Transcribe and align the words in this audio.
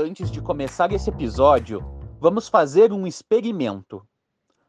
Antes 0.00 0.30
de 0.30 0.40
começar 0.40 0.92
esse 0.92 1.10
episódio, 1.10 1.84
vamos 2.20 2.48
fazer 2.48 2.92
um 2.92 3.04
experimento. 3.04 4.06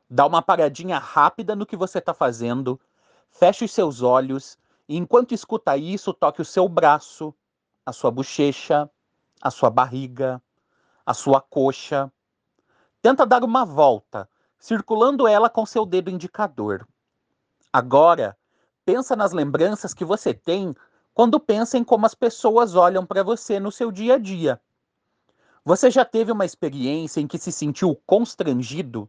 Dá 0.09 0.25
uma 0.25 0.41
paradinha 0.41 0.98
rápida 0.98 1.55
no 1.55 1.68
que 1.68 1.77
você 1.77 2.00
está 2.00 2.16
fazendo, 2.16 2.82
feche 3.30 3.63
os 3.63 3.71
seus 3.71 4.02
olhos 4.02 4.57
e, 4.88 4.98
enquanto 4.98 5.31
escuta 5.36 5.77
isso, 5.77 6.16
toque 6.16 6.41
o 6.41 6.45
seu 6.45 6.68
braço, 6.68 7.31
a 7.86 7.94
sua 7.94 8.09
bochecha, 8.09 8.89
a 9.39 9.52
sua 9.52 9.70
barriga, 9.70 10.41
a 11.05 11.13
sua 11.13 11.39
coxa. 11.39 12.11
Tenta 13.00 13.23
dar 13.23 13.43
uma 13.43 13.64
volta, 13.64 14.27
circulando 14.57 15.27
ela 15.27 15.48
com 15.48 15.64
seu 15.64 15.86
dedo 15.86 16.09
indicador. 16.09 16.88
Agora, 17.71 18.35
pensa 18.84 19.16
nas 19.16 19.32
lembranças 19.32 19.93
que 19.93 20.04
você 20.04 20.34
tem 20.34 20.76
quando 21.13 21.40
pensa 21.40 21.77
em 21.77 21.84
como 21.84 22.07
as 22.07 22.16
pessoas 22.16 22.73
olham 22.73 23.05
para 23.05 23.21
você 23.21 23.59
no 23.59 23.71
seu 23.71 23.91
dia 23.91 24.16
a 24.16 24.18
dia. 24.18 24.59
Você 25.70 25.91
já 25.91 26.04
teve 26.04 26.32
uma 26.32 26.46
experiência 26.46 27.22
em 27.22 27.28
que 27.28 27.38
se 27.38 27.52
sentiu 27.52 27.96
constrangido? 28.08 29.08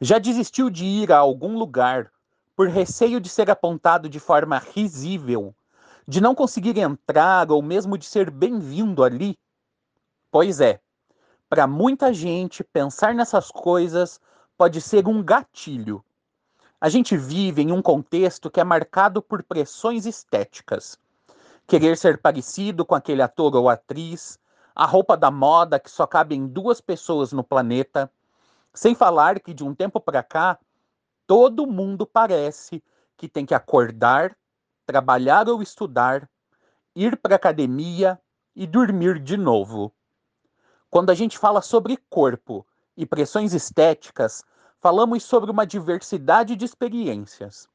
Já 0.00 0.18
desistiu 0.18 0.70
de 0.70 0.86
ir 0.86 1.12
a 1.12 1.18
algum 1.18 1.58
lugar 1.58 2.10
por 2.56 2.68
receio 2.68 3.20
de 3.20 3.28
ser 3.28 3.50
apontado 3.50 4.08
de 4.08 4.18
forma 4.18 4.56
risível, 4.56 5.54
de 6.06 6.22
não 6.22 6.34
conseguir 6.34 6.78
entrar 6.78 7.52
ou 7.52 7.60
mesmo 7.60 7.98
de 7.98 8.06
ser 8.06 8.30
bem-vindo 8.30 9.04
ali? 9.04 9.38
Pois 10.30 10.58
é, 10.58 10.80
para 11.50 11.66
muita 11.66 12.14
gente, 12.14 12.64
pensar 12.64 13.14
nessas 13.14 13.50
coisas 13.50 14.18
pode 14.56 14.80
ser 14.80 15.06
um 15.06 15.22
gatilho. 15.22 16.02
A 16.80 16.88
gente 16.88 17.14
vive 17.14 17.60
em 17.60 17.72
um 17.72 17.82
contexto 17.82 18.50
que 18.50 18.58
é 18.58 18.64
marcado 18.64 19.20
por 19.20 19.42
pressões 19.42 20.06
estéticas. 20.06 20.98
Querer 21.66 21.98
ser 21.98 22.16
parecido 22.16 22.86
com 22.86 22.94
aquele 22.94 23.20
ator 23.20 23.54
ou 23.54 23.68
atriz, 23.68 24.40
a 24.78 24.86
roupa 24.86 25.16
da 25.16 25.28
moda 25.28 25.80
que 25.80 25.90
só 25.90 26.06
cabe 26.06 26.36
em 26.36 26.46
duas 26.46 26.80
pessoas 26.80 27.32
no 27.32 27.42
planeta. 27.42 28.08
Sem 28.72 28.94
falar 28.94 29.40
que 29.40 29.52
de 29.52 29.64
um 29.64 29.74
tempo 29.74 29.98
para 30.00 30.22
cá, 30.22 30.56
todo 31.26 31.66
mundo 31.66 32.06
parece 32.06 32.80
que 33.16 33.28
tem 33.28 33.44
que 33.44 33.54
acordar, 33.54 34.36
trabalhar 34.86 35.48
ou 35.48 35.60
estudar, 35.60 36.30
ir 36.94 37.16
para 37.16 37.34
academia 37.34 38.20
e 38.54 38.68
dormir 38.68 39.18
de 39.18 39.36
novo. 39.36 39.92
Quando 40.88 41.10
a 41.10 41.14
gente 41.14 41.36
fala 41.36 41.60
sobre 41.60 41.98
corpo 42.08 42.64
e 42.96 43.04
pressões 43.04 43.52
estéticas, 43.52 44.44
falamos 44.78 45.24
sobre 45.24 45.50
uma 45.50 45.66
diversidade 45.66 46.54
de 46.54 46.64
experiências. 46.64 47.68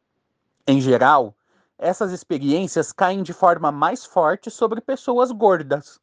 Em 0.66 0.80
geral, 0.80 1.36
essas 1.78 2.14
experiências 2.14 2.94
caem 2.94 3.24
de 3.24 3.34
forma 3.34 3.74
mais 3.74 4.06
forte 4.06 4.50
sobre 4.50 4.80
pessoas 4.80 5.34
gordas. 5.34 6.00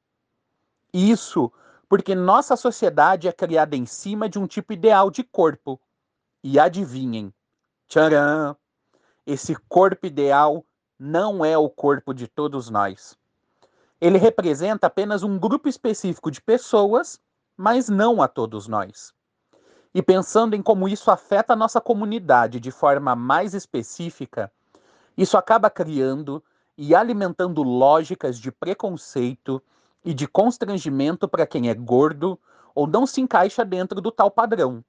Isso 0.93 1.53
porque 1.89 2.15
nossa 2.15 2.57
sociedade 2.57 3.27
é 3.27 3.33
criada 3.33 3.75
em 3.75 3.85
cima 3.85 4.29
de 4.29 4.39
um 4.39 4.47
tipo 4.47 4.73
ideal 4.73 5.11
de 5.11 5.25
corpo. 5.25 5.81
E 6.43 6.59
adivinhem, 6.59 7.35
tcharam! 7.89 8.57
Esse 9.27 9.57
corpo 9.69 10.07
ideal 10.07 10.65
não 10.99 11.45
é 11.45 11.59
o 11.59 11.69
corpo 11.69 12.15
de 12.15 12.29
todos 12.29 12.71
nós. 12.71 13.19
Ele 14.01 14.19
representa 14.19 14.87
apenas 14.87 15.23
um 15.23 15.39
grupo 15.39 15.69
específico 15.69 16.31
de 16.31 16.41
pessoas, 16.41 17.21
mas 17.57 17.89
não 17.89 18.23
a 18.23 18.29
todos 18.29 18.67
nós. 18.67 19.13
E 19.93 20.01
pensando 20.01 20.55
em 20.55 20.63
como 20.63 20.89
isso 20.89 21.11
afeta 21.11 21.53
a 21.53 21.57
nossa 21.57 21.81
comunidade 21.81 22.61
de 22.61 22.71
forma 22.71 23.17
mais 23.17 23.53
específica, 23.53 24.51
isso 25.17 25.37
acaba 25.37 25.69
criando 25.69 26.43
e 26.79 26.95
alimentando 26.95 27.63
lógicas 27.63 28.39
de 28.39 28.53
preconceito 28.53 29.63
e 30.05 30.15
de 30.15 30.27
constrangimento 30.27 31.29
para 31.29 31.47
quem 31.47 31.69
é 31.69 31.75
gordo 31.75 32.39
ou 32.75 32.87
não 32.87 33.07
se 33.07 33.21
encaixa 33.21 33.65
dentro 33.65 34.01
do 34.01 34.11
tal 34.11 34.31
padrão. 34.31 34.85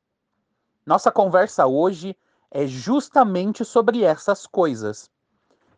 Nossa 0.86 1.12
conversa 1.12 1.68
hoje 1.68 2.16
é 2.50 2.66
justamente 2.66 3.64
sobre 3.64 4.04
essas 4.04 4.46
coisas. 4.46 5.10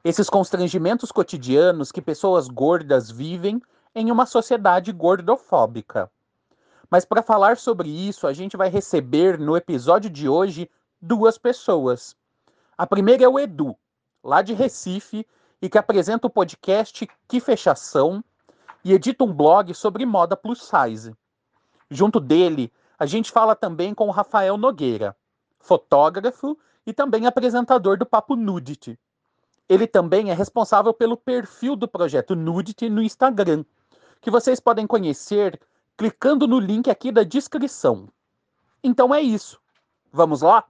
Esses 0.03 0.29
constrangimentos 0.29 1.11
cotidianos 1.11 1.91
que 1.91 2.01
pessoas 2.01 2.47
gordas 2.47 3.09
vivem 3.09 3.61
em 3.95 4.11
uma 4.11 4.25
sociedade 4.25 4.91
gordofóbica. 4.91 6.11
Mas 6.89 7.05
para 7.05 7.23
falar 7.23 7.57
sobre 7.57 7.89
isso, 7.89 8.27
a 8.27 8.33
gente 8.33 8.57
vai 8.57 8.69
receber 8.69 9.39
no 9.39 9.55
episódio 9.55 10.09
de 10.09 10.27
hoje 10.27 10.69
duas 11.01 11.38
pessoas. 11.38 12.15
A 12.77 12.85
primeira 12.85 13.23
é 13.23 13.27
o 13.27 13.39
Edu, 13.39 13.75
lá 14.23 14.41
de 14.41 14.53
Recife, 14.53 15.25
e 15.61 15.69
que 15.69 15.77
apresenta 15.77 16.27
o 16.27 16.29
podcast 16.29 17.07
Que 17.27 17.39
Fechação, 17.39 18.23
e 18.83 18.94
edita 18.94 19.23
um 19.23 19.33
blog 19.33 19.73
sobre 19.73 20.05
moda 20.05 20.35
plus 20.35 20.61
size. 20.61 21.16
Junto 21.89 22.19
dele, 22.19 22.71
a 22.97 23.05
gente 23.05 23.31
fala 23.31 23.55
também 23.55 23.94
com 23.94 24.07
o 24.07 24.11
Rafael 24.11 24.57
Nogueira, 24.57 25.16
fotógrafo 25.59 26.57
e 26.85 26.91
também 26.91 27.25
apresentador 27.25 27.97
do 27.97 28.05
Papo 28.05 28.35
Nudity. 28.35 28.99
Ele 29.69 29.88
também 29.88 30.29
é 30.29 30.33
responsável 30.33 30.94
pelo 30.94 31.16
perfil 31.16 31.75
do 31.75 31.88
projeto 31.88 32.35
Nudity 32.35 32.89
no 32.89 33.01
Instagram, 33.01 33.63
que 34.19 34.29
vocês 34.29 34.59
podem 34.59 34.85
conhecer 34.85 35.59
clicando 35.97 36.47
no 36.47 36.59
link 36.59 36.89
aqui 36.89 37.11
da 37.11 37.23
descrição. 37.23 38.09
Então 38.83 39.13
é 39.13 39.21
isso. 39.21 39.59
Vamos 40.11 40.41
lá? 40.41 40.65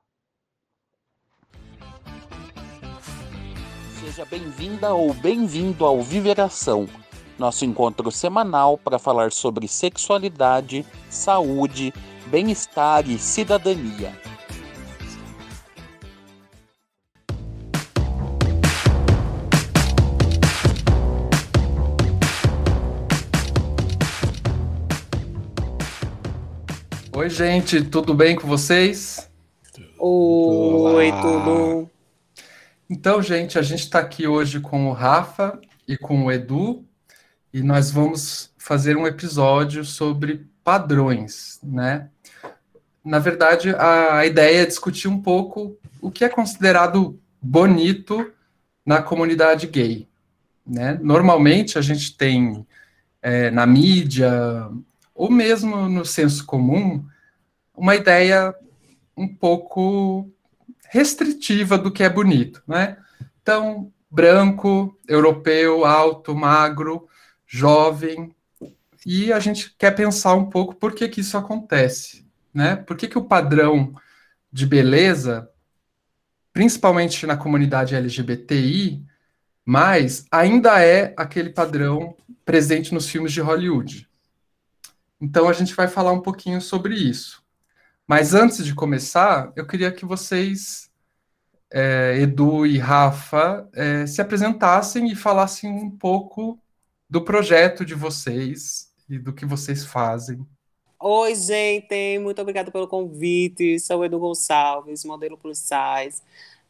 Seja 4.00 4.26
bem-vinda 4.26 4.94
ou 4.94 5.14
bem-vindo 5.14 5.86
ao 5.86 6.02
Viveração 6.02 6.88
nosso 7.38 7.66
encontro 7.66 8.12
semanal 8.12 8.78
para 8.78 9.00
falar 9.00 9.32
sobre 9.32 9.68
sexualidade, 9.68 10.86
saúde, 11.10 11.94
bem-estar 12.28 13.10
e 13.10 13.18
cidadania. 13.18 14.14
Oi, 27.16 27.30
gente, 27.30 27.82
tudo 27.84 28.14
bem 28.14 28.36
com 28.36 28.48
vocês? 28.48 29.30
Oi, 29.98 31.10
Olá. 31.10 31.22
tudo. 31.22 31.90
Então, 32.90 33.22
gente, 33.22 33.58
a 33.58 33.62
gente 33.62 33.80
está 33.80 34.00
aqui 34.00 34.28
hoje 34.28 34.60
com 34.60 34.90
o 34.90 34.92
Rafa 34.92 35.58
e 35.88 35.96
com 35.96 36.26
o 36.26 36.32
Edu, 36.32 36.84
e 37.54 37.62
nós 37.62 37.92
vamos 37.92 38.52
fazer 38.58 38.98
um 38.98 39.06
episódio 39.06 39.86
sobre 39.86 40.48
padrões, 40.64 41.60
né? 41.62 42.10
Na 43.06 43.20
verdade, 43.20 43.70
a, 43.76 44.18
a 44.18 44.26
ideia 44.26 44.64
é 44.64 44.66
discutir 44.66 45.08
um 45.08 45.22
pouco 45.22 45.78
o 46.02 46.10
que 46.10 46.26
é 46.26 46.30
considerado 46.30 47.20
bonito 47.42 48.32
na 48.86 49.02
comunidade 49.02 49.68
gay, 49.68 50.08
né? 50.66 50.98
Normalmente 51.02 51.78
a 51.78 51.82
gente 51.82 52.18
tem 52.18 52.66
é, 53.22 53.52
na 53.52 53.68
mídia 53.68 54.32
ou 55.14 55.30
mesmo 55.30 55.88
no 55.88 56.04
senso 56.04 56.46
comum 56.46 57.06
uma 57.76 57.96
ideia 57.96 58.56
um 59.16 59.28
pouco 59.28 60.28
restritiva 60.90 61.78
do 61.78 61.92
que 61.92 62.04
é 62.04 62.10
bonito, 62.10 62.64
né? 62.68 62.98
Então, 63.42 63.92
branco, 64.10 64.98
europeu, 65.08 65.86
alto, 65.86 66.34
magro, 66.34 67.08
jovem, 67.54 68.36
e 69.06 69.32
a 69.32 69.40
gente 69.40 69.76
quer 69.78 69.92
pensar 69.92 70.34
um 70.34 70.50
pouco 70.50 70.74
por 70.74 70.92
que, 70.92 71.08
que 71.08 71.22
isso 71.22 71.38
acontece, 71.38 72.26
né? 72.52 72.76
Por 72.76 72.98
que, 72.98 73.08
que 73.08 73.18
o 73.18 73.26
padrão 73.26 73.94
de 74.52 74.66
beleza, 74.66 75.48
principalmente 76.52 77.28
na 77.28 77.38
comunidade 77.38 77.94
LGBTI, 77.94 79.06
mas 79.64 80.26
ainda 80.32 80.84
é 80.84 81.14
aquele 81.16 81.52
padrão 81.52 82.18
presente 82.44 82.92
nos 82.92 83.08
filmes 83.08 83.32
de 83.32 83.40
Hollywood. 83.40 84.10
Então 85.22 85.48
a 85.48 85.54
gente 85.54 85.76
vai 85.76 85.88
falar 85.88 86.12
um 86.12 86.22
pouquinho 86.22 86.60
sobre 86.60 86.96
isso. 86.96 87.44
Mas 88.08 88.34
antes 88.34 88.66
de 88.66 88.74
começar, 88.74 89.54
eu 89.56 89.68
queria 89.68 89.92
que 89.92 90.06
vocês, 90.06 90.90
é, 91.72 92.18
Edu 92.20 92.66
e 92.66 92.80
Rafa, 92.80 93.70
é, 93.74 94.08
se 94.08 94.22
apresentassem 94.22 95.12
e 95.12 95.16
falassem 95.16 95.72
um 95.72 95.92
pouco 95.92 96.60
do 97.14 97.22
projeto 97.22 97.86
de 97.86 97.94
vocês 97.94 98.92
e 99.08 99.20
do 99.20 99.32
que 99.32 99.46
vocês 99.46 99.86
fazem. 99.86 100.44
Oi, 101.00 101.36
gente, 101.36 102.18
muito 102.18 102.42
obrigada 102.42 102.72
pelo 102.72 102.88
convite. 102.88 103.80
Sou 103.80 104.04
Edu 104.04 104.18
Gonçalves, 104.18 105.06
modelo 105.06 105.38
plus 105.38 105.60
size, 105.60 106.24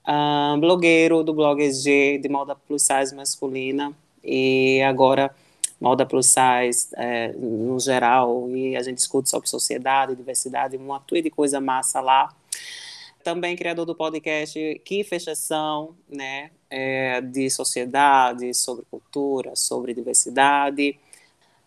um, 0.06 0.60
blogueiro 0.60 1.24
do 1.24 1.34
blog 1.34 1.72
G 1.72 2.18
de 2.18 2.28
moda 2.28 2.57
plus 2.57 2.84
size 2.84 3.16
masculina 3.16 3.94
e 4.22 4.81
agora 4.81 5.34
moda 5.80 6.06
plus 6.06 6.25
size 6.25 6.89
é, 6.98 7.31
no 7.31 7.80
geral 7.80 8.50
e 8.50 8.75
a 8.75 8.84
gente 8.84 8.98
discute 8.98 9.30
sobre 9.30 9.48
sociedade, 9.48 10.13
diversidade, 10.13 10.75
uma 10.75 11.00
tua 11.00 11.22
de 11.22 11.30
coisa 11.30 11.62
massa 11.62 12.01
lá. 12.01 12.36
Também 13.24 13.56
criador 13.56 13.86
do 13.86 13.96
podcast 13.96 14.60
Que 14.84 15.06
Fechação, 15.06 15.96
né? 16.10 16.51
É, 16.74 17.22
de 17.22 17.50
sociedade, 17.52 18.52
sobre 18.56 18.84
cultura, 18.90 19.56
sobre 19.56 19.94
diversidade. 19.94 21.00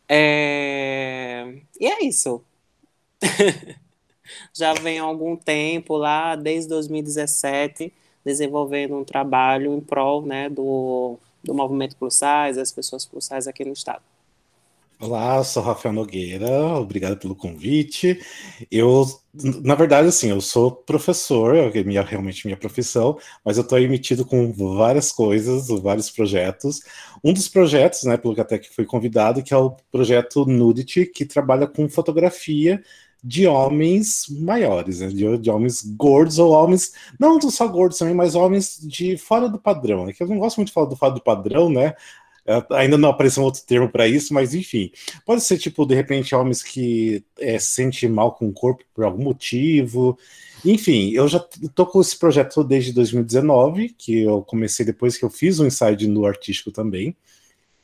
É... 0.08 1.54
E 1.80 1.86
é 1.86 2.04
isso. 2.04 2.42
Já 4.52 4.74
vem 4.74 4.98
há 4.98 5.04
algum 5.04 5.36
tempo 5.36 5.96
lá, 5.96 6.34
desde 6.36 6.68
2017, 6.70 7.92
desenvolvendo 8.24 8.96
um 8.96 9.04
trabalho 9.04 9.74
em 9.74 9.80
prol 9.80 10.22
né, 10.22 10.48
do, 10.48 11.16
do 11.44 11.54
movimento 11.54 11.96
plus 11.96 12.16
size, 12.16 12.74
pessoas 12.74 13.06
plus 13.06 13.26
size 13.26 13.48
aqui 13.48 13.64
no 13.64 13.72
estado. 13.72 14.02
Olá, 14.98 15.44
sou 15.44 15.62
Rafael 15.62 15.92
Nogueira, 15.94 16.48
obrigado 16.78 17.18
pelo 17.18 17.36
convite. 17.36 18.18
Eu, 18.70 19.04
na 19.62 19.74
verdade, 19.74 20.08
assim, 20.08 20.30
eu 20.30 20.40
sou 20.40 20.70
professor, 20.70 21.54
é 21.54 21.84
minha, 21.84 22.00
realmente 22.00 22.46
minha 22.46 22.56
profissão, 22.56 23.18
mas 23.44 23.58
eu 23.58 23.62
estou 23.62 23.78
emitido 23.78 24.24
com 24.24 24.50
várias 24.52 25.12
coisas, 25.12 25.68
vários 25.82 26.10
projetos. 26.10 26.80
Um 27.22 27.34
dos 27.34 27.46
projetos, 27.46 28.04
né, 28.04 28.16
pelo 28.16 28.34
que 28.34 28.40
até 28.40 28.58
que 28.58 28.74
fui 28.74 28.86
convidado, 28.86 29.42
que 29.42 29.52
é 29.52 29.56
o 29.58 29.76
projeto 29.92 30.46
Nudity, 30.46 31.04
que 31.04 31.26
trabalha 31.26 31.66
com 31.66 31.86
fotografia 31.90 32.82
de 33.22 33.46
homens 33.46 34.24
maiores, 34.30 35.00
né, 35.00 35.08
de, 35.08 35.38
de, 35.38 35.50
homens 35.50 35.82
gordos 35.82 36.38
ou 36.38 36.52
homens, 36.52 36.92
não 37.20 37.38
só 37.50 37.66
gordos 37.68 37.98
também, 37.98 38.14
mas 38.14 38.34
homens 38.34 38.78
de 38.80 39.18
fora 39.18 39.48
do 39.48 39.58
padrão, 39.58 40.06
né, 40.06 40.12
que 40.14 40.22
eu 40.22 40.28
não 40.28 40.38
gosto 40.38 40.56
muito 40.56 40.68
de 40.68 40.74
falar 40.74 40.86
do 40.86 40.96
fora 40.96 41.12
do 41.12 41.22
padrão, 41.22 41.68
né, 41.68 41.88
é, 41.88 41.94
ainda 42.70 42.96
não 42.96 43.08
apareceu 43.08 43.42
um 43.42 43.46
outro 43.46 43.62
termo 43.64 43.88
para 43.88 44.06
isso, 44.06 44.32
mas 44.32 44.54
enfim. 44.54 44.90
Pode 45.24 45.42
ser, 45.42 45.58
tipo, 45.58 45.84
de 45.84 45.94
repente, 45.94 46.34
homens 46.34 46.62
que 46.62 47.24
é, 47.38 47.58
se 47.58 47.68
sentem 47.72 48.08
mal 48.08 48.32
com 48.32 48.48
o 48.48 48.52
corpo 48.52 48.84
por 48.94 49.04
algum 49.04 49.24
motivo. 49.24 50.18
Enfim, 50.64 51.10
eu 51.12 51.28
já 51.28 51.44
estou 51.62 51.86
com 51.86 52.00
esse 52.00 52.18
projeto 52.18 52.64
desde 52.64 52.92
2019, 52.92 53.90
que 53.90 54.20
eu 54.22 54.42
comecei 54.42 54.84
depois 54.84 55.16
que 55.16 55.24
eu 55.24 55.30
fiz 55.30 55.60
um 55.60 55.66
inside 55.66 56.08
no 56.08 56.26
artístico 56.26 56.70
também. 56.72 57.16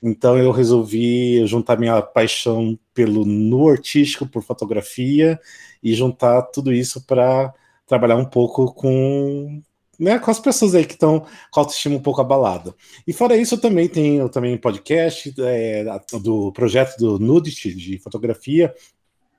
Então 0.03 0.37
eu 0.37 0.51
resolvi 0.51 1.47
juntar 1.47 1.79
minha 1.79 2.03
paixão 2.03 2.79
pelo 2.93 3.25
nu 3.25 3.69
artístico, 3.69 4.27
por 4.27 4.43
fotografia, 4.43 5.39
e 5.83 5.95
juntar 5.95 6.43
tudo 6.43 6.73
isso 6.73 7.05
para 7.07 7.55
trabalhar 7.87 8.17
um 8.17 8.25
pouco 8.25 8.73
com 8.75 9.63
né, 10.03 10.19
com 10.19 10.33
as 10.33 10.41
pessoas 10.41 10.75
aí 10.75 10.85
que 10.85 10.95
estão 10.95 11.21
com 11.21 11.61
a 11.61 11.63
autoestima 11.63 11.95
um 11.95 12.03
pouco 12.03 12.21
abalada. 12.21 12.75
E 13.07 13.13
fora 13.13 13.37
isso, 13.37 13.55
eu 13.55 13.61
também 13.61 13.89
tenho 13.89 14.29
também 14.29 14.59
podcast 14.59 15.33
é, 15.39 15.85
do 16.21 16.51
projeto 16.51 16.97
do 16.99 17.21
Nudity, 17.21 17.73
de 17.73 17.99
fotografia. 18.01 18.75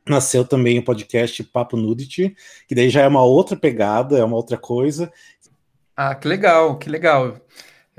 Nasceu 0.08 0.46
também 0.46 0.80
o 0.80 0.84
podcast 0.84 1.44
Papo 1.44 1.76
Nudity, 1.76 2.34
que 2.66 2.74
daí 2.74 2.90
já 2.90 3.02
é 3.02 3.08
uma 3.08 3.24
outra 3.24 3.58
pegada, 3.58 4.18
é 4.18 4.24
uma 4.24 4.38
outra 4.38 4.58
coisa. 4.58 5.12
Ah, 5.98 6.16
que 6.16 6.30
legal, 6.30 6.78
que 6.78 6.90
legal. 6.90 7.42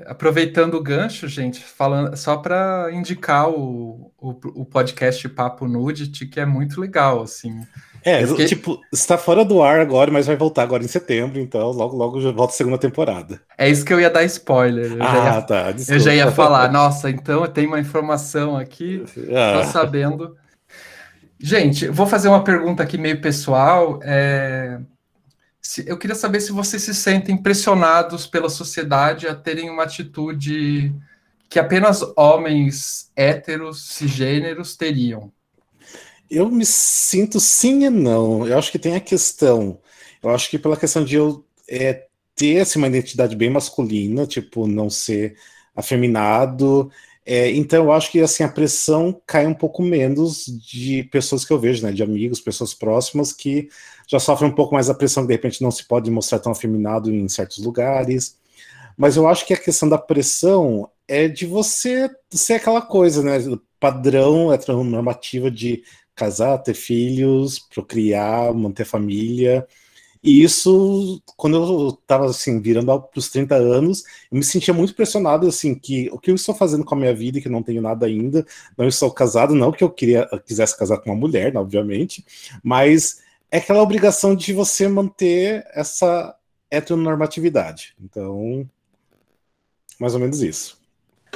Aproveitando 0.06 0.74
o 0.74 0.82
gancho, 0.82 1.28
gente, 1.28 1.60
falando 1.60 2.16
só 2.16 2.38
para 2.38 2.88
indicar 2.92 3.50
o, 3.50 4.10
o, 4.18 4.30
o, 4.62 4.64
podcast 4.64 5.28
Papo 5.28 5.68
Nudity, 5.68 6.26
que 6.26 6.40
é 6.40 6.46
muito 6.46 6.80
legal, 6.80 7.22
assim. 7.22 7.60
É, 8.04 8.26
fiquei... 8.26 8.44
tipo, 8.44 8.80
está 8.92 9.16
fora 9.16 9.44
do 9.44 9.62
ar 9.62 9.80
agora, 9.80 10.10
mas 10.10 10.26
vai 10.26 10.36
voltar 10.36 10.62
agora 10.62 10.84
em 10.84 10.88
setembro, 10.88 11.40
então 11.40 11.70
logo, 11.70 11.96
logo 11.96 12.20
já 12.20 12.30
volta 12.30 12.52
a 12.52 12.56
segunda 12.56 12.76
temporada. 12.76 13.40
É 13.56 13.68
isso 13.68 13.84
que 13.84 13.92
eu 13.92 14.00
ia 14.00 14.10
dar 14.10 14.24
spoiler. 14.24 14.92
Eu 14.92 15.02
ah, 15.02 15.34
ia, 15.36 15.42
tá. 15.42 15.72
Desculpa. 15.72 15.94
Eu 15.94 16.00
já 16.00 16.14
ia 16.14 16.30
falar, 16.30 16.70
nossa, 16.70 17.08
então 17.08 17.42
eu 17.42 17.48
tenho 17.48 17.68
uma 17.68 17.80
informação 17.80 18.56
aqui, 18.56 19.02
ah. 19.34 19.62
tô 19.62 19.72
sabendo. 19.72 20.36
Gente, 21.40 21.88
vou 21.88 22.06
fazer 22.06 22.28
uma 22.28 22.44
pergunta 22.44 22.82
aqui 22.82 22.98
meio 22.98 23.20
pessoal. 23.20 24.00
É... 24.02 24.78
Eu 25.86 25.96
queria 25.96 26.14
saber 26.14 26.40
se 26.40 26.52
vocês 26.52 26.82
se 26.82 26.94
sentem 26.94 27.36
pressionados 27.36 28.26
pela 28.26 28.50
sociedade 28.50 29.26
a 29.26 29.34
terem 29.34 29.70
uma 29.70 29.84
atitude 29.84 30.94
que 31.48 31.58
apenas 31.58 32.02
homens 32.16 33.10
héteros, 33.16 33.94
cisgêneros 33.94 34.76
teriam. 34.76 35.32
Eu 36.30 36.50
me 36.50 36.64
sinto 36.64 37.38
sim 37.40 37.84
e 37.84 37.90
não. 37.90 38.46
Eu 38.46 38.58
acho 38.58 38.72
que 38.72 38.78
tem 38.78 38.96
a 38.96 39.00
questão. 39.00 39.80
Eu 40.22 40.30
acho 40.30 40.50
que 40.50 40.58
pela 40.58 40.76
questão 40.76 41.04
de 41.04 41.16
eu 41.16 41.44
é, 41.68 42.06
ter 42.34 42.60
assim, 42.60 42.78
uma 42.78 42.88
identidade 42.88 43.36
bem 43.36 43.50
masculina, 43.50 44.26
tipo, 44.26 44.66
não 44.66 44.90
ser 44.90 45.36
afeminado. 45.74 46.90
É, 47.26 47.50
então 47.50 47.84
eu 47.84 47.92
acho 47.92 48.10
que 48.10 48.20
assim 48.20 48.42
a 48.44 48.48
pressão 48.48 49.20
cai 49.26 49.46
um 49.46 49.54
pouco 49.54 49.82
menos 49.82 50.44
de 50.46 51.04
pessoas 51.04 51.44
que 51.44 51.52
eu 51.52 51.58
vejo, 51.58 51.82
né, 51.84 51.90
de 51.92 52.02
amigos, 52.02 52.40
pessoas 52.40 52.74
próximas 52.74 53.32
que 53.32 53.68
já 54.06 54.18
sofrem 54.20 54.50
um 54.50 54.54
pouco 54.54 54.74
mais 54.74 54.90
a 54.90 54.94
pressão 54.94 55.22
que 55.22 55.28
de 55.28 55.34
repente 55.34 55.62
não 55.62 55.70
se 55.70 55.86
pode 55.86 56.10
mostrar 56.10 56.38
tão 56.38 56.52
afeminado 56.52 57.10
em 57.10 57.26
certos 57.28 57.64
lugares. 57.64 58.36
Mas 58.96 59.16
eu 59.16 59.26
acho 59.26 59.46
que 59.46 59.54
a 59.54 59.58
questão 59.58 59.88
da 59.88 59.98
pressão 59.98 60.88
é 61.08 61.26
de 61.28 61.46
você 61.46 62.10
ser 62.30 62.54
aquela 62.54 62.82
coisa, 62.82 63.22
né, 63.22 63.38
padrão 63.80 64.52
heteronormativa 64.52 65.50
de 65.50 65.82
casar, 66.14 66.58
ter 66.58 66.74
filhos, 66.74 67.58
procriar, 67.58 68.52
manter 68.54 68.84
família. 68.84 69.66
E 70.22 70.42
isso, 70.42 71.22
quando 71.36 71.56
eu 71.56 71.88
estava 71.90 72.26
assim, 72.26 72.58
virando 72.58 72.98
para 72.98 73.18
os 73.18 73.28
30 73.28 73.56
anos, 73.56 74.04
eu 74.32 74.38
me 74.38 74.42
sentia 74.42 74.72
muito 74.72 74.94
pressionado, 74.94 75.46
assim, 75.46 75.74
que 75.74 76.08
o 76.10 76.18
que 76.18 76.30
eu 76.30 76.34
estou 76.34 76.54
fazendo 76.54 76.82
com 76.82 76.94
a 76.94 76.98
minha 76.98 77.14
vida, 77.14 77.42
que 77.42 77.48
não 77.48 77.62
tenho 77.62 77.82
nada 77.82 78.06
ainda, 78.06 78.46
não 78.76 78.88
estou 78.88 79.10
casado, 79.10 79.54
não 79.54 79.70
que 79.70 79.84
eu 79.84 79.90
queria, 79.90 80.26
eu 80.32 80.40
quisesse 80.40 80.78
casar 80.78 80.96
com 80.98 81.10
uma 81.10 81.16
mulher, 81.16 81.52
né, 81.52 81.60
obviamente, 81.60 82.24
mas 82.62 83.22
é 83.50 83.58
aquela 83.58 83.82
obrigação 83.82 84.34
de 84.34 84.54
você 84.54 84.88
manter 84.88 85.62
essa 85.74 86.34
heteronormatividade. 86.70 87.94
Então, 88.02 88.66
mais 90.00 90.14
ou 90.14 90.20
menos 90.20 90.40
isso. 90.42 90.78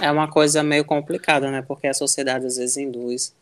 É 0.01 0.11
uma 0.11 0.31
coisa 0.31 0.63
meio 0.63 0.85
complicada, 0.85 1.51
né? 1.51 1.63
Porque 1.63 1.87
a 1.87 1.95
sociedade 1.95 2.47
às 2.47 2.57
vezes 2.57 2.77
induz 2.77 3.35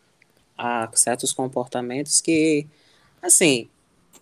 a 0.57 0.91
certos 0.95 1.33
comportamentos 1.33 2.21
que, 2.21 2.67
assim, 3.21 3.69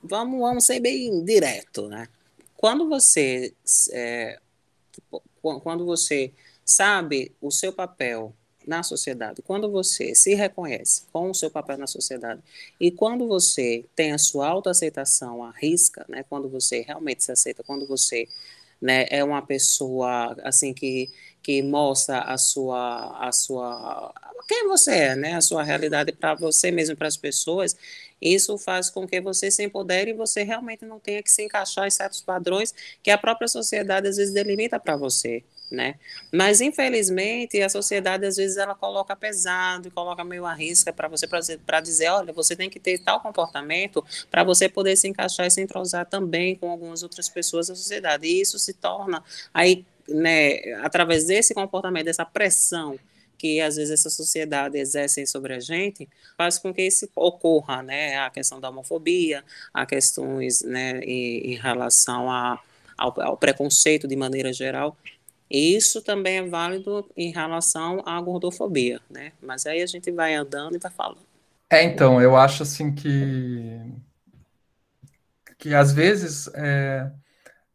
vamos, 0.02 0.40
vamos 0.40 0.64
ser 0.64 0.80
bem 0.80 1.24
direto, 1.24 1.88
né? 1.88 2.08
Quando 2.56 2.88
você, 2.88 3.52
é, 3.92 4.38
quando 5.62 5.84
você 5.84 6.32
sabe 6.64 7.34
o 7.40 7.50
seu 7.50 7.72
papel 7.72 8.34
na 8.66 8.82
sociedade, 8.82 9.42
quando 9.42 9.70
você 9.70 10.14
se 10.14 10.34
reconhece 10.34 11.02
com 11.12 11.30
o 11.30 11.34
seu 11.34 11.50
papel 11.50 11.76
na 11.76 11.86
sociedade 11.86 12.42
e 12.80 12.90
quando 12.90 13.28
você 13.28 13.84
tem 13.94 14.12
a 14.12 14.18
sua 14.18 14.48
autoaceitação 14.48 15.44
à 15.44 15.50
risca, 15.50 16.04
né, 16.08 16.24
quando 16.28 16.48
você 16.48 16.80
realmente 16.80 17.22
se 17.22 17.30
aceita, 17.30 17.62
quando 17.62 17.86
você 17.86 18.26
né, 18.80 19.06
é 19.10 19.22
uma 19.22 19.42
pessoa 19.42 20.34
assim 20.42 20.72
que 20.72 21.10
que 21.44 21.62
mostra 21.62 22.20
a 22.20 22.38
sua 22.38 23.28
a 23.28 23.30
sua 23.30 24.12
quem 24.48 24.66
você 24.66 24.92
é, 24.92 25.16
né, 25.16 25.34
a 25.34 25.40
sua 25.40 25.62
realidade 25.62 26.12
para 26.12 26.34
você 26.34 26.70
mesmo 26.70 26.96
para 26.96 27.08
as 27.08 27.16
pessoas, 27.16 27.76
isso 28.20 28.58
faz 28.58 28.90
com 28.90 29.06
que 29.06 29.20
você 29.20 29.50
se 29.50 29.62
empodere 29.62 30.10
e 30.10 30.14
você 30.14 30.42
realmente 30.42 30.84
não 30.84 30.98
tenha 30.98 31.22
que 31.22 31.30
se 31.30 31.42
encaixar 31.44 31.86
em 31.86 31.90
certos 31.90 32.20
padrões 32.22 32.74
que 33.02 33.10
a 33.10 33.18
própria 33.18 33.48
sociedade 33.48 34.08
às 34.08 34.16
vezes 34.16 34.34
delimita 34.34 34.80
para 34.80 34.96
você 34.96 35.44
né? 35.70 35.96
Mas 36.32 36.60
infelizmente 36.60 37.60
a 37.60 37.68
sociedade 37.68 38.24
às 38.24 38.36
vezes 38.36 38.56
ela 38.56 38.74
coloca 38.74 39.14
pesado, 39.14 39.90
coloca 39.90 40.24
meio 40.24 40.46
a 40.46 40.54
risca 40.54 40.92
para 40.92 41.08
você 41.08 41.26
para 41.26 41.80
dizer, 41.80 42.08
olha, 42.08 42.32
você 42.32 42.56
tem 42.56 42.70
que 42.70 42.80
ter 42.80 42.98
tal 42.98 43.20
comportamento 43.20 44.04
para 44.30 44.44
você 44.44 44.68
poder 44.68 44.96
se 44.96 45.08
encaixar 45.08 45.46
e 45.46 45.50
se 45.50 45.60
entrosar 45.60 46.06
também 46.06 46.56
com 46.56 46.70
algumas 46.70 47.02
outras 47.02 47.28
pessoas 47.28 47.68
da 47.68 47.74
sociedade. 47.74 48.26
E 48.26 48.40
isso 48.40 48.58
se 48.58 48.72
torna 48.74 49.22
aí, 49.52 49.84
né, 50.08 50.74
através 50.82 51.26
desse 51.26 51.54
comportamento, 51.54 52.06
dessa 52.06 52.24
pressão 52.24 52.98
que 53.36 53.60
às 53.60 53.76
vezes 53.76 53.92
essa 53.92 54.10
sociedade 54.10 54.78
exerce 54.78 55.26
sobre 55.26 55.54
a 55.54 55.60
gente, 55.60 56.08
faz 56.36 56.58
com 56.58 56.72
que 56.72 56.82
isso 56.82 57.08
ocorra, 57.14 57.82
né, 57.82 58.18
a 58.18 58.30
questão 58.30 58.60
da 58.60 58.70
homofobia, 58.70 59.44
a 59.72 59.84
questões, 59.84 60.62
né, 60.62 61.00
em, 61.00 61.52
em 61.52 61.54
relação 61.56 62.30
a, 62.30 62.58
ao, 62.96 63.20
ao 63.20 63.36
preconceito 63.36 64.06
de 64.06 64.16
maneira 64.16 64.52
geral, 64.52 64.96
isso 65.50 66.00
também 66.00 66.38
é 66.38 66.42
válido 66.42 67.08
em 67.16 67.30
relação 67.30 68.02
à 68.06 68.20
gordofobia, 68.20 69.00
né? 69.10 69.30
Mas 69.42 69.66
aí 69.66 69.82
a 69.82 69.86
gente 69.86 70.10
vai 70.10 70.34
andando 70.34 70.74
e 70.74 70.78
vai 70.78 70.90
falando. 70.90 71.20
É, 71.70 71.82
então, 71.82 72.20
eu 72.20 72.36
acho 72.36 72.62
assim 72.62 72.94
que 72.94 73.78
que 75.58 75.74
às 75.74 75.92
vezes 75.92 76.48
é, 76.54 77.10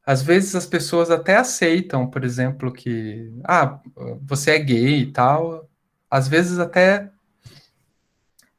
às 0.09 0.23
vezes 0.23 0.55
as 0.55 0.65
pessoas 0.65 1.11
até 1.11 1.35
aceitam, 1.35 2.09
por 2.09 2.23
exemplo, 2.23 2.73
que 2.73 3.31
ah, 3.43 3.79
você 4.23 4.53
é 4.53 4.57
gay 4.57 5.01
e 5.01 5.11
tal. 5.11 5.69
Às 6.09 6.27
vezes 6.27 6.57
até 6.57 7.11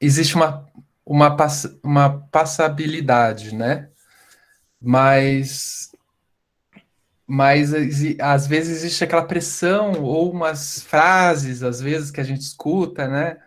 existe 0.01 0.37
uma 0.37 0.65
uma, 1.05 1.37
pass 1.37 1.67
uma 1.83 2.21
passabilidade, 2.31 3.53
né? 3.53 3.89
Mas 4.81 5.91
mas 7.27 7.73
às 8.21 8.47
vezes 8.47 8.77
existe 8.85 9.03
aquela 9.03 9.27
pressão 9.27 10.05
ou 10.05 10.31
umas 10.31 10.83
frases, 10.85 11.65
às 11.65 11.81
vezes, 11.81 12.13
que 12.13 12.21
a 12.21 12.25
gente 12.25 12.43
escuta, 12.43 13.09
né? 13.09 13.39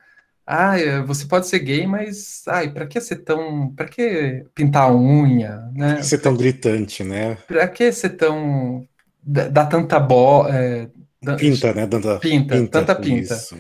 Ah, 0.45 0.75
você 1.05 1.25
pode 1.25 1.47
ser 1.47 1.59
gay, 1.59 1.88
mas 1.88 2.43
ai, 2.47 2.69
para 2.69 2.85
que 2.85 3.00
ser 3.00 3.17
tão, 3.17 3.73
para 3.73 3.88
que 3.88 4.45
pintar 4.53 4.89
a 4.89 4.93
unha, 4.93 5.69
né? 5.73 6.01
ser 6.03 6.17
tão 6.17 6.35
gritante, 6.35 7.03
né? 7.03 7.38
Para 7.47 7.67
que 7.67 7.91
ser 7.91 8.12
tão 8.12 8.85
dar 9.25 9.67
tanta 9.67 10.00
bola, 10.00 10.53
é, 10.53 10.88
pinta, 11.38 11.73
né? 11.73 11.88
Tanta 11.88 12.19
pinta, 12.19 12.55
pinta, 12.55 12.79
tanta 12.79 12.95
pinta. 12.95 13.33
Isso. 13.35 13.57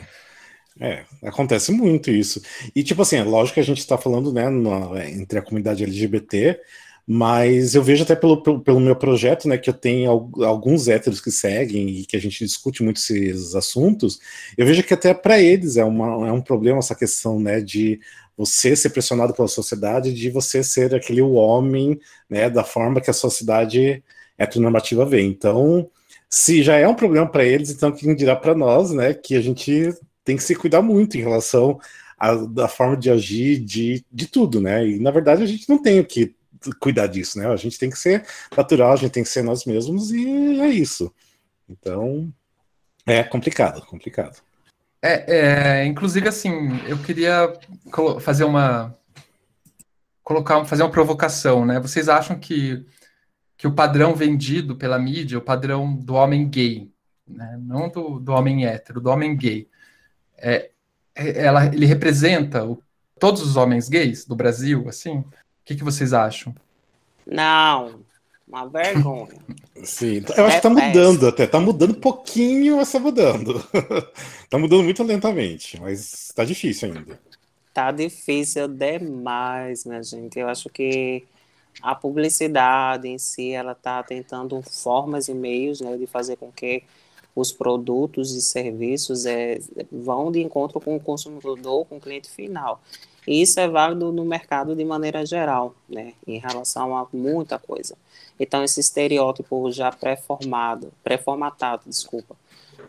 É, 0.79 1.03
acontece 1.23 1.71
muito 1.71 2.09
isso. 2.11 2.41
E, 2.75 2.83
tipo 2.83 3.01
assim, 3.03 3.17
é 3.17 3.23
lógico 3.23 3.55
que 3.55 3.59
a 3.59 3.63
gente 3.63 3.79
está 3.79 3.97
falando, 3.97 4.33
né, 4.33 4.49
na, 4.49 5.07
entre 5.07 5.39
a 5.39 5.41
comunidade 5.41 5.83
LGBT, 5.83 6.59
mas 7.05 7.75
eu 7.75 7.83
vejo 7.83 8.03
até 8.03 8.15
pelo, 8.15 8.41
pelo, 8.41 8.61
pelo, 8.61 8.79
meu 8.79 8.95
projeto, 8.95 9.47
né, 9.47 9.57
que 9.57 9.69
eu 9.69 9.73
tenho 9.73 10.09
alguns 10.43 10.87
héteros 10.87 11.19
que 11.19 11.31
seguem 11.31 11.89
e 11.89 12.05
que 12.05 12.15
a 12.15 12.19
gente 12.19 12.45
discute 12.45 12.81
muito 12.81 12.97
esses 12.97 13.55
assuntos, 13.55 14.19
eu 14.57 14.65
vejo 14.65 14.83
que 14.83 14.93
até 14.93 15.13
para 15.13 15.39
eles 15.39 15.75
é, 15.75 15.83
uma, 15.83 16.27
é 16.27 16.31
um 16.31 16.41
problema 16.41 16.79
essa 16.79 16.95
questão, 16.95 17.39
né, 17.39 17.59
de 17.59 17.99
você 18.37 18.75
ser 18.75 18.89
pressionado 18.89 19.33
pela 19.33 19.47
sociedade, 19.47 20.13
de 20.13 20.29
você 20.29 20.63
ser 20.63 20.95
aquele 20.95 21.21
homem, 21.21 21.99
né, 22.29 22.49
da 22.49 22.63
forma 22.63 23.01
que 23.01 23.09
a 23.09 23.13
sociedade 23.13 24.03
heteronormativa 24.37 25.05
vê. 25.05 25.21
Então, 25.21 25.89
se 26.29 26.63
já 26.63 26.77
é 26.77 26.87
um 26.87 26.95
problema 26.95 27.29
para 27.29 27.43
eles, 27.43 27.69
então 27.69 27.91
quem 27.91 28.15
dirá 28.15 28.35
para 28.35 28.55
nós, 28.55 28.91
né, 28.91 29.13
que 29.13 29.35
a 29.35 29.41
gente 29.41 29.93
tem 30.23 30.37
que 30.37 30.43
se 30.43 30.55
cuidar 30.55 30.81
muito 30.81 31.17
em 31.17 31.21
relação 31.21 31.79
à 32.17 32.33
da 32.33 32.67
forma 32.67 32.97
de 32.97 33.09
agir, 33.11 33.59
de, 33.59 34.03
de 34.11 34.27
tudo, 34.27 34.61
né? 34.61 34.87
E 34.87 34.99
na 34.99 35.11
verdade 35.11 35.43
a 35.43 35.45
gente 35.45 35.69
não 35.69 35.81
tem 35.81 35.99
o 35.99 36.05
que 36.05 36.33
cuidar 36.79 37.07
disso, 37.07 37.39
né? 37.39 37.47
A 37.47 37.55
gente 37.55 37.77
tem 37.77 37.89
que 37.89 37.97
ser 37.97 38.25
natural, 38.55 38.93
a 38.93 38.95
gente 38.95 39.11
tem 39.11 39.23
que 39.23 39.29
ser 39.29 39.43
nós 39.43 39.65
mesmos 39.65 40.11
e 40.11 40.59
é 40.61 40.67
isso. 40.67 41.13
Então, 41.67 42.31
é 43.05 43.23
complicado, 43.23 43.85
complicado. 43.85 44.41
É, 45.01 45.81
é 45.81 45.85
inclusive 45.85 46.27
assim, 46.27 46.79
eu 46.87 46.97
queria 46.97 47.53
fazer 48.21 48.43
uma 48.45 48.97
colocar, 50.23 50.63
fazer 50.65 50.83
uma 50.83 50.91
provocação, 50.91 51.65
né? 51.65 51.79
Vocês 51.79 52.07
acham 52.07 52.39
que 52.39 52.85
que 53.63 53.67
o 53.67 53.73
padrão 53.73 54.13
vendido 54.13 54.75
pela 54.75 54.99
mídia, 54.99 55.37
o 55.37 55.41
padrão 55.41 55.95
do 55.95 56.15
homem 56.15 56.49
gay, 56.49 56.91
né? 57.25 57.57
não 57.61 57.87
do, 57.89 58.19
do 58.19 58.33
homem 58.33 58.65
hétero, 58.65 58.99
do 58.99 59.09
homem 59.09 59.37
gay, 59.37 59.69
é, 60.37 60.71
é 61.15 61.45
ela, 61.45 61.65
ele 61.67 61.85
representa 61.85 62.65
o, 62.65 62.83
todos 63.17 63.41
os 63.41 63.55
homens 63.55 63.87
gays 63.87 64.25
do 64.25 64.35
Brasil, 64.35 64.85
assim? 64.89 65.23
O 65.63 65.65
que, 65.65 65.75
que 65.75 65.83
vocês 65.83 66.11
acham? 66.11 66.53
Não, 67.25 68.01
uma 68.45 68.67
vergonha. 68.67 69.39
Sim, 69.81 70.21
eu 70.35 70.45
acho 70.45 70.57
é 70.57 70.59
que 70.59 70.61
tá 70.61 70.69
mudando 70.69 71.27
até, 71.27 71.47
tá 71.47 71.57
mudando 71.57 71.91
um 71.91 71.99
pouquinho, 72.01 72.75
mas 72.75 72.91
tá 72.91 72.99
mudando. 72.99 73.63
tá 74.49 74.57
mudando 74.57 74.83
muito 74.83 75.01
lentamente, 75.03 75.79
mas 75.79 76.33
tá 76.35 76.43
difícil 76.43 76.91
ainda. 76.91 77.17
Tá 77.73 77.91
difícil 77.91 78.67
demais, 78.67 79.85
minha 79.85 80.03
gente. 80.03 80.37
Eu 80.37 80.49
acho 80.49 80.69
que 80.69 81.23
a 81.81 81.95
publicidade 81.95 83.07
em 83.07 83.17
si, 83.17 83.51
ela 83.51 83.71
está 83.71 84.03
tentando 84.03 84.61
formas 84.61 85.29
e 85.29 85.33
meios 85.33 85.79
né, 85.79 85.95
de 85.95 86.05
fazer 86.05 86.35
com 86.35 86.51
que 86.51 86.83
os 87.33 87.53
produtos 87.53 88.35
e 88.35 88.41
serviços 88.41 89.25
é, 89.25 89.59
vão 89.89 90.29
de 90.31 90.41
encontro 90.41 90.79
com 90.81 90.95
o 90.95 90.99
consumidor, 90.99 91.85
com 91.85 91.95
o 91.95 92.01
cliente 92.01 92.29
final. 92.29 92.81
E 93.27 93.41
isso 93.41 93.59
é 93.59 93.67
válido 93.67 94.11
no 94.11 94.25
mercado 94.25 94.75
de 94.75 94.83
maneira 94.83 95.25
geral, 95.25 95.75
né, 95.87 96.13
em 96.27 96.39
relação 96.39 96.95
a 96.97 97.07
muita 97.13 97.57
coisa. 97.57 97.95
Então, 98.39 98.63
esse 98.63 98.79
estereótipo 98.79 99.71
já 99.71 99.91
pré-formado, 99.91 100.91
pré-formatado, 101.03 101.83
desculpa, 101.85 102.35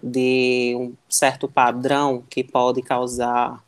de 0.03 0.75
um 0.77 0.93
certo 1.09 1.49
padrão 1.49 2.23
que 2.29 2.43
pode 2.43 2.83
causar 2.83 3.63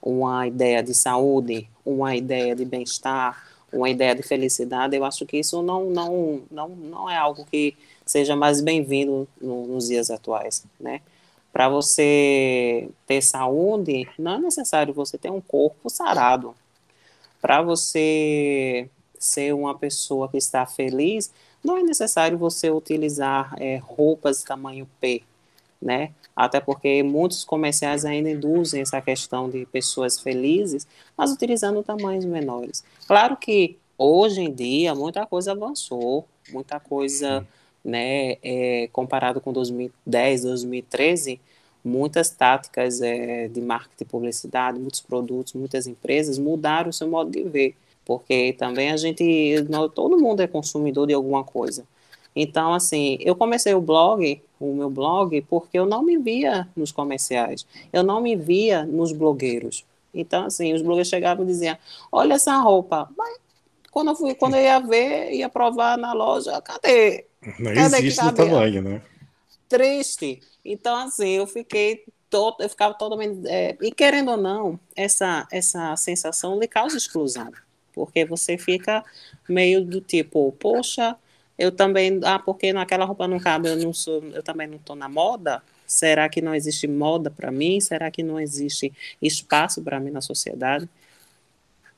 uma 0.00 0.46
ideia 0.46 0.82
de 0.82 0.94
saúde, 0.94 1.68
uma 1.84 2.14
ideia 2.14 2.54
de 2.54 2.64
bem-estar, 2.64 3.50
uma 3.72 3.88
ideia 3.88 4.14
de 4.14 4.22
felicidade, 4.22 4.94
eu 4.94 5.04
acho 5.04 5.24
que 5.24 5.38
isso 5.38 5.62
não, 5.62 5.90
não, 5.90 6.42
não, 6.50 6.68
não 6.68 7.10
é 7.10 7.16
algo 7.16 7.44
que 7.46 7.74
seja 8.04 8.36
mais 8.36 8.60
bem-vindo 8.60 9.26
no, 9.40 9.66
nos 9.66 9.88
dias 9.88 10.10
atuais, 10.10 10.64
né? 10.78 11.00
Para 11.52 11.68
você 11.68 12.88
ter 13.06 13.20
saúde, 13.20 14.08
não 14.18 14.36
é 14.36 14.38
necessário 14.38 14.94
você 14.94 15.18
ter 15.18 15.30
um 15.30 15.40
corpo 15.40 15.90
sarado. 15.90 16.54
Para 17.40 17.60
você 17.60 18.88
ser 19.18 19.54
uma 19.54 19.76
pessoa 19.76 20.28
que 20.28 20.38
está 20.38 20.64
feliz, 20.64 21.30
não 21.62 21.76
é 21.76 21.82
necessário 21.82 22.38
você 22.38 22.70
utilizar 22.70 23.54
é, 23.60 23.76
roupas 23.76 24.42
tamanho 24.42 24.88
P, 25.00 25.22
né? 25.80 26.12
Até 26.34 26.60
porque 26.60 27.02
muitos 27.02 27.44
comerciais 27.44 28.04
ainda 28.04 28.30
induzem 28.30 28.80
essa 28.80 29.00
questão 29.00 29.50
de 29.50 29.66
pessoas 29.66 30.18
felizes, 30.18 30.86
mas 31.16 31.30
utilizando 31.30 31.82
tamanhos 31.82 32.24
menores. 32.24 32.82
Claro 33.06 33.36
que 33.36 33.76
hoje 33.98 34.40
em 34.40 34.52
dia 34.52 34.94
muita 34.94 35.26
coisa 35.26 35.52
avançou, 35.52 36.26
muita 36.50 36.80
coisa 36.80 37.46
né, 37.84 38.36
é, 38.42 38.88
comparado 38.92 39.40
com 39.40 39.52
2010, 39.52 40.42
2013, 40.42 41.40
muitas 41.84 42.30
táticas 42.30 43.00
é, 43.00 43.48
de 43.48 43.60
marketing 43.60 44.04
e 44.04 44.06
publicidade, 44.06 44.78
muitos 44.78 45.00
produtos, 45.00 45.54
muitas 45.54 45.86
empresas 45.86 46.38
mudaram 46.38 46.90
o 46.90 46.92
seu 46.92 47.08
modo 47.08 47.30
de 47.30 47.42
ver, 47.42 47.74
porque 48.04 48.52
também 48.52 48.90
a 48.90 48.96
gente, 48.96 49.56
todo 49.94 50.18
mundo 50.18 50.40
é 50.40 50.46
consumidor 50.46 51.06
de 51.06 51.14
alguma 51.14 51.42
coisa. 51.44 51.84
Então, 52.34 52.72
assim, 52.72 53.18
eu 53.20 53.36
comecei 53.36 53.74
o 53.74 53.80
blog, 53.80 54.40
o 54.58 54.74
meu 54.74 54.88
blog, 54.88 55.40
porque 55.42 55.78
eu 55.78 55.84
não 55.84 56.02
me 56.02 56.16
via 56.16 56.68
nos 56.74 56.90
comerciais, 56.92 57.66
eu 57.92 58.02
não 58.02 58.20
me 58.20 58.36
via 58.36 58.84
nos 58.84 59.12
blogueiros. 59.12 59.84
Então, 60.14 60.46
assim, 60.46 60.72
os 60.72 60.82
blogueiros 60.82 61.08
chegavam 61.08 61.44
e 61.44 61.48
diziam, 61.48 61.76
olha 62.10 62.34
essa 62.34 62.56
roupa, 62.56 63.08
mas 63.16 63.38
quando 63.90 64.08
eu, 64.08 64.16
fui, 64.16 64.34
quando 64.34 64.54
eu 64.54 64.62
ia 64.62 64.78
ver, 64.80 65.32
ia 65.32 65.48
provar 65.48 65.98
na 65.98 66.12
loja, 66.14 66.60
cadê? 66.62 67.26
Não 67.58 67.72
existe 67.72 68.22
no 68.22 68.32
tamanho, 68.32 68.82
né? 68.82 69.02
Triste. 69.68 70.40
Então, 70.64 70.96
assim, 70.96 71.30
eu 71.30 71.46
fiquei 71.46 72.04
todo, 72.30 72.62
eu 72.62 72.68
ficava 72.68 72.94
totalmente. 72.94 73.46
É, 73.48 73.76
e 73.80 73.90
querendo 73.92 74.30
ou 74.30 74.36
não, 74.36 74.78
essa, 74.96 75.46
essa 75.50 75.96
sensação 75.96 76.58
lhe 76.58 76.68
causa 76.68 76.96
exclusão. 76.96 77.52
Porque 77.92 78.24
você 78.24 78.56
fica 78.56 79.04
meio 79.48 79.84
do 79.84 80.00
tipo, 80.00 80.52
poxa, 80.58 81.16
eu 81.58 81.70
também. 81.70 82.20
Ah, 82.24 82.38
porque 82.38 82.72
naquela 82.72 83.04
roupa 83.04 83.28
não 83.28 83.38
cabe, 83.38 83.68
eu 83.68 83.76
não 83.76 83.92
sou, 83.92 84.22
eu 84.32 84.42
também 84.42 84.66
não 84.66 84.76
estou 84.76 84.96
na 84.96 85.08
moda. 85.08 85.62
Será 85.86 86.28
que 86.28 86.40
não 86.40 86.54
existe 86.54 86.88
moda 86.88 87.30
para 87.30 87.52
mim? 87.52 87.78
Será 87.80 88.10
que 88.10 88.22
não 88.22 88.40
existe 88.40 88.92
espaço 89.20 89.82
para 89.82 90.00
mim 90.00 90.10
na 90.10 90.22
sociedade? 90.22 90.88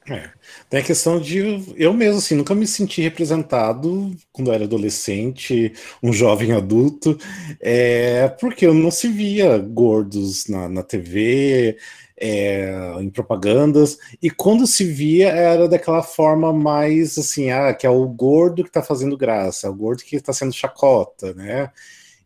É. 0.07 0.31
Tem 0.69 0.81
a 0.81 0.85
questão 0.85 1.19
de 1.19 1.39
eu 1.77 1.95
mesmo 1.95 2.19
assim 2.19 2.35
nunca 2.35 2.55
me 2.55 2.67
senti 2.67 3.01
representado 3.01 4.15
quando 4.33 4.49
eu 4.49 4.55
era 4.55 4.65
adolescente, 4.65 5.73
um 6.03 6.13
jovem 6.13 6.53
adulto, 6.53 7.19
é, 7.59 8.29
porque 8.29 8.67
eu 8.67 8.75
não 8.75 8.91
se 8.91 9.09
via 9.09 9.57
gordos 9.57 10.47
na, 10.47 10.69
na 10.69 10.83
TV, 10.83 11.79
é, 12.21 12.71
em 13.01 13.09
propagandas, 13.09 13.99
e 14.21 14.31
quando 14.31 14.67
se 14.67 14.85
via 14.85 15.29
era 15.31 15.67
daquela 15.69 16.03
forma 16.03 16.53
mais 16.53 17.17
assim, 17.19 17.51
ah, 17.51 17.73
que 17.73 17.87
é 17.87 17.91
o 17.91 18.07
gordo 18.07 18.63
que 18.63 18.69
está 18.69 18.83
fazendo 18.83 19.17
graça, 19.17 19.67
é 19.67 19.71
o 19.71 19.75
gordo 19.75 20.05
que 20.05 20.17
está 20.17 20.33
sendo 20.35 20.53
chacota, 20.53 21.33
né? 21.35 21.71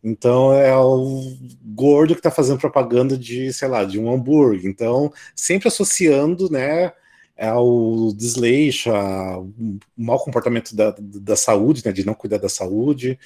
Então 0.03 0.53
é 0.53 0.75
o 0.77 1.37
gordo 1.63 2.13
que 2.13 2.19
está 2.19 2.31
fazendo 2.31 2.59
propaganda 2.59 3.17
de, 3.17 3.51
sei 3.53 3.67
lá, 3.67 3.83
de 3.83 3.99
um 3.99 4.11
hambúrguer. 4.11 4.65
Então, 4.65 5.11
sempre 5.35 5.67
associando, 5.67 6.49
né? 6.49 6.93
Ao 7.39 8.11
desleixo, 8.13 8.91
ao 8.91 9.49
mau 9.95 10.19
comportamento 10.19 10.75
da, 10.75 10.95
da 10.99 11.35
saúde, 11.35 11.83
né, 11.85 11.91
de 11.91 12.05
não 12.05 12.13
cuidar 12.13 12.37
da 12.37 12.49
saúde. 12.49 13.17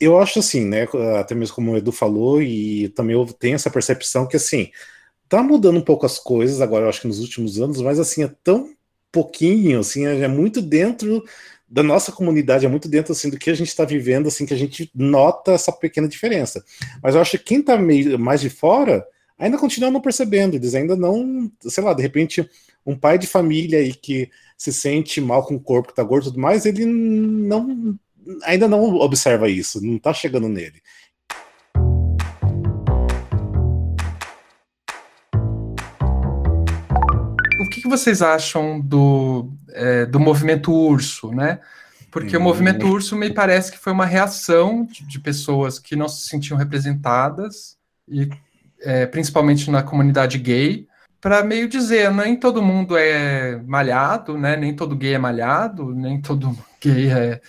Eu 0.00 0.18
acho 0.18 0.40
assim, 0.40 0.64
né, 0.64 0.86
até 1.18 1.34
mesmo 1.34 1.54
como 1.54 1.72
o 1.72 1.76
Edu 1.76 1.92
falou, 1.92 2.42
e 2.42 2.88
também 2.90 3.14
eu 3.14 3.24
tenho 3.26 3.54
essa 3.54 3.70
percepção 3.70 4.26
que, 4.26 4.36
assim, 4.36 4.70
tá 5.28 5.42
mudando 5.42 5.78
um 5.78 5.84
pouco 5.84 6.04
as 6.06 6.18
coisas 6.18 6.60
agora, 6.60 6.84
eu 6.84 6.88
acho 6.88 7.00
que 7.00 7.08
nos 7.08 7.20
últimos 7.20 7.60
anos, 7.60 7.80
mas, 7.80 7.98
assim, 7.98 8.22
é 8.24 8.30
tão 8.44 8.70
pouquinho, 9.10 9.80
assim, 9.80 10.04
é 10.04 10.28
muito 10.28 10.60
dentro 10.60 11.24
da 11.68 11.82
nossa 11.82 12.12
comunidade, 12.12 12.66
é 12.66 12.68
muito 12.68 12.88
dentro, 12.88 13.12
assim, 13.12 13.30
do 13.30 13.38
que 13.38 13.50
a 13.50 13.54
gente 13.54 13.68
está 13.68 13.84
vivendo, 13.84 14.28
assim, 14.28 14.46
que 14.46 14.54
a 14.54 14.58
gente 14.58 14.90
nota 14.94 15.52
essa 15.52 15.72
pequena 15.72 16.06
diferença. 16.06 16.64
Mas 17.02 17.14
eu 17.14 17.20
acho 17.20 17.32
que 17.32 17.44
quem 17.44 17.62
tá 17.62 17.76
meio 17.76 18.18
mais 18.18 18.40
de 18.40 18.50
fora 18.50 19.04
ainda 19.38 19.58
continua 19.58 19.90
não 19.90 20.00
percebendo, 20.00 20.56
eles 20.56 20.74
ainda 20.74 20.96
não, 20.96 21.50
sei 21.60 21.82
lá, 21.82 21.92
de 21.92 22.02
repente 22.02 22.48
um 22.86 22.96
pai 22.96 23.18
de 23.18 23.26
família 23.26 23.80
aí 23.80 23.92
que 23.92 24.30
se 24.56 24.72
sente 24.72 25.20
mal 25.20 25.44
com 25.44 25.56
o 25.56 25.60
corpo, 25.60 25.88
que 25.88 25.94
tá 25.94 26.04
gordo 26.04 26.24
e 26.24 26.30
tudo 26.30 26.40
mais, 26.40 26.64
ele 26.64 26.86
não 26.86 27.98
ainda 28.44 28.66
não 28.68 28.82
observa 28.96 29.48
isso, 29.48 29.84
não 29.84 29.98
tá 29.98 30.12
chegando 30.12 30.48
nele. 30.48 30.80
O 37.60 37.68
que, 37.68 37.82
que 37.82 37.88
vocês 37.88 38.22
acham 38.22 38.80
do, 38.80 39.52
é, 39.70 40.06
do 40.06 40.20
movimento 40.20 40.72
urso, 40.72 41.30
né? 41.30 41.60
Porque 42.10 42.36
hum. 42.36 42.40
o 42.40 42.42
movimento 42.42 42.86
urso 42.86 43.16
me 43.16 43.32
parece 43.32 43.72
que 43.72 43.78
foi 43.78 43.92
uma 43.92 44.06
reação 44.06 44.84
de, 44.84 45.06
de 45.06 45.20
pessoas 45.20 45.78
que 45.78 45.96
não 45.96 46.08
se 46.08 46.28
sentiam 46.28 46.56
representadas, 46.56 47.76
e 48.08 48.28
é, 48.80 49.06
principalmente 49.06 49.70
na 49.70 49.82
comunidade 49.82 50.38
gay, 50.38 50.86
para 51.26 51.42
meio 51.42 51.68
dizer, 51.68 52.08
nem 52.12 52.36
todo 52.36 52.62
mundo 52.62 52.96
é 52.96 53.60
malhado, 53.66 54.38
né? 54.38 54.56
Nem 54.56 54.76
todo 54.76 54.94
gay 54.94 55.14
é 55.14 55.18
malhado, 55.18 55.92
nem 55.92 56.20
todo 56.20 56.56
gay 56.80 57.10
é, 57.10 57.40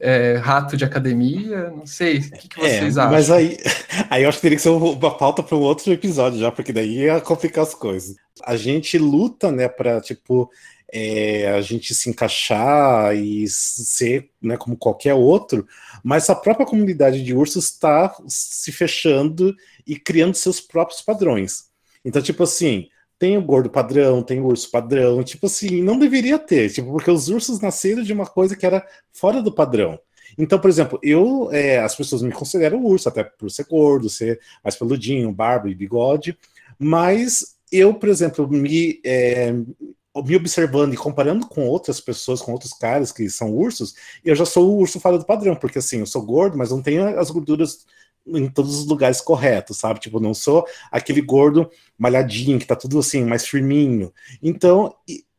é, 0.00 0.36
rato 0.38 0.76
de 0.76 0.84
academia, 0.84 1.70
não 1.70 1.86
sei, 1.86 2.18
o 2.18 2.30
que, 2.32 2.48
que 2.48 2.58
vocês 2.58 2.96
é, 2.96 3.00
acham? 3.00 3.12
Mas 3.12 3.30
aí, 3.30 3.56
aí 4.10 4.24
eu 4.24 4.28
acho 4.28 4.38
que 4.38 4.42
teria 4.42 4.56
que 4.56 4.62
ser 4.62 4.70
uma 4.70 5.16
pauta 5.16 5.44
para 5.44 5.56
um 5.56 5.60
outro 5.60 5.92
episódio 5.92 6.40
já, 6.40 6.50
porque 6.50 6.72
daí 6.72 7.04
ia 7.04 7.20
complicar 7.20 7.62
as 7.62 7.72
coisas. 7.72 8.16
A 8.44 8.56
gente 8.56 8.98
luta, 8.98 9.52
né, 9.52 9.68
para 9.68 10.00
tipo 10.00 10.50
é, 10.92 11.52
a 11.52 11.60
gente 11.60 11.94
se 11.94 12.10
encaixar 12.10 13.14
e 13.14 13.46
ser, 13.46 14.28
né, 14.42 14.56
como 14.56 14.76
qualquer 14.76 15.14
outro, 15.14 15.68
mas 16.02 16.28
a 16.28 16.34
própria 16.34 16.66
comunidade 16.66 17.22
de 17.22 17.32
ursos 17.32 17.66
está 17.66 18.12
se 18.26 18.72
fechando 18.72 19.54
e 19.86 19.94
criando 19.94 20.34
seus 20.34 20.60
próprios 20.60 21.00
padrões. 21.00 21.70
Então, 22.04 22.20
tipo 22.20 22.42
assim, 22.42 22.88
tem 23.20 23.36
o 23.36 23.42
gordo 23.42 23.68
padrão, 23.68 24.22
tem 24.22 24.40
o 24.40 24.46
urso 24.46 24.70
padrão, 24.70 25.22
tipo 25.22 25.44
assim, 25.44 25.82
não 25.82 25.98
deveria 25.98 26.38
ter, 26.38 26.70
tipo, 26.70 26.90
porque 26.90 27.10
os 27.10 27.28
ursos 27.28 27.60
nasceram 27.60 28.02
de 28.02 28.14
uma 28.14 28.24
coisa 28.24 28.56
que 28.56 28.64
era 28.64 28.82
fora 29.12 29.42
do 29.42 29.52
padrão. 29.52 30.00
Então, 30.38 30.58
por 30.58 30.70
exemplo, 30.70 30.98
eu, 31.02 31.50
é, 31.52 31.80
as 31.80 31.94
pessoas 31.94 32.22
me 32.22 32.32
consideram 32.32 32.82
urso, 32.82 33.10
até 33.10 33.22
por 33.22 33.50
ser 33.50 33.66
gordo, 33.66 34.08
ser 34.08 34.40
mais 34.64 34.74
peludinho, 34.74 35.30
barba 35.32 35.68
e 35.68 35.74
bigode, 35.74 36.34
mas 36.78 37.56
eu, 37.70 37.92
por 37.92 38.08
exemplo, 38.08 38.48
me, 38.48 38.98
é, 39.04 39.52
me 39.52 40.36
observando 40.36 40.94
e 40.94 40.96
comparando 40.96 41.46
com 41.46 41.68
outras 41.68 42.00
pessoas, 42.00 42.40
com 42.40 42.52
outros 42.52 42.72
caras 42.72 43.12
que 43.12 43.28
são 43.28 43.52
ursos, 43.52 43.94
eu 44.24 44.34
já 44.34 44.46
sou 44.46 44.70
o 44.70 44.78
urso 44.78 44.98
fora 44.98 45.18
do 45.18 45.26
padrão, 45.26 45.54
porque 45.54 45.78
assim, 45.78 45.98
eu 45.98 46.06
sou 46.06 46.22
gordo, 46.22 46.56
mas 46.56 46.70
não 46.70 46.80
tenho 46.80 47.20
as 47.20 47.30
gorduras 47.30 47.84
em 48.26 48.48
todos 48.48 48.78
os 48.78 48.86
lugares 48.86 49.20
corretos, 49.20 49.78
sabe? 49.78 50.00
Tipo, 50.00 50.20
não 50.20 50.34
sou 50.34 50.66
aquele 50.90 51.20
gordo 51.20 51.70
malhadinho, 51.98 52.58
que 52.58 52.66
tá 52.66 52.76
tudo 52.76 52.98
assim, 52.98 53.24
mais 53.24 53.46
firminho. 53.46 54.12
Então, 54.42 54.94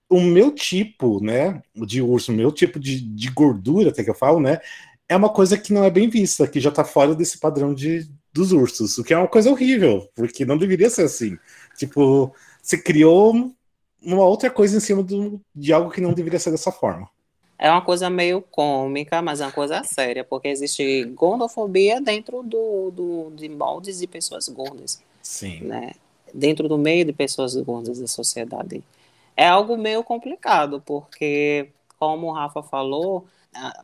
o 0.10 0.20
meu 0.20 0.52
tipo, 0.52 1.24
né, 1.24 1.62
de 1.76 2.02
urso, 2.02 2.32
o 2.32 2.36
meu 2.36 2.52
tipo 2.52 2.80
de, 2.80 3.00
de 3.00 3.30
gordura, 3.30 3.90
até 3.90 4.04
que 4.04 4.10
eu 4.10 4.16
falo, 4.16 4.40
né, 4.40 4.60
é 5.08 5.16
uma 5.16 5.30
coisa 5.30 5.58
que 5.58 5.74
não 5.74 5.84
é 5.84 5.90
bem 5.90 6.10
vista, 6.10 6.48
que 6.48 6.60
já 6.60 6.72
tá 6.72 6.84
fora 6.84 7.16
desse 7.16 7.38
padrão 7.38 7.74
de, 7.74 8.10
dos 8.34 8.52
ursos, 8.52 8.98
o 8.98 9.04
que 9.04 9.14
é 9.14 9.18
uma 9.18 9.28
coisa 9.28 9.50
horrível, 9.50 10.10
porque 10.16 10.46
não 10.46 10.58
deveria 10.58 10.90
ser 10.90 11.04
assim. 11.04 11.38
Tipo, 11.78 12.34
você 12.62 12.78
criou 12.78 13.54
uma 14.02 14.26
outra 14.26 14.50
coisa 14.50 14.78
em 14.78 14.80
cima 14.80 15.04
do, 15.04 15.42
de 15.56 15.72
algo 15.72 15.92
que 15.92 16.02
não 16.02 16.14
deveria 16.14 16.40
ser 16.40 16.52
dessa 16.52 16.72
forma. 16.72 17.10
É 17.62 17.70
uma 17.70 17.84
coisa 17.84 18.10
meio 18.10 18.42
cômica, 18.42 19.22
mas 19.22 19.40
é 19.40 19.46
uma 19.46 19.52
coisa 19.52 19.84
séria, 19.84 20.24
porque 20.24 20.48
existe 20.48 21.04
gordofobia 21.14 22.02
dentro 22.02 22.42
do, 22.42 22.90
do, 22.90 23.32
de 23.36 23.48
moldes 23.48 24.00
de 24.00 24.08
pessoas 24.08 24.50
gordas. 24.50 25.00
Sim. 25.22 25.60
Né? 25.62 25.92
Dentro 26.34 26.68
do 26.68 26.76
meio 26.76 27.06
de 27.06 27.14
pessoas 27.14 27.56
gordas 27.56 28.00
da 28.00 28.08
sociedade. 28.08 28.84
É 29.38 29.48
algo 29.48 29.78
meio 29.78 30.04
complicado, 30.04 30.82
porque, 30.84 31.70
como 32.00 32.30
o 32.30 32.32
Rafa 32.32 32.64
falou, 32.64 33.28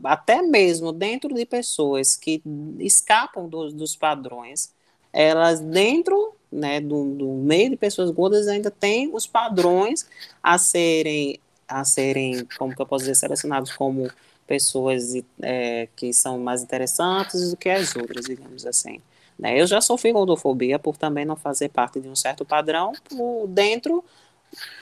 até 0.03 0.41
mesmo 0.41 0.91
dentro 0.91 1.35
de 1.35 1.45
pessoas 1.45 2.17
que 2.17 2.41
escapam 2.79 3.47
do, 3.47 3.71
dos 3.71 3.95
padrões, 3.95 4.73
elas 5.13 5.59
dentro 5.59 6.33
né, 6.51 6.81
do, 6.81 7.13
do, 7.13 7.27
meio 7.27 7.69
de 7.69 7.77
pessoas 7.77 8.09
gordas 8.09 8.47
ainda 8.47 8.71
tem 8.71 9.13
os 9.13 9.27
padrões 9.27 10.07
a 10.41 10.57
serem 10.57 11.39
a 11.67 11.83
serem, 11.83 12.45
como 12.57 12.75
que 12.75 12.81
eu 12.81 12.85
posso 12.85 13.03
dizer, 13.03 13.15
selecionados 13.15 13.73
como 13.73 14.09
pessoas 14.45 15.13
é, 15.41 15.87
que 15.95 16.13
são 16.13 16.39
mais 16.39 16.63
interessantes 16.63 17.51
do 17.51 17.57
que 17.57 17.69
as 17.69 17.95
outras, 17.95 18.25
digamos 18.25 18.65
assim. 18.65 19.01
Né? 19.37 19.59
Eu 19.59 19.67
já 19.67 19.81
sofri 19.81 20.11
gordofobia 20.11 20.79
por 20.79 20.97
também 20.97 21.25
não 21.25 21.35
fazer 21.35 21.69
parte 21.69 21.99
de 21.99 22.07
um 22.07 22.15
certo 22.15 22.45
padrão 22.45 22.93
por, 23.09 23.47
dentro 23.47 24.03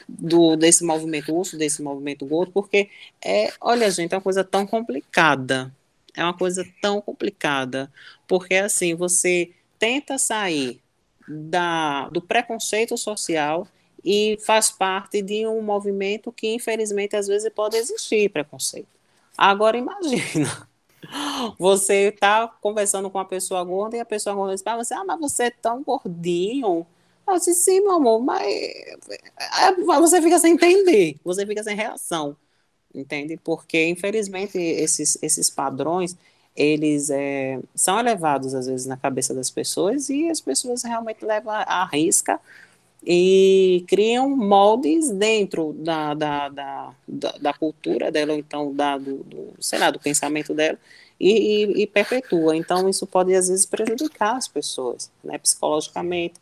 do, 0.08 0.56
desse 0.56 0.84
movimento 0.84 1.34
urso, 1.34 1.58
desse 1.58 1.82
movimento 1.82 2.26
gordo, 2.26 2.52
porque 2.52 2.90
é, 3.24 3.52
olha, 3.60 3.90
gente, 3.90 4.14
é 4.14 4.18
uma 4.18 4.24
coisa 4.24 4.44
tão 4.44 4.66
complicada. 4.66 5.74
É 6.16 6.24
uma 6.24 6.34
coisa 6.38 6.66
tão 6.82 7.02
complicada, 7.02 7.92
porque 8.26 8.56
assim, 8.56 8.96
você 8.96 9.52
tenta 9.78 10.18
sair 10.18 10.82
da, 11.28 12.08
do 12.10 12.22
preconceito 12.22 12.98
social 12.98 13.68
e 14.06 14.38
faz 14.40 14.70
parte 14.70 15.20
de 15.24 15.48
um 15.48 15.62
movimento 15.64 16.32
que, 16.32 16.54
infelizmente, 16.54 17.16
às 17.16 17.26
vezes 17.28 17.52
pode 17.52 17.76
existir 17.76 18.30
preconceito. 18.30 18.88
Agora, 19.36 19.78
imagina, 19.78 20.70
você 21.58 22.10
está 22.10 22.48
conversando 22.62 23.10
com 23.10 23.18
uma 23.18 23.26
pessoa 23.26 23.64
gorda 23.64 23.98
e 23.98 24.00
a 24.00 24.06
pessoa 24.06 24.36
gorda 24.36 24.54
diz 24.54 24.62
para 24.62 24.78
você, 24.78 24.94
ah, 24.94 25.04
mas 25.04 25.20
você 25.20 25.46
é 25.46 25.50
tão 25.50 25.82
gordinho. 25.82 26.86
Eu 27.28 27.34
disse, 27.34 27.56
sim, 27.56 27.82
meu 27.82 27.94
amor, 27.94 28.22
mas 28.22 28.44
você 29.88 30.22
fica 30.22 30.38
sem 30.38 30.54
entender, 30.54 31.20
você 31.24 31.44
fica 31.44 31.64
sem 31.64 31.76
reação, 31.76 32.38
entende? 32.94 33.38
Porque, 33.44 33.88
infelizmente, 33.88 34.60
esses, 34.60 35.18
esses 35.24 35.50
padrões, 35.50 36.16
eles 36.56 37.10
é, 37.10 37.60
são 37.74 38.00
elevados, 38.00 38.54
às 38.54 38.68
vezes, 38.68 38.86
na 38.86 38.98
cabeça 38.98 39.34
das 39.34 39.50
pessoas 39.50 40.10
e 40.10 40.30
as 40.30 40.40
pessoas 40.40 40.84
realmente 40.84 41.26
levam 41.26 41.52
à 41.52 41.86
risca 41.86 42.40
e 43.06 43.86
criam 43.88 44.36
moldes 44.36 45.12
dentro 45.12 45.74
da, 45.74 46.16
da, 46.16 46.50
da, 46.50 46.94
da, 47.08 47.32
da 47.40 47.54
cultura 47.54 48.12
dela, 48.12 48.34
ou 48.34 48.40
então 48.40 48.74
da, 48.74 48.98
do, 48.98 49.18
do, 49.18 49.54
sei 49.60 49.78
lá, 49.78 49.92
do 49.92 50.00
pensamento 50.00 50.54
dela, 50.54 50.78
e, 51.20 51.32
e, 51.32 51.84
e, 51.84 51.88
perpetua. 51.88 52.58
Então, 52.58 52.90
isso 52.90 53.06
pode, 53.06 53.34
às 53.36 53.48
vezes, 53.48 53.66
prejudicar 53.66 54.36
as 54.36 54.48
pessoas, 54.48 55.12
né, 55.24 55.38
psicologicamente, 55.38 56.34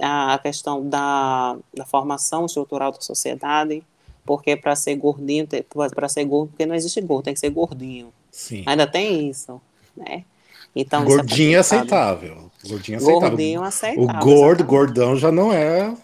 a 0.00 0.38
questão 0.42 0.86
da, 0.86 1.56
da 1.72 1.86
formação 1.86 2.46
estrutural 2.46 2.90
da 2.90 3.00
sociedade, 3.00 3.82
porque 4.26 4.56
para 4.56 4.74
ser 4.74 4.96
gordinho, 4.96 5.46
para 5.94 6.08
ser 6.08 6.24
gordo, 6.24 6.50
porque 6.50 6.66
não 6.66 6.74
existe 6.74 7.00
gordo, 7.00 7.26
tem 7.26 7.34
que 7.34 7.40
ser 7.40 7.50
gordinho. 7.50 8.12
Sim. 8.32 8.64
Ainda 8.66 8.86
tem 8.86 9.28
isso, 9.30 9.60
né? 9.96 10.24
Então, 10.74 11.04
gordinho 11.04 11.52
é, 11.52 11.54
é 11.54 11.58
aceitável. 11.58 12.43
Gordinho 12.68 12.98
aceitável. 12.98 13.28
Gordinho 13.30 13.62
aceitável. 13.62 14.04
O 14.04 14.24
gordo, 14.24 14.64
gordão 14.64 15.16
já 15.16 15.30
não 15.30 15.52
é. 15.52 15.94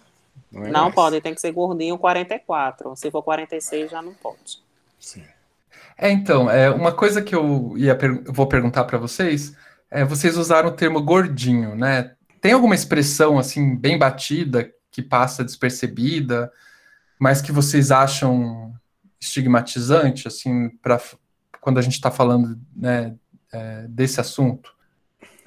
Não, 0.51 0.67
é 0.67 0.71
não 0.71 0.91
pode, 0.91 1.21
tem 1.21 1.35
que 1.35 1.41
ser 1.41 1.53
gordinho 1.53 1.97
44. 1.99 2.97
Se 2.97 3.11
for 3.11 3.23
46, 3.23 3.91
já 3.91 4.03
não 4.03 4.13
pode. 4.15 4.63
Sim. 4.99 5.23
É, 5.97 6.11
então, 6.11 6.51
é, 6.51 6.71
uma 6.71 6.93
coisa 6.93 7.21
que 7.23 7.35
eu 7.35 7.75
ia 7.77 7.95
per 7.95 8.23
vou 8.25 8.47
perguntar 8.47 8.85
para 8.85 8.99
vocês 8.99 9.55
é, 9.91 10.05
vocês 10.05 10.37
usaram 10.37 10.69
o 10.69 10.73
termo 10.73 11.03
gordinho, 11.03 11.75
né? 11.75 12.15
Tem 12.41 12.53
alguma 12.53 12.75
expressão 12.75 13.39
assim 13.39 13.77
bem 13.77 13.99
batida 13.99 14.73
que 14.91 15.03
passa 15.03 15.45
despercebida, 15.45 16.51
mas 17.19 17.43
que 17.43 17.53
vocês 17.53 17.91
acham 17.91 18.73
estigmatizante, 19.21 20.27
assim, 20.27 20.71
para 20.83 20.99
quando 21.61 21.79
a 21.79 21.83
gente 21.83 21.95
está 21.95 22.11
falando 22.11 22.59
né, 22.75 23.15
é, 23.53 23.87
desse 23.89 24.21
assunto? 24.21 24.75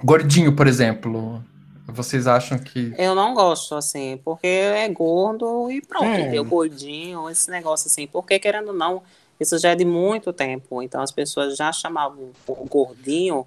Gordinho, 0.04 0.56
por 0.56 0.68
exemplo, 0.68 1.42
vocês 1.88 2.28
acham 2.28 2.58
que. 2.58 2.94
Eu 2.98 3.16
não 3.16 3.34
gosto, 3.34 3.76
assim, 3.76 4.20
porque 4.24 4.48
é 4.48 4.88
gordo 4.90 5.72
e 5.72 5.82
pronto, 5.82 6.06
é. 6.06 6.44
gordinho, 6.44 7.30
esse 7.30 7.50
negócio 7.50 7.88
assim, 7.88 8.08
porque 8.08 8.38
querendo 8.40 8.70
ou 8.70 8.74
não, 8.74 9.04
isso 9.40 9.58
já 9.58 9.70
é 9.70 9.76
de 9.76 9.86
muito 9.86 10.34
tempo, 10.34 10.82
então 10.82 11.02
as 11.02 11.12
pessoas 11.12 11.56
já 11.56 11.72
chamavam 11.72 12.32
o 12.48 12.66
gordinho 12.66 13.46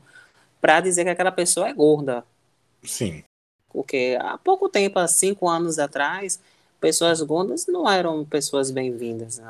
para 0.61 0.81
dizer 0.81 1.05
que 1.05 1.11
aquela 1.11 1.33
pessoa 1.33 1.69
é 1.69 1.73
gorda. 1.73 2.25
Sim. 2.83 3.23
Porque 3.71 4.17
há 4.21 4.39
pouco 4.39 4.69
tempo, 4.69 4.99
há 4.99 5.07
cinco 5.07 5.49
anos 5.49 5.79
atrás, 5.79 6.41
pessoas 6.81 7.21
gordas 7.21 7.67
não 7.67 7.89
eram 7.89 8.25
pessoas 8.25 8.71
bem-vindas. 8.71 9.41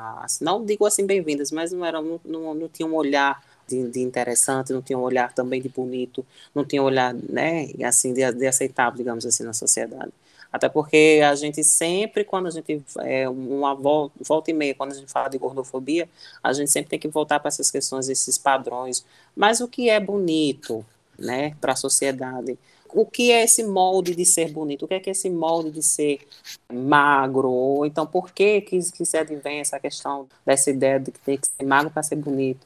Não 0.41 0.65
digo 0.65 0.85
assim 0.85 1.05
bem-vindas, 1.05 1.51
mas 1.51 1.71
não 1.71 1.85
eram, 1.85 2.03
não, 2.03 2.21
não, 2.25 2.53
não 2.53 2.67
tinham 2.67 2.91
um 2.91 2.95
olhar 2.95 3.41
de, 3.67 3.89
de, 3.89 3.99
interessante, 4.01 4.73
não 4.73 4.81
tinha 4.81 4.97
um 4.97 5.01
olhar 5.01 5.33
também 5.33 5.61
de 5.61 5.69
bonito, 5.69 6.25
não 6.53 6.65
tinha 6.65 6.81
um 6.81 6.85
olhar, 6.85 7.13
né, 7.13 7.67
assim, 7.83 8.13
de, 8.13 8.31
de 8.31 8.47
aceitável, 8.47 8.97
digamos 8.97 9.25
assim, 9.25 9.43
na 9.43 9.53
sociedade. 9.53 10.11
Até 10.51 10.69
porque 10.69 11.21
a 11.23 11.35
gente 11.35 11.63
sempre, 11.63 12.23
quando 12.23 12.47
a 12.47 12.49
gente, 12.49 12.81
é, 13.01 13.27
uma 13.27 13.75
volta, 13.75 14.15
volta 14.21 14.49
e 14.51 14.53
meia, 14.53 14.73
quando 14.73 14.91
a 14.93 14.95
gente 14.95 15.11
fala 15.11 15.29
de 15.29 15.37
gordofobia, 15.37 16.09
a 16.41 16.53
gente 16.53 16.71
sempre 16.71 16.89
tem 16.89 16.99
que 16.99 17.07
voltar 17.07 17.39
para 17.39 17.49
essas 17.49 17.69
questões, 17.69 18.07
esses 18.09 18.37
padrões. 18.37 19.05
Mas 19.35 19.59
o 19.59 19.67
que 19.67 19.89
é 19.89 19.99
bonito, 19.99 20.85
né, 21.17 21.55
para 21.59 21.73
a 21.73 21.75
sociedade? 21.75 22.57
O 22.89 23.05
que 23.05 23.31
é 23.31 23.43
esse 23.43 23.63
molde 23.63 24.15
de 24.15 24.25
ser 24.25 24.51
bonito? 24.51 24.85
O 24.85 24.87
que 24.87 24.93
é, 24.93 24.99
que 24.99 25.09
é 25.09 25.11
esse 25.11 25.29
molde 25.29 25.71
de 25.71 25.83
ser 25.83 26.25
magro? 26.71 27.49
Ou 27.49 27.85
então, 27.85 28.07
por 28.07 28.31
que, 28.31 28.61
que, 28.61 28.79
que 28.91 29.05
se 29.05 29.17
advém 29.17 29.59
essa 29.59 29.79
questão 29.79 30.27
dessa 30.45 30.71
ideia 30.71 30.99
de 30.99 31.11
que 31.11 31.19
tem 31.19 31.37
que 31.37 31.47
ser 31.47 31.65
magro 31.65 31.91
para 31.91 32.03
ser 32.03 32.15
bonito? 32.15 32.65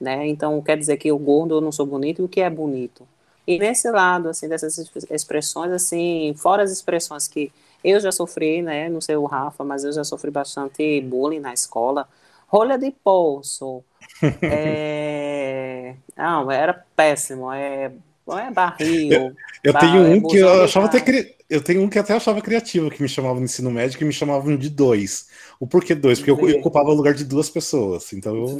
Né? 0.00 0.26
Então 0.26 0.60
quer 0.62 0.76
dizer 0.76 0.96
que 0.96 1.10
o 1.12 1.18
gordo 1.18 1.56
eu 1.56 1.60
não 1.60 1.72
sou 1.72 1.86
bonito 1.86 2.22
e 2.22 2.24
o 2.24 2.28
que 2.28 2.40
é 2.40 2.50
bonito. 2.50 3.06
E 3.46 3.58
nesse 3.58 3.90
lado 3.90 4.28
assim 4.28 4.48
dessas 4.48 4.78
expressões 5.10 5.72
assim, 5.72 6.34
fora 6.36 6.62
as 6.62 6.70
expressões 6.70 7.26
que 7.26 7.50
eu 7.82 8.00
já 8.00 8.12
sofri, 8.12 8.62
né? 8.62 8.88
Não 8.88 9.00
sei 9.00 9.16
o 9.16 9.24
Rafa, 9.24 9.64
mas 9.64 9.84
eu 9.84 9.92
já 9.92 10.04
sofri 10.04 10.30
bastante 10.30 11.00
bullying 11.00 11.40
na 11.40 11.52
escola. 11.52 12.08
Rolha 12.48 12.78
de 12.78 12.90
poço. 12.90 13.84
é... 14.42 15.94
Não, 16.16 16.50
era 16.50 16.84
péssimo. 16.96 17.52
É... 17.52 17.92
é 18.36 18.50
barril. 18.50 19.36
Eu 19.62 19.74
Bar- 19.74 19.76
tenho 19.76 20.06
é 20.06 20.16
um 20.16 20.24
que 20.26 20.36
eu 20.36 20.48
de 20.48 20.64
achava 20.64 20.86
até 20.86 21.00
cri... 21.00 21.34
eu 21.48 21.62
tenho 21.62 21.82
um 21.82 21.88
que 21.88 21.98
até 21.98 22.14
achava 22.14 22.40
criativo, 22.40 22.90
que 22.90 23.02
me 23.02 23.08
chamava 23.08 23.38
no 23.38 23.44
ensino 23.44 23.70
médio, 23.70 23.98
que 23.98 24.04
me 24.04 24.12
chamavam 24.12 24.56
de 24.56 24.70
dois. 24.70 25.28
O 25.58 25.66
porquê 25.66 25.94
dois? 25.94 26.18
Porque 26.20 26.30
eu, 26.30 26.48
eu 26.48 26.56
ocupava 26.58 26.90
o 26.90 26.94
lugar 26.94 27.14
de 27.14 27.24
duas 27.24 27.50
pessoas. 27.50 28.12
Então 28.12 28.36
eu 28.36 28.58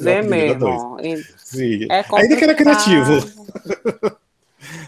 dois. 0.55 0.87
mesmo. 0.87 0.99
E 1.01 1.27
Sim. 1.37 1.87
É 1.89 2.03
Ainda 2.17 2.37
que 2.37 2.45
era 2.45 2.55
criativo. 2.55 3.15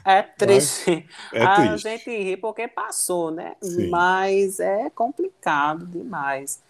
É 0.05 0.23
triste. 0.23 1.07
É 1.33 1.47
a 1.47 1.49
triste. 1.49 1.77
gente 1.77 2.11
ri 2.11 2.37
porque 2.37 2.69
passou, 2.69 3.31
né? 3.31 3.57
Sim. 3.63 3.91
Mas 3.91 4.61
é 4.61 4.91
complicado 4.91 5.87
demais. 5.87 6.61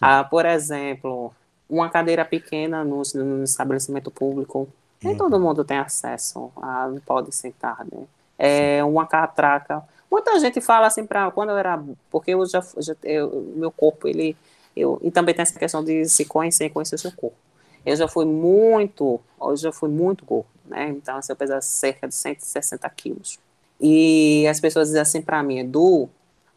Ah, 0.00 0.24
por 0.24 0.44
exemplo, 0.46 1.32
uma 1.68 1.90
cadeira 1.90 2.24
pequena 2.24 2.84
no, 2.84 3.02
no 3.14 3.44
estabelecimento 3.44 4.10
público, 4.10 4.68
nem 5.06 5.14
Hum. 5.14 5.18
todo 5.18 5.40
mundo 5.40 5.64
tem 5.64 5.78
acesso, 5.78 6.52
a, 6.56 6.90
pode 7.06 7.34
sentar, 7.34 7.84
né? 7.90 8.04
É 8.38 8.84
uma 8.84 9.06
catraca. 9.06 9.82
Muita 10.10 10.38
gente 10.40 10.60
fala 10.60 10.86
assim 10.86 11.06
para 11.06 11.30
quando 11.30 11.50
eu 11.50 11.56
era, 11.58 11.82
porque 12.10 12.32
eu 12.32 12.46
já, 12.46 12.62
já 12.78 12.94
eu, 13.02 13.52
meu 13.56 13.70
corpo 13.70 14.06
ele 14.08 14.36
eu 14.76 14.98
e 15.02 15.10
também 15.10 15.34
tem 15.34 15.42
essa 15.42 15.58
questão 15.58 15.82
de 15.82 16.04
se 16.06 16.24
conhecer, 16.26 16.70
conhecer 16.70 16.96
o 16.96 16.98
seu 16.98 17.12
corpo. 17.12 17.36
Eu 17.84 17.96
já 17.96 18.08
fui 18.08 18.24
muito, 18.24 19.20
eu 19.40 19.56
já 19.56 19.72
fui 19.72 19.88
muito 19.88 20.24
gordo, 20.24 20.48
né? 20.66 20.88
Então 20.90 21.16
assim, 21.16 21.32
eu 21.32 21.36
pesava 21.36 21.60
cerca 21.62 22.08
de 22.08 22.14
160 22.14 22.88
quilos. 22.90 23.38
E 23.80 24.46
as 24.48 24.60
pessoas 24.60 24.88
dizem 24.88 25.00
assim 25.02 25.22
para 25.22 25.42
mim, 25.42 25.60
Edu, 25.60 26.08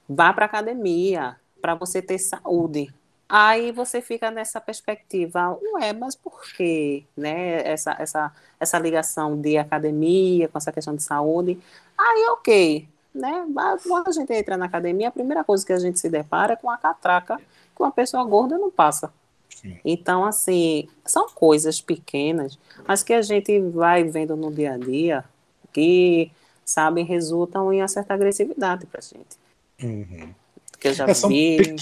vá 0.07 0.33
para 0.33 0.45
academia 0.45 1.35
para 1.61 1.75
você 1.75 2.01
ter 2.01 2.17
saúde. 2.19 2.93
Aí 3.29 3.71
você 3.71 4.01
fica 4.01 4.31
nessa 4.31 4.59
perspectiva, 4.59 5.57
ué, 5.75 5.93
mas 5.93 6.15
por 6.15 6.41
quê? 6.55 7.05
Né? 7.15 7.61
Essa, 7.63 7.95
essa, 7.99 8.33
essa 8.59 8.79
ligação 8.79 9.39
de 9.39 9.57
academia 9.57 10.47
com 10.49 10.57
essa 10.57 10.71
questão 10.71 10.95
de 10.95 11.03
saúde. 11.03 11.59
Aí, 11.97 12.27
ok, 12.31 12.89
né? 13.13 13.45
Mas 13.49 13.83
quando 13.83 14.07
a 14.09 14.11
gente 14.11 14.33
entra 14.33 14.57
na 14.57 14.65
academia, 14.65 15.09
a 15.09 15.11
primeira 15.11 15.43
coisa 15.43 15.65
que 15.65 15.73
a 15.73 15.79
gente 15.79 15.99
se 15.99 16.09
depara 16.09 16.53
é 16.53 16.55
com 16.55 16.69
a 16.71 16.77
catraca 16.77 17.37
que 17.37 17.81
uma 17.83 17.91
pessoa 17.91 18.23
gorda 18.23 18.57
não 18.57 18.71
passa. 18.71 19.13
Sim. 19.49 19.79
Então, 19.85 20.25
assim, 20.25 20.87
são 21.05 21.29
coisas 21.29 21.81
pequenas, 21.81 22.57
mas 22.87 23.03
que 23.03 23.13
a 23.13 23.21
gente 23.21 23.59
vai 23.71 24.03
vendo 24.03 24.35
no 24.35 24.51
dia 24.53 24.73
a 24.73 24.77
dia 24.77 25.25
que, 25.73 26.31
sabe, 26.65 27.03
resultam 27.03 27.71
em 27.73 27.81
uma 27.81 27.87
certa 27.87 28.13
agressividade 28.13 28.85
pra 28.87 29.01
gente. 29.01 29.37
Uhum. 29.81 30.33
Que 30.79 30.89
eu 30.89 30.93
já 30.93 31.07
É, 31.07 31.13
vi. 31.13 31.75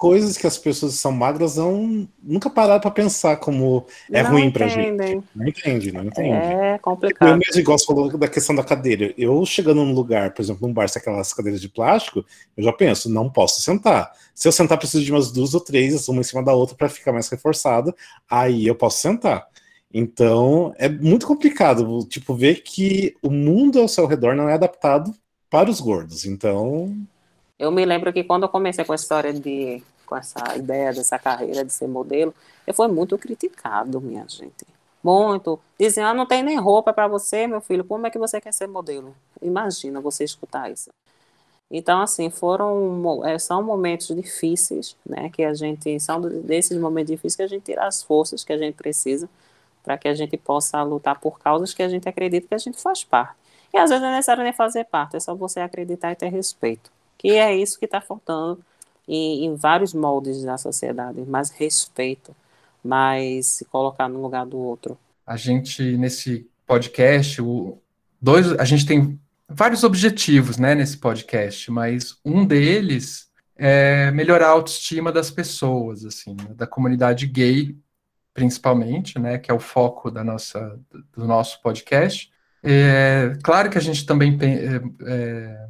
Coisas 0.00 0.38
que 0.38 0.46
as 0.46 0.56
pessoas 0.56 0.94
que 0.94 0.98
são 0.98 1.12
magras 1.12 1.56
não, 1.56 2.08
nunca 2.22 2.48
pararam 2.48 2.80
para 2.80 2.90
pensar 2.90 3.36
como 3.36 3.86
é 4.10 4.22
não 4.22 4.30
ruim 4.30 4.50
pra 4.50 4.66
entendem. 4.66 5.08
gente. 5.08 5.28
Não 5.36 5.46
entende, 5.46 5.92
não 5.92 6.04
entende. 6.04 6.30
É 6.30 6.78
Eu 6.78 6.78
complicado. 6.80 7.38
mesmo, 7.38 7.60
igual 7.60 7.78
você 7.78 7.84
falou 7.84 8.16
da 8.16 8.26
questão 8.26 8.54
da 8.56 8.64
cadeira. 8.64 9.12
Eu 9.18 9.44
chegando 9.44 9.84
num 9.84 9.92
lugar, 9.92 10.32
por 10.32 10.40
exemplo, 10.40 10.66
num 10.66 10.72
bar, 10.72 10.88
se 10.88 10.96
é 10.96 11.00
aquelas 11.02 11.34
cadeiras 11.34 11.60
de 11.60 11.68
plástico, 11.68 12.24
eu 12.56 12.64
já 12.64 12.72
penso, 12.72 13.10
não 13.10 13.28
posso 13.30 13.60
sentar. 13.60 14.10
Se 14.34 14.48
eu 14.48 14.52
sentar, 14.52 14.78
preciso 14.78 15.04
de 15.04 15.12
umas 15.12 15.30
duas 15.30 15.52
ou 15.52 15.60
três, 15.60 16.08
uma 16.08 16.20
em 16.20 16.24
cima 16.24 16.42
da 16.42 16.54
outra, 16.54 16.74
para 16.74 16.88
ficar 16.88 17.12
mais 17.12 17.28
reforçado. 17.28 17.94
Aí 18.28 18.66
eu 18.66 18.74
posso 18.74 19.02
sentar. 19.02 19.46
Então, 19.92 20.72
é 20.78 20.88
muito 20.88 21.26
complicado, 21.26 22.06
tipo, 22.08 22.34
ver 22.34 22.62
que 22.62 23.14
o 23.22 23.30
mundo 23.30 23.78
ao 23.78 23.88
seu 23.88 24.06
redor 24.06 24.34
não 24.34 24.48
é 24.48 24.54
adaptado 24.54 25.12
para 25.50 25.68
os 25.68 25.78
gordos. 25.80 26.24
Então, 26.24 26.96
Eu 27.60 27.70
me 27.70 27.84
lembro 27.84 28.10
que 28.10 28.24
quando 28.24 28.44
eu 28.44 28.48
comecei 28.48 28.82
com 28.86 28.92
a 28.92 28.96
história 28.96 29.34
de, 29.34 29.82
com 30.06 30.16
essa 30.16 30.56
ideia 30.56 30.94
dessa 30.94 31.18
carreira 31.18 31.62
de 31.62 31.70
ser 31.70 31.86
modelo, 31.86 32.34
eu 32.66 32.72
fui 32.72 32.88
muito 32.88 33.18
criticado, 33.18 34.00
minha 34.00 34.26
gente. 34.26 34.66
Muito. 35.04 35.60
Diziam, 35.78 36.08
ah, 36.08 36.14
não 36.14 36.24
tem 36.24 36.42
nem 36.42 36.58
roupa 36.58 36.90
para 36.90 37.06
você, 37.06 37.46
meu 37.46 37.60
filho, 37.60 37.84
como 37.84 38.06
é 38.06 38.10
que 38.10 38.18
você 38.18 38.40
quer 38.40 38.54
ser 38.54 38.66
modelo? 38.66 39.14
Imagina 39.42 40.00
você 40.00 40.24
escutar 40.24 40.70
isso. 40.70 40.88
Então, 41.70 42.00
assim, 42.00 42.30
foram, 42.30 43.22
eh, 43.26 43.38
são 43.38 43.62
momentos 43.62 44.08
difíceis, 44.08 44.96
né, 45.06 45.28
que 45.28 45.44
a 45.44 45.52
gente, 45.52 46.00
são 46.00 46.18
desses 46.18 46.78
momentos 46.78 47.10
difíceis 47.10 47.36
que 47.36 47.42
a 47.42 47.46
gente 47.46 47.64
tira 47.64 47.86
as 47.86 48.02
forças 48.02 48.42
que 48.42 48.54
a 48.54 48.58
gente 48.58 48.74
precisa 48.74 49.28
para 49.84 49.98
que 49.98 50.08
a 50.08 50.14
gente 50.14 50.36
possa 50.38 50.82
lutar 50.82 51.20
por 51.20 51.38
causas 51.38 51.74
que 51.74 51.82
a 51.82 51.88
gente 51.90 52.08
acredita 52.08 52.48
que 52.48 52.54
a 52.54 52.58
gente 52.58 52.80
faz 52.80 53.04
parte. 53.04 53.34
E 53.72 53.76
às 53.76 53.90
vezes 53.90 54.02
não 54.02 54.08
é 54.08 54.12
necessário 54.12 54.42
nem 54.42 54.52
fazer 54.54 54.84
parte, 54.84 55.16
é 55.16 55.20
só 55.20 55.34
você 55.34 55.60
acreditar 55.60 56.10
e 56.12 56.16
ter 56.16 56.28
respeito. 56.28 56.90
Que 57.20 57.32
é 57.32 57.54
isso 57.54 57.78
que 57.78 57.84
está 57.84 58.00
faltando 58.00 58.64
em, 59.06 59.44
em 59.44 59.54
vários 59.54 59.92
moldes 59.92 60.42
da 60.42 60.56
sociedade, 60.56 61.20
mais 61.20 61.50
respeito, 61.50 62.34
mais 62.82 63.46
se 63.46 63.66
colocar 63.66 64.08
no 64.08 64.22
lugar 64.22 64.46
do 64.46 64.56
outro. 64.56 64.96
A 65.26 65.36
gente, 65.36 65.98
nesse 65.98 66.48
podcast, 66.66 67.42
o, 67.42 67.76
dois, 68.18 68.58
a 68.58 68.64
gente 68.64 68.86
tem 68.86 69.20
vários 69.46 69.84
objetivos, 69.84 70.56
né, 70.56 70.74
nesse 70.74 70.96
podcast, 70.96 71.70
mas 71.70 72.16
um 72.24 72.46
deles 72.46 73.30
é 73.54 74.10
melhorar 74.12 74.46
a 74.46 74.52
autoestima 74.52 75.12
das 75.12 75.30
pessoas, 75.30 76.06
assim, 76.06 76.30
né, 76.30 76.54
da 76.54 76.66
comunidade 76.66 77.26
gay, 77.26 77.76
principalmente, 78.32 79.18
né, 79.18 79.36
que 79.36 79.50
é 79.50 79.54
o 79.54 79.60
foco 79.60 80.10
da 80.10 80.24
nossa, 80.24 80.80
do 81.14 81.26
nosso 81.26 81.60
podcast. 81.60 82.32
É, 82.62 83.36
claro 83.42 83.68
que 83.68 83.76
a 83.76 83.82
gente 83.82 84.06
também 84.06 84.38
é, 84.40 84.80
é, 85.06 85.68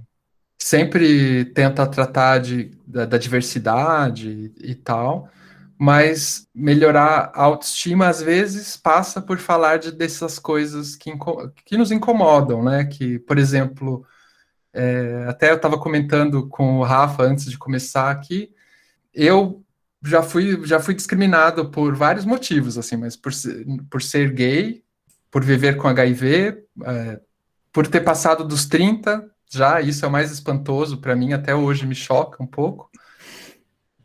sempre 0.62 1.46
tenta 1.46 1.86
tratar 1.86 2.38
de, 2.38 2.70
da, 2.86 3.06
da 3.06 3.18
diversidade 3.18 4.52
e, 4.60 4.72
e 4.72 4.74
tal, 4.74 5.28
mas 5.78 6.46
melhorar 6.54 7.32
a 7.34 7.42
autoestima 7.44 8.08
às 8.08 8.20
vezes 8.20 8.76
passa 8.76 9.22
por 9.22 9.38
falar 9.38 9.78
de, 9.78 9.90
dessas 9.90 10.38
coisas 10.38 10.94
que, 10.94 11.10
que 11.64 11.78
nos 11.78 11.90
incomodam, 11.90 12.62
né? 12.62 12.84
Que, 12.84 13.18
por 13.20 13.38
exemplo, 13.38 14.04
é, 14.74 15.24
até 15.26 15.50
eu 15.50 15.56
estava 15.56 15.78
comentando 15.78 16.46
com 16.48 16.78
o 16.78 16.84
Rafa 16.84 17.22
antes 17.22 17.46
de 17.46 17.56
começar 17.56 18.10
aqui, 18.10 18.52
eu 19.14 19.64
já 20.04 20.22
fui, 20.22 20.64
já 20.66 20.78
fui 20.78 20.94
discriminado 20.94 21.70
por 21.70 21.94
vários 21.96 22.26
motivos, 22.26 22.76
assim, 22.76 22.96
mas 22.96 23.16
por 23.16 23.32
por 23.90 24.02
ser 24.02 24.32
gay, 24.32 24.84
por 25.30 25.42
viver 25.42 25.76
com 25.76 25.88
HIV, 25.88 26.62
é, 26.84 27.20
por 27.72 27.86
ter 27.86 28.00
passado 28.02 28.44
dos 28.44 28.66
30, 28.66 29.30
já 29.50 29.80
isso 29.80 30.04
é 30.04 30.08
o 30.08 30.12
mais 30.12 30.30
espantoso 30.32 30.98
para 31.00 31.16
mim, 31.16 31.32
até 31.32 31.54
hoje 31.54 31.86
me 31.86 31.94
choca 31.94 32.42
um 32.42 32.46
pouco. 32.46 32.90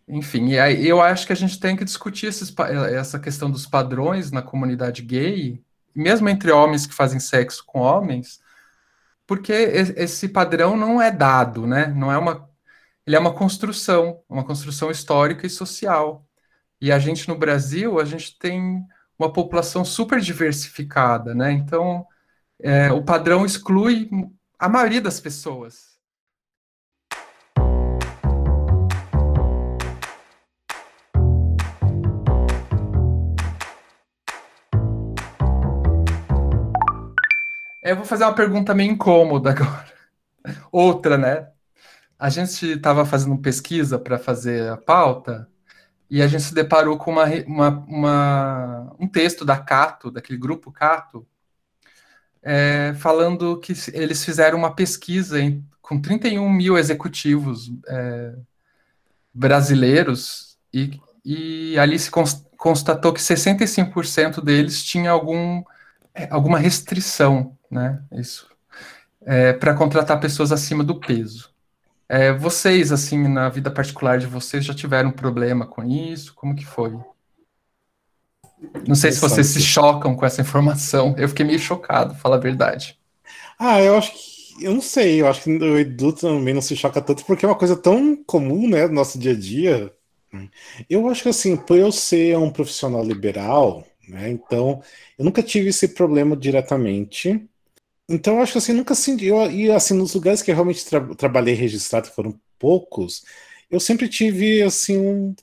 Enfim, 0.08 0.50
e 0.50 0.60
aí 0.60 0.88
eu 0.88 1.02
acho 1.02 1.26
que 1.26 1.34
a 1.34 1.36
gente 1.36 1.60
tem 1.60 1.76
que 1.76 1.84
discutir 1.84 2.28
esses, 2.28 2.52
pa- 2.52 2.70
essa 2.70 3.20
questão 3.20 3.50
dos 3.50 3.66
padrões 3.66 4.32
na 4.32 4.42
comunidade 4.42 5.02
gay, 5.02 5.64
mesmo 5.96 6.30
entre 6.30 6.52
homens 6.52 6.86
que 6.86 6.94
fazem 6.94 7.20
sexo 7.20 7.64
com 7.66 7.80
homens, 7.80 8.40
porque 9.28 9.54
esse 9.54 10.30
padrão 10.30 10.78
não 10.78 11.02
é 11.02 11.12
dado, 11.12 11.68
né? 11.68 11.88
Não 11.88 12.12
é 12.12 12.18
uma, 12.18 12.50
ele 13.08 13.16
é 13.16 13.20
uma 13.20 13.34
construção, 13.34 14.22
uma 14.30 14.46
construção 14.46 14.92
histórica 14.92 15.48
e 15.48 15.50
social. 15.52 16.26
E 16.82 16.92
a 16.92 17.00
gente 17.00 17.28
no 17.30 17.38
Brasil, 17.38 18.00
a 18.00 18.06
gente 18.06 18.38
tem 18.40 18.84
uma 19.20 19.32
população 19.34 19.86
super 19.86 20.20
diversificada, 20.22 21.36
né? 21.36 21.52
Então, 21.54 22.06
é, 22.62 22.92
o 22.92 23.04
padrão 23.04 23.46
exclui 23.46 24.10
a 24.60 24.70
maioria 24.70 25.02
das 25.02 25.20
pessoas. 25.20 25.96
Eu 37.84 37.96
vou 37.96 38.06
fazer 38.06 38.24
uma 38.24 38.34
pergunta 38.34 38.74
meio 38.74 38.92
incômoda 38.92 39.52
agora. 39.52 39.86
Outra, 40.72 41.18
né? 41.18 41.50
A 42.18 42.30
gente 42.30 42.66
estava 42.74 43.06
fazendo 43.06 43.38
pesquisa 43.38 44.00
para 44.00 44.18
fazer 44.18 44.70
a 44.72 44.78
pauta 44.78 45.48
e 46.10 46.22
a 46.22 46.28
gente 46.28 46.44
se 46.44 46.54
deparou 46.54 46.98
com 46.98 47.12
uma, 47.12 47.26
uma- 47.46 47.86
uma- 47.88 48.96
um 49.00 49.08
texto 49.08 49.46
da 49.46 49.58
Cato, 49.60 50.10
daquele 50.12 50.40
grupo 50.40 50.72
Cato, 50.72 51.28
é, 52.46 52.94
falando 52.96 53.60
que 53.60 53.74
eles 53.94 54.24
fizeram 54.26 54.58
uma 54.60 54.76
pesquisa 54.76 55.40
em- 55.42 55.66
com 55.82 56.00
31 56.02 56.50
mil 56.52 56.78
executivos 56.78 57.72
é, 57.90 58.36
brasileiros 59.34 60.58
e, 60.74 61.00
e 61.26 61.78
ali 61.80 61.98
se 62.00 62.10
cons- 62.12 62.46
constatou 62.58 63.14
que 63.14 63.22
65% 63.22 64.42
deles 64.42 64.84
tinha 64.84 65.12
algum, 65.12 65.64
é, 66.14 66.28
alguma 66.32 66.60
restrição, 66.60 67.58
né? 67.70 68.02
Isso, 68.14 68.48
para 69.60 69.74
contratar 69.74 70.20
pessoas 70.20 70.52
acima 70.52 70.84
do 70.84 71.00
peso. 71.00 71.50
É, 72.08 72.32
vocês, 72.32 72.92
assim, 72.92 73.28
na 73.28 73.50
vida 73.50 73.72
particular 73.72 74.20
de 74.20 74.28
vocês, 74.28 74.64
já 74.64 74.74
tiveram 74.74 75.12
problema 75.12 75.66
com 75.66 75.84
isso? 75.84 76.34
Como 76.36 76.56
que 76.56 76.66
foi? 76.66 76.94
Não 78.88 78.96
sei 78.96 79.12
se 79.12 79.20
vocês 79.20 79.48
se 79.48 79.62
chocam 79.62 80.16
com 80.16 80.26
essa 80.26 80.42
informação. 80.42 81.16
Eu 81.18 81.30
fiquei 81.30 81.46
meio 81.46 81.60
chocado, 81.60 82.16
fala 82.16 82.36
a 82.38 82.40
verdade. 82.40 82.98
Ah, 83.60 83.82
eu 83.82 83.98
acho 83.98 84.12
que. 84.14 84.36
Eu 84.62 84.74
não 84.74 84.82
sei, 84.82 85.22
eu 85.22 85.28
acho 85.28 85.44
que 85.44 85.50
o 85.52 85.78
Edu 85.78 86.14
também 86.14 86.54
não 86.54 86.62
se 86.62 86.78
choca 86.78 87.02
tanto, 87.02 87.26
porque 87.26 87.46
é 87.46 87.50
uma 87.50 87.58
coisa 87.58 87.76
tão 87.76 88.16
comum, 88.16 88.70
né, 88.70 88.88
no 88.88 88.94
nosso 88.94 89.20
dia 89.20 89.34
a 89.34 89.36
dia. 89.36 89.94
Eu 90.90 91.10
acho 91.10 91.24
que, 91.24 91.30
assim, 91.30 91.58
por 91.58 91.78
eu 91.78 91.92
ser 91.92 92.38
um 92.38 92.50
profissional 92.50 93.04
liberal, 93.04 93.86
né, 94.08 94.30
então 94.30 94.82
eu 95.18 95.26
nunca 95.26 95.44
tive 95.44 95.70
esse 95.70 95.90
problema 95.90 96.38
diretamente. 96.38 97.46
Então, 98.10 98.36
eu 98.36 98.42
acho 98.42 98.54
que 98.54 98.58
assim, 98.60 98.74
nunca 98.74 98.96
senti. 98.96 99.26
Eu, 99.26 99.52
e 99.52 99.72
assim, 99.72 99.94
nos 99.96 100.14
lugares 100.14 100.42
que 100.42 100.52
eu 100.52 100.56
realmente 100.56 100.86
tra 100.86 101.02
trabalhei 101.16 101.56
registrado, 101.56 102.10
que 102.10 102.16
foram 102.16 102.40
poucos, 102.60 103.24
eu 103.70 103.80
sempre 103.80 104.08
tive 104.08 104.62
assim 104.64 104.98
um, 104.98 105.36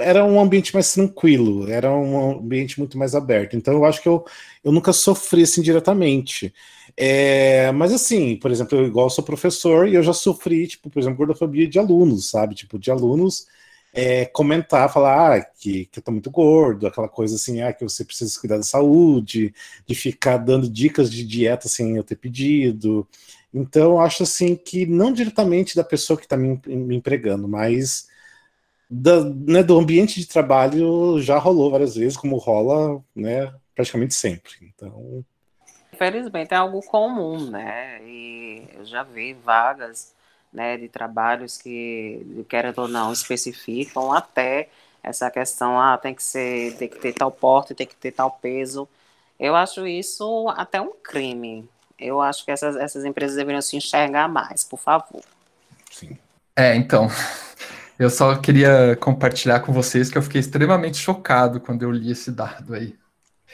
era 0.00 0.24
um 0.24 0.40
ambiente 0.40 0.72
mais 0.74 0.92
tranquilo, 0.92 1.68
era 1.70 1.90
um 1.90 2.38
ambiente 2.38 2.78
muito 2.78 2.96
mais 2.98 3.14
aberto. 3.14 3.56
Então 3.56 3.74
eu 3.74 3.84
acho 3.84 4.02
que 4.02 4.08
eu, 4.08 4.24
eu 4.64 4.72
nunca 4.72 4.92
sofri 4.92 5.42
assim 5.42 5.62
diretamente. 5.62 6.52
É, 6.96 7.70
mas 7.72 7.92
assim, 7.92 8.36
por 8.36 8.50
exemplo, 8.50 8.78
eu 8.78 8.86
igual 8.86 9.10
sou 9.10 9.24
professor 9.24 9.88
e 9.88 9.94
eu 9.94 10.02
já 10.02 10.12
sofri, 10.12 10.66
tipo, 10.66 10.88
por 10.90 10.98
exemplo, 11.00 11.18
gordofobia 11.18 11.68
de 11.68 11.78
alunos, 11.78 12.30
sabe? 12.30 12.54
Tipo, 12.54 12.78
de 12.78 12.90
alunos 12.90 13.46
é, 13.96 14.26
comentar, 14.26 14.92
falar 14.92 15.38
ah, 15.38 15.42
que, 15.42 15.86
que 15.86 15.98
eu 15.98 16.02
tô 16.02 16.12
muito 16.12 16.30
gordo, 16.30 16.86
aquela 16.86 17.08
coisa 17.08 17.36
assim, 17.36 17.62
ah, 17.62 17.72
que 17.72 17.82
você 17.82 18.04
precisa 18.04 18.38
cuidar 18.38 18.58
da 18.58 18.62
saúde, 18.62 19.54
de 19.86 19.94
ficar 19.94 20.36
dando 20.36 20.68
dicas 20.68 21.10
de 21.10 21.24
dieta 21.26 21.68
sem 21.68 21.96
eu 21.96 22.04
ter 22.04 22.16
pedido. 22.16 23.08
Então, 23.54 23.98
acho 24.00 24.22
assim 24.22 24.54
que 24.54 24.84
não 24.86 25.12
diretamente 25.12 25.74
da 25.74 25.82
pessoa 25.84 26.18
que 26.18 26.24
está 26.26 26.36
me, 26.36 26.60
me, 26.66 26.96
empregando, 26.96 27.48
mas 27.48 28.06
da, 28.88 29.24
né, 29.24 29.62
do 29.62 29.78
ambiente 29.78 30.20
de 30.20 30.26
trabalho 30.26 31.20
já 31.20 31.38
rolou 31.38 31.70
várias 31.70 31.96
vezes, 31.96 32.16
como 32.16 32.36
rola 32.36 33.02
né, 33.14 33.52
praticamente 33.74 34.14
sempre. 34.14 34.52
Então. 34.62 35.24
Infelizmente 35.92 36.52
é 36.52 36.56
algo 36.56 36.80
comum, 36.82 37.50
né? 37.50 38.00
E 38.04 38.68
eu 38.74 38.84
já 38.84 39.02
vi 39.02 39.32
vagas 39.32 40.14
né, 40.52 40.76
de 40.76 40.88
trabalhos 40.88 41.58
que, 41.58 42.44
querem 42.48 42.72
ou 42.76 42.88
não, 42.88 43.12
especificam 43.12 44.12
até 44.12 44.68
essa 45.02 45.30
questão, 45.30 45.78
ah, 45.78 45.96
tem 45.96 46.14
que 46.14 46.22
ser, 46.22 46.76
tem 46.76 46.88
que 46.88 46.98
ter 46.98 47.12
tal 47.12 47.30
porte, 47.30 47.74
tem 47.74 47.86
que 47.86 47.94
ter 47.94 48.10
tal 48.10 48.30
peso. 48.30 48.88
Eu 49.38 49.54
acho 49.54 49.86
isso 49.86 50.48
até 50.56 50.80
um 50.80 50.92
crime, 51.02 51.68
eu 51.98 52.20
acho 52.20 52.44
que 52.44 52.50
essas, 52.50 52.74
essas 52.76 53.04
empresas 53.04 53.36
deveriam 53.36 53.62
se 53.62 53.76
enxergar 53.76 54.28
mais, 54.28 54.64
por 54.64 54.78
favor. 54.78 55.22
Sim. 55.90 56.18
É, 56.56 56.74
então. 56.74 57.08
Eu 57.98 58.10
só 58.10 58.36
queria 58.36 58.96
compartilhar 58.96 59.60
com 59.60 59.72
vocês 59.72 60.10
que 60.10 60.18
eu 60.18 60.22
fiquei 60.22 60.40
extremamente 60.40 60.98
chocado 60.98 61.60
quando 61.60 61.82
eu 61.82 61.90
li 61.90 62.10
esse 62.10 62.30
dado 62.30 62.74
aí. 62.74 62.94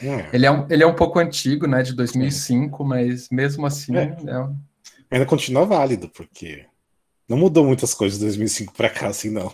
É. 0.01 0.29
Ele, 0.33 0.47
é 0.47 0.51
um, 0.51 0.67
ele 0.69 0.83
é 0.83 0.87
um 0.87 0.95
pouco 0.95 1.19
antigo, 1.19 1.67
né, 1.67 1.83
de 1.83 1.95
2005, 1.95 2.83
Sim. 2.83 2.89
mas 2.89 3.29
mesmo 3.31 3.67
assim. 3.67 3.97
É. 3.97 4.03
É 4.03 5.17
Ainda 5.17 5.27
continua 5.27 5.67
válido, 5.67 6.09
porque 6.09 6.65
não 7.29 7.37
mudou 7.37 7.65
muitas 7.65 7.93
coisas 7.93 8.19
de 8.19 8.25
2005 8.25 8.73
para 8.73 8.89
cá, 8.89 9.09
assim, 9.09 9.31
não. 9.31 9.53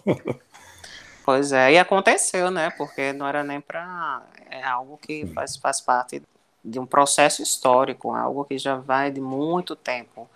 Pois 1.24 1.53
é, 1.53 1.72
e 1.72 1.79
aconteceu, 1.79 2.51
né? 2.51 2.70
Porque 2.70 3.12
não 3.12 3.27
era 3.27 3.44
nem 3.44 3.61
para. 3.61 4.22
É 4.51 4.64
algo 4.64 4.96
que 4.96 5.27
faz, 5.27 5.57
faz 5.59 5.79
parte 5.79 6.22
de 6.64 6.79
um 6.79 6.87
processo 6.87 7.42
histórico, 7.42 8.14
algo 8.14 8.44
que 8.46 8.57
já 8.57 8.77
vai 8.77 9.11
de 9.11 9.20
muito 9.20 9.77
tempo. 9.77 10.27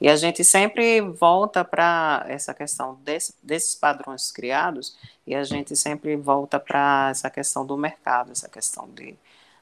E 0.00 0.08
a 0.08 0.16
gente 0.16 0.42
sempre 0.44 1.00
volta 1.00 1.64
para 1.64 2.24
essa 2.28 2.54
questão 2.54 2.94
desse, 3.04 3.34
desses 3.42 3.74
padrões 3.74 4.32
criados 4.32 4.96
e 5.26 5.34
a 5.34 5.44
gente 5.44 5.76
sempre 5.76 6.16
volta 6.16 6.58
para 6.58 7.08
essa 7.10 7.28
questão 7.30 7.66
do 7.66 7.76
mercado, 7.76 8.32
essa 8.32 8.48
questão 8.48 8.88
de, 8.94 9.14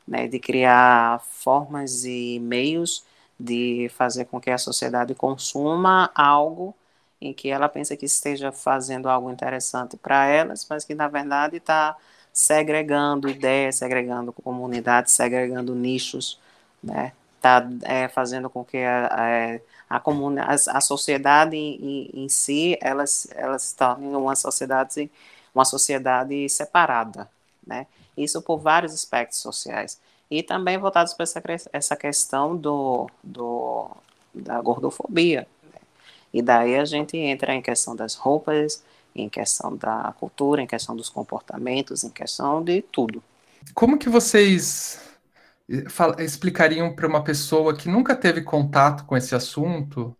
né, 0.07 0.29
de 0.29 0.39
criar 0.39 1.21
formas 1.21 2.05
e 2.05 2.39
meios 2.41 3.05
de 3.39 3.91
fazer 3.97 4.27
com 4.27 4.41
que 4.41 4.51
a 4.51 4.59
sociedade 4.59 5.15
consuma 5.15 6.11
algo 6.15 6.75
em 7.21 7.33
que 7.33 7.49
ela 7.51 7.69
pensa 7.69 7.97
que 7.97 8.07
esteja 8.07 8.53
fazendo 8.53 9.09
algo 9.09 9.31
interessante 9.31 9.97
para 9.97 10.27
elas, 10.27 10.67
mas 10.69 10.85
que 10.85 10.95
na 10.95 11.09
verdade 11.09 11.57
está 11.57 11.97
segregando 12.33 13.29
ideias, 13.29 13.77
segregando 13.77 14.33
comunidades, 14.33 15.13
segregando 15.15 15.75
nichos, 15.75 16.41
né? 16.83 17.13
Está 17.39 17.69
é, 17.85 18.09
fazendo 18.09 18.51
com 18.51 18.65
que 18.65 18.79
a, 18.79 19.61
a, 19.89 19.97
a, 19.97 20.03
a, 20.03 20.77
a 20.77 20.81
sociedade 20.81 21.57
em, 21.57 22.11
em, 22.13 22.29
si 22.29 22.77
elas 22.81 23.29
elas 23.31 23.65
estão 23.69 24.03
em 24.03 24.15
uma 24.15 24.35
sociedade 24.35 25.09
uma 25.55 25.65
sociedade 25.65 26.49
separada, 26.49 27.31
né? 27.65 27.87
Isso 28.17 28.43
por 28.43 28.59
vários 28.59 28.93
aspectos 28.93 29.39
sociais 29.39 30.01
e 30.29 30.43
também 30.43 30.77
voltados 30.79 31.15
para 31.15 31.25
essa, 31.25 31.71
essa 31.73 31.97
questão 31.97 32.57
do, 32.57 33.09
do 33.23 33.89
da 34.35 34.61
gordofobia. 34.61 35.47
Né? 35.73 35.81
E 36.35 36.43
daí 36.43 36.77
a 36.77 36.85
gente 36.85 37.17
entra 37.17 37.55
em 37.55 37.63
questão 37.63 37.97
das 37.97 38.15
roupas, 38.15 38.83
em 39.15 39.29
questão 39.29 39.77
da 39.77 40.15
cultura, 40.19 40.61
em 40.61 40.67
questão 40.67 40.95
dos 40.95 41.09
comportamentos, 41.09 42.05
em 42.05 42.11
questão 42.11 42.63
de 42.63 42.83
tudo. 42.83 43.23
Como 43.75 43.99
que 43.99 44.09
vocês 44.09 45.08
explicariam 46.19 46.95
para 46.95 47.07
uma 47.07 47.23
pessoa 47.23 47.77
que 47.77 47.89
nunca 47.89 48.17
teve 48.17 48.43
contato 48.43 49.05
com 49.05 49.17
esse 49.17 49.35
assunto 49.35 50.17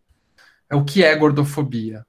o 0.73 0.85
que 0.85 1.03
é 1.03 1.15
gordofobia? 1.17 2.07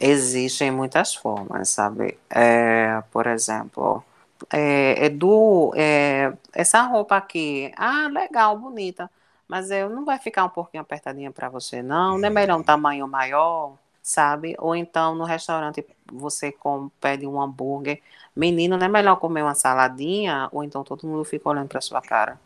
Existem 0.00 0.70
muitas 0.70 1.14
formas, 1.14 1.70
sabe? 1.70 2.18
É, 2.30 3.02
por 3.10 3.26
exemplo, 3.26 4.04
é, 4.52 5.06
é 5.06 5.08
do, 5.08 5.72
é, 5.74 6.32
essa 6.52 6.82
roupa 6.82 7.16
aqui, 7.16 7.72
ah, 7.76 8.08
legal, 8.08 8.56
bonita, 8.58 9.10
mas 9.48 9.70
eu 9.70 9.88
não 9.88 10.04
vai 10.04 10.18
ficar 10.18 10.44
um 10.44 10.50
pouquinho 10.50 10.82
apertadinha 10.82 11.32
para 11.32 11.48
você, 11.48 11.82
não? 11.82 12.18
Não 12.18 12.28
é 12.28 12.30
melhor 12.30 12.58
um 12.58 12.62
tamanho 12.62 13.08
maior? 13.08 13.76
sabe? 14.08 14.56
Ou 14.58 14.74
então 14.74 15.14
no 15.14 15.24
restaurante 15.24 15.84
você 16.10 16.54
pede 17.00 17.26
um 17.26 17.40
hambúrguer. 17.40 18.00
Menino, 18.36 18.76
não 18.76 18.86
é 18.86 18.88
melhor 18.88 19.16
comer 19.16 19.42
uma 19.42 19.54
saladinha? 19.54 20.48
Ou 20.52 20.64
então 20.64 20.84
todo 20.84 21.06
mundo 21.06 21.24
fica 21.24 21.48
olhando 21.48 21.68
para 21.68 21.80
sua 21.80 22.00
cara. 22.00 22.40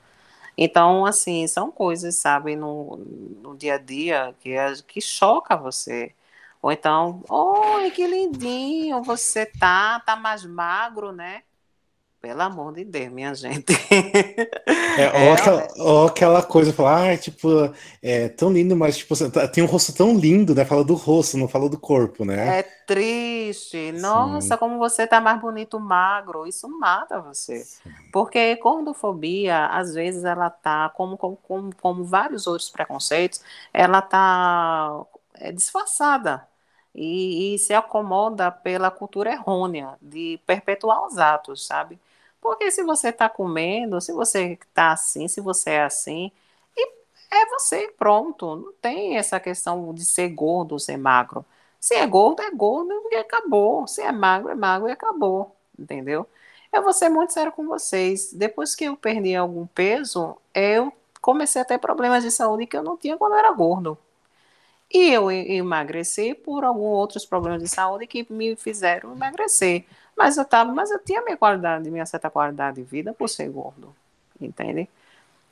Então, 0.57 1.07
assim, 1.07 1.47
são 1.49 1.71
coisas, 1.73 2.17
sabe, 2.17 2.57
no, 2.57 2.99
no 3.43 3.57
dia 3.57 3.75
a 3.77 3.79
dia 3.79 4.35
que, 4.41 4.55
que 4.87 5.01
choca 5.01 5.57
você. 5.57 6.15
Ou 6.63 6.71
então, 6.73 7.23
oi, 7.29 7.91
que 7.91 8.07
lindinho 8.07 9.03
você 9.03 9.47
tá, 9.47 10.01
tá 10.01 10.17
mais 10.17 10.45
magro, 10.45 11.13
né? 11.13 11.43
Pelo 12.23 12.41
amor 12.41 12.73
de 12.73 12.85
Deus, 12.85 13.13
minha 13.13 13.35
gente. 13.35 13.73
É, 14.95 15.27
ou, 15.27 15.33
aquela, 15.33 15.69
ou 15.79 16.07
aquela 16.07 16.43
coisa, 16.43 16.71
falar, 16.71 17.13
ah, 17.13 17.17
tipo, 17.17 17.49
é 18.03 18.29
tão 18.29 18.53
lindo, 18.53 18.77
mas 18.77 18.99
tipo, 18.99 19.15
tá, 19.31 19.49
tem 19.49 19.65
um 19.65 19.67
rosto 19.67 19.91
tão 19.95 20.15
lindo, 20.19 20.55
né? 20.55 20.67
Fala 20.67 20.85
do 20.85 20.93
rosto, 20.93 21.39
não 21.39 21.49
fala 21.49 21.67
do 21.69 21.79
corpo, 21.79 22.27
né? 22.27 22.59
É 22.59 22.63
triste. 22.63 23.91
Nossa, 23.93 24.55
Sim. 24.55 24.57
como 24.59 24.77
você 24.79 25.07
tá 25.07 25.19
mais 25.19 25.41
bonito 25.41 25.81
magro. 25.81 26.47
Isso 26.47 26.69
mata 26.69 27.21
você. 27.23 27.65
Sim. 27.65 27.91
Porque 28.13 28.55
gordofobia, 28.57 29.67
às 29.69 29.95
vezes, 29.95 30.25
ela 30.25 30.51
tá, 30.51 30.91
como, 30.91 31.17
como, 31.17 31.37
como, 31.39 31.75
como 31.77 32.05
vários 32.05 32.47
outros 32.47 32.69
preconceitos, 32.69 33.43
ela 33.73 34.03
tá 34.03 35.05
é, 35.35 35.51
disfarçada. 35.53 36.47
E, 36.95 37.55
e 37.55 37.59
se 37.59 37.73
acomoda 37.73 38.51
pela 38.51 38.91
cultura 38.91 39.33
errônea 39.33 39.97
de 40.03 40.39
perpetuar 40.47 41.07
os 41.07 41.17
atos, 41.17 41.67
sabe? 41.67 41.99
Porque 42.43 42.71
se 42.71 42.83
você 42.83 43.09
está 43.09 43.29
comendo, 43.29 44.01
se 44.03 44.13
você 44.13 44.59
está 44.61 44.93
assim, 44.93 45.29
se 45.29 45.41
você 45.41 45.71
é 45.71 45.85
assim, 45.85 46.31
é 47.33 47.47
você, 47.47 47.93
pronto. 47.99 48.57
Não 48.57 48.73
tem 48.75 49.17
essa 49.17 49.41
questão 49.41 49.95
de 49.95 50.05
ser 50.05 50.29
gordo 50.29 50.73
ou 50.73 50.79
ser 50.79 50.99
magro. 50.99 51.45
Se 51.81 51.95
é 51.95 52.07
gordo, 52.07 52.43
é 52.43 52.51
gordo 52.51 52.93
e 53.11 53.17
acabou. 53.17 53.87
Se 53.89 54.03
é 54.03 54.13
magro, 54.13 54.51
é 54.51 54.55
magro 54.55 54.89
e 54.89 54.93
acabou. 54.93 55.57
Entendeu? 55.79 56.27
Eu 56.73 56.83
vou 56.83 56.93
ser 56.93 57.09
muito 57.09 57.33
sério 57.33 57.53
com 57.53 57.67
vocês. 57.67 58.33
Depois 58.33 58.75
que 58.75 58.85
eu 58.85 58.97
perdi 58.97 59.35
algum 59.35 59.67
peso, 59.67 60.37
eu 60.55 60.93
comecei 61.21 61.63
a 61.63 61.65
ter 61.65 61.79
problemas 61.79 62.23
de 62.23 62.31
saúde 62.31 62.67
que 62.67 62.77
eu 62.77 62.83
não 62.83 62.97
tinha 62.97 63.17
quando 63.17 63.33
eu 63.33 63.39
era 63.39 63.53
gordo. 63.53 63.99
E 64.93 65.11
eu 65.11 65.31
emagreci 65.31 66.35
por 66.35 66.65
alguns 66.65 66.95
outros 66.95 67.25
problemas 67.25 67.63
de 67.63 67.69
saúde 67.69 68.07
que 68.07 68.27
me 68.31 68.55
fizeram 68.57 69.13
emagrecer. 69.13 69.87
Mas 70.17 70.37
eu 70.37 70.45
tava, 70.45 70.73
mas 70.73 70.91
eu 70.91 70.99
tinha 70.99 71.23
minha 71.23 71.37
qualidade, 71.37 71.91
minha 71.91 72.07
certa 72.07 72.31
qualidade 72.31 72.77
de 72.77 72.83
vida 72.83 73.13
por 73.13 73.29
ser 73.29 73.49
gordo, 73.51 73.95
entende? 74.41 74.89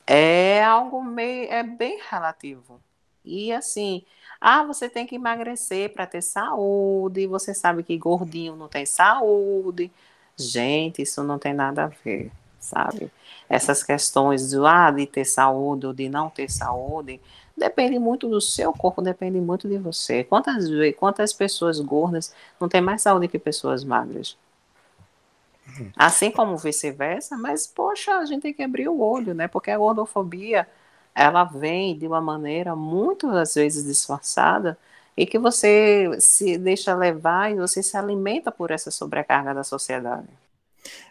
É 0.06 0.62
algo 0.64 1.02
meio, 1.02 1.50
é 1.50 1.62
bem 1.62 2.00
relativo. 2.10 2.80
E 3.24 3.52
assim, 3.52 4.04
ah, 4.40 4.64
você 4.64 4.88
tem 4.88 5.06
que 5.06 5.14
emagrecer 5.16 5.92
para 5.92 6.06
ter 6.06 6.22
saúde, 6.22 7.26
você 7.26 7.54
sabe 7.54 7.82
que 7.82 7.96
gordinho 7.98 8.56
não 8.56 8.68
tem 8.68 8.86
saúde. 8.86 9.90
Gente, 10.36 11.02
isso 11.02 11.22
não 11.22 11.38
tem 11.38 11.52
nada 11.52 11.84
a 11.84 11.88
ver, 11.88 12.32
sabe? 12.58 13.10
Essas 13.48 13.82
questões 13.82 14.50
de, 14.50 14.56
ah, 14.66 14.90
de 14.90 15.06
ter 15.06 15.24
saúde 15.24 15.86
ou 15.86 15.92
de 15.92 16.08
não 16.08 16.30
ter 16.30 16.50
saúde, 16.50 17.20
depende 17.56 17.98
muito 17.98 18.28
do 18.28 18.40
seu 18.40 18.72
corpo, 18.72 19.02
depende 19.02 19.38
muito 19.40 19.68
de 19.68 19.78
você. 19.78 20.24
Quantas, 20.24 20.64
quantas 20.98 21.32
pessoas 21.32 21.78
gordas 21.80 22.34
não 22.58 22.68
têm 22.68 22.80
mais 22.80 23.02
saúde 23.02 23.28
que 23.28 23.38
pessoas 23.38 23.84
magras? 23.84 24.36
Assim 25.96 26.30
como 26.30 26.56
vice-versa, 26.56 27.36
mas 27.36 27.66
poxa, 27.66 28.12
a 28.18 28.24
gente 28.24 28.42
tem 28.42 28.54
que 28.54 28.62
abrir 28.62 28.88
o 28.88 29.00
olho, 29.00 29.34
né? 29.34 29.48
Porque 29.48 29.70
a 29.70 29.78
gordofobia 29.78 30.66
ela 31.14 31.44
vem 31.44 31.98
de 31.98 32.06
uma 32.06 32.20
maneira 32.20 32.74
muito 32.76 33.28
às 33.28 33.54
vezes 33.54 33.84
disfarçada 33.84 34.78
e 35.16 35.26
que 35.26 35.38
você 35.38 36.08
se 36.20 36.56
deixa 36.56 36.94
levar 36.94 37.52
e 37.52 37.56
você 37.56 37.82
se 37.82 37.96
alimenta 37.96 38.50
por 38.50 38.70
essa 38.70 38.90
sobrecarga 38.90 39.52
da 39.52 39.64
sociedade. 39.64 40.28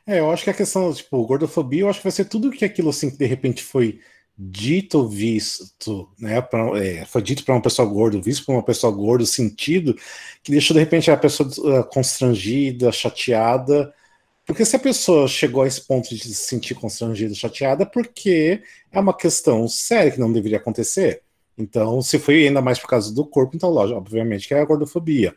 É, 0.07 0.19
eu 0.19 0.31
acho 0.31 0.43
que 0.43 0.49
a 0.49 0.53
questão, 0.53 0.91
tipo, 0.93 1.23
gordofobia, 1.25 1.81
eu 1.81 1.89
acho 1.89 1.99
que 1.99 2.05
vai 2.05 2.11
ser 2.11 2.25
tudo 2.25 2.49
que 2.49 2.65
aquilo 2.65 2.89
assim 2.89 3.09
que 3.11 3.17
de 3.17 3.25
repente 3.25 3.63
foi 3.63 3.99
dito 4.35 5.07
visto, 5.07 6.09
né? 6.17 6.41
Pra, 6.41 6.59
é, 6.79 7.05
foi 7.05 7.21
dito 7.21 7.43
para 7.43 7.53
uma 7.53 7.61
pessoa 7.61 7.87
gorda, 7.87 8.19
visto 8.21 8.45
para 8.45 8.55
uma 8.55 8.63
pessoa 8.63 8.91
gorda, 8.91 9.25
sentido 9.25 9.95
que 10.41 10.51
deixou 10.51 10.73
de 10.73 10.79
repente 10.79 11.11
a 11.11 11.17
pessoa 11.17 11.49
uh, 11.59 11.83
constrangida, 11.83 12.91
chateada. 12.91 13.93
Porque 14.49 14.65
se 14.65 14.75
a 14.75 14.79
pessoa 14.79 15.27
chegou 15.27 15.61
a 15.61 15.67
esse 15.67 15.79
ponto 15.79 16.09
de 16.09 16.23
se 16.23 16.33
sentir 16.33 16.73
constrangida, 16.73 17.35
chateada, 17.35 17.85
porque 17.85 18.63
é 18.91 18.99
uma 18.99 19.13
questão 19.13 19.67
séria 19.67 20.09
que 20.09 20.19
não 20.19 20.33
deveria 20.33 20.57
acontecer. 20.57 21.21
Então, 21.55 22.01
se 22.01 22.17
foi 22.17 22.47
ainda 22.47 22.59
mais 22.59 22.79
por 22.79 22.87
causa 22.87 23.13
do 23.13 23.23
corpo, 23.23 23.55
então, 23.55 23.69
lógico, 23.69 23.99
obviamente 23.99 24.47
que 24.47 24.55
é 24.55 24.59
a 24.59 24.65
gordofobia. 24.65 25.35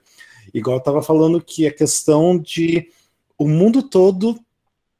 Igual 0.54 0.76
eu 0.76 0.78
estava 0.78 1.02
falando 1.02 1.44
que 1.44 1.66
a 1.66 1.74
questão 1.74 2.38
de 2.38 2.88
o 3.36 3.46
mundo 3.46 3.82
todo 3.82 4.40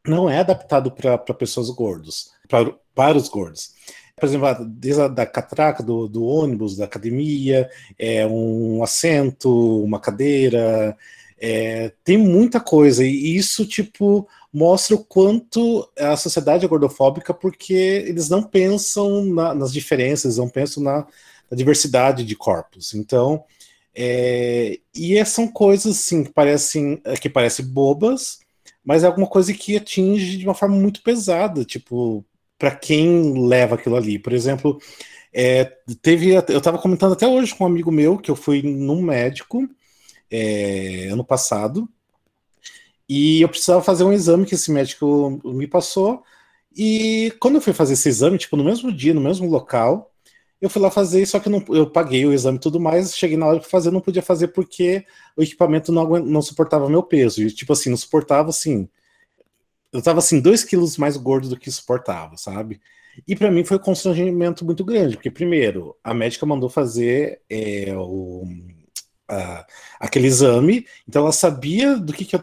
não 0.07 0.29
é 0.29 0.41
adaptado 0.41 0.93
para 0.93 1.17
pessoas 1.33 1.71
gordos, 1.71 2.33
pra, 2.47 2.71
para 2.95 3.17
os 3.17 3.31
gordos. 3.31 3.73
Por 4.15 4.27
exemplo, 4.27 4.67
desde 4.67 5.01
a 5.01 5.09
da 5.09 5.25
catraca 5.25 5.83
do, 5.83 6.07
do 6.07 6.23
ônibus, 6.23 6.77
da 6.77 6.85
academia, 6.85 7.67
é 7.99 8.27
um 8.27 8.83
assento, 8.83 9.83
uma 9.83 9.99
cadeira, 9.99 10.99
é, 11.45 11.93
tem 12.05 12.17
muita 12.17 12.61
coisa, 12.61 13.05
e 13.05 13.37
isso, 13.37 13.67
tipo, 13.67 14.29
mostra 14.53 14.95
o 14.95 15.05
quanto 15.05 15.91
a 15.99 16.17
sociedade 16.17 16.65
é 16.65 16.69
gordofóbica, 16.69 17.35
porque 17.35 17.75
eles 17.75 18.29
não 18.29 18.45
pensam 18.45 19.25
na, 19.25 19.53
nas 19.53 19.73
diferenças, 19.73 20.37
não 20.37 20.49
pensam 20.49 20.81
na, 20.85 21.05
na 21.51 21.57
diversidade 21.57 22.25
de 22.25 22.37
corpos. 22.37 22.95
Então, 22.95 23.43
é, 23.93 24.79
e 24.95 25.25
são 25.25 25.49
coisas 25.49 25.97
assim 25.99 26.23
que 26.23 26.31
parecem, 26.31 27.03
que 27.21 27.29
parecem 27.29 27.67
bobas, 27.67 28.39
mas 28.85 29.03
é 29.03 29.09
alguma 29.09 29.27
coisa 29.27 29.53
que 29.53 29.77
atinge 29.77 30.37
de 30.39 30.45
uma 30.45 30.55
forma 30.55 30.77
muito 30.77 31.03
pesada, 31.03 31.65
tipo, 31.65 32.25
para 32.57 32.71
quem 32.71 33.49
leva 33.49 33.75
aquilo 33.75 33.97
ali. 33.97 34.17
Por 34.17 34.33
exemplo, 34.33 34.81
é, 35.33 35.65
teve, 36.01 36.35
eu 36.35 36.59
estava 36.59 36.79
comentando 36.79 37.15
até 37.15 37.27
hoje 37.27 37.53
com 37.53 37.65
um 37.65 37.67
amigo 37.67 37.91
meu 37.91 38.17
que 38.17 38.31
eu 38.31 38.37
fui 38.37 38.63
num 38.63 39.03
médico 39.03 39.69
é, 40.33 41.09
ano 41.13 41.25
passado 41.25 41.89
e 43.15 43.43
eu 43.43 43.49
precisava 43.49 43.83
fazer 43.83 44.05
um 44.05 44.13
exame 44.13 44.47
que 44.47 44.55
esse 44.55 44.73
médico 44.73 45.39
me 45.45 45.67
passou. 45.67 46.23
E 46.75 47.31
quando 47.39 47.57
eu 47.57 47.61
fui 47.61 47.75
fazer 47.75 47.93
esse 47.93 48.09
exame, 48.09 48.39
tipo, 48.39 48.57
no 48.57 48.65
mesmo 48.65 48.91
dia, 48.91 49.13
no 49.13 49.21
mesmo 49.21 49.47
local, 49.51 50.11
eu 50.61 50.71
fui 50.71 50.81
lá 50.81 50.91
fazer, 50.91 51.27
só 51.27 51.39
que 51.39 51.51
não, 51.51 51.63
eu 51.69 51.91
paguei 51.91 52.25
o 52.25 52.33
exame 52.33 52.57
e 52.57 52.61
tudo 52.61 52.81
mais, 52.81 53.15
cheguei 53.15 53.37
na 53.37 53.47
hora 53.47 53.61
de 53.61 53.69
fazer, 53.69 53.91
não 53.91 54.01
podia 54.01 54.23
fazer 54.23 54.49
porque 54.49 55.05
o 55.37 55.43
equipamento 55.43 55.93
não, 55.93 56.09
não 56.21 56.41
suportava 56.41 56.89
meu 56.89 57.03
peso. 57.03 57.43
E, 57.43 57.51
tipo 57.51 57.73
assim, 57.75 57.91
não 57.91 57.97
suportava, 57.99 58.49
assim... 58.49 58.89
Eu 59.93 60.01
tava, 60.01 60.21
assim, 60.21 60.41
dois 60.41 60.65
quilos 60.65 60.97
mais 60.97 61.19
gordo 61.19 61.51
do 61.51 61.59
que 61.59 61.71
suportava, 61.71 62.39
sabe? 62.39 62.81
E 63.29 63.37
para 63.37 63.51
mim 63.51 63.63
foi 63.63 63.77
um 63.77 63.81
constrangimento 63.81 64.65
muito 64.65 64.83
grande, 64.85 65.17
porque, 65.17 65.31
primeiro, 65.31 65.95
a 66.03 66.15
médica 66.15 66.47
mandou 66.47 66.71
fazer 66.71 67.43
é, 67.51 67.95
o, 67.95 68.45
a, 69.33 69.67
aquele 70.01 70.27
exame, 70.27 70.87
então 71.09 71.23
ela 71.23 71.33
sabia 71.33 71.97
do 71.97 72.13
que, 72.13 72.25
que 72.25 72.37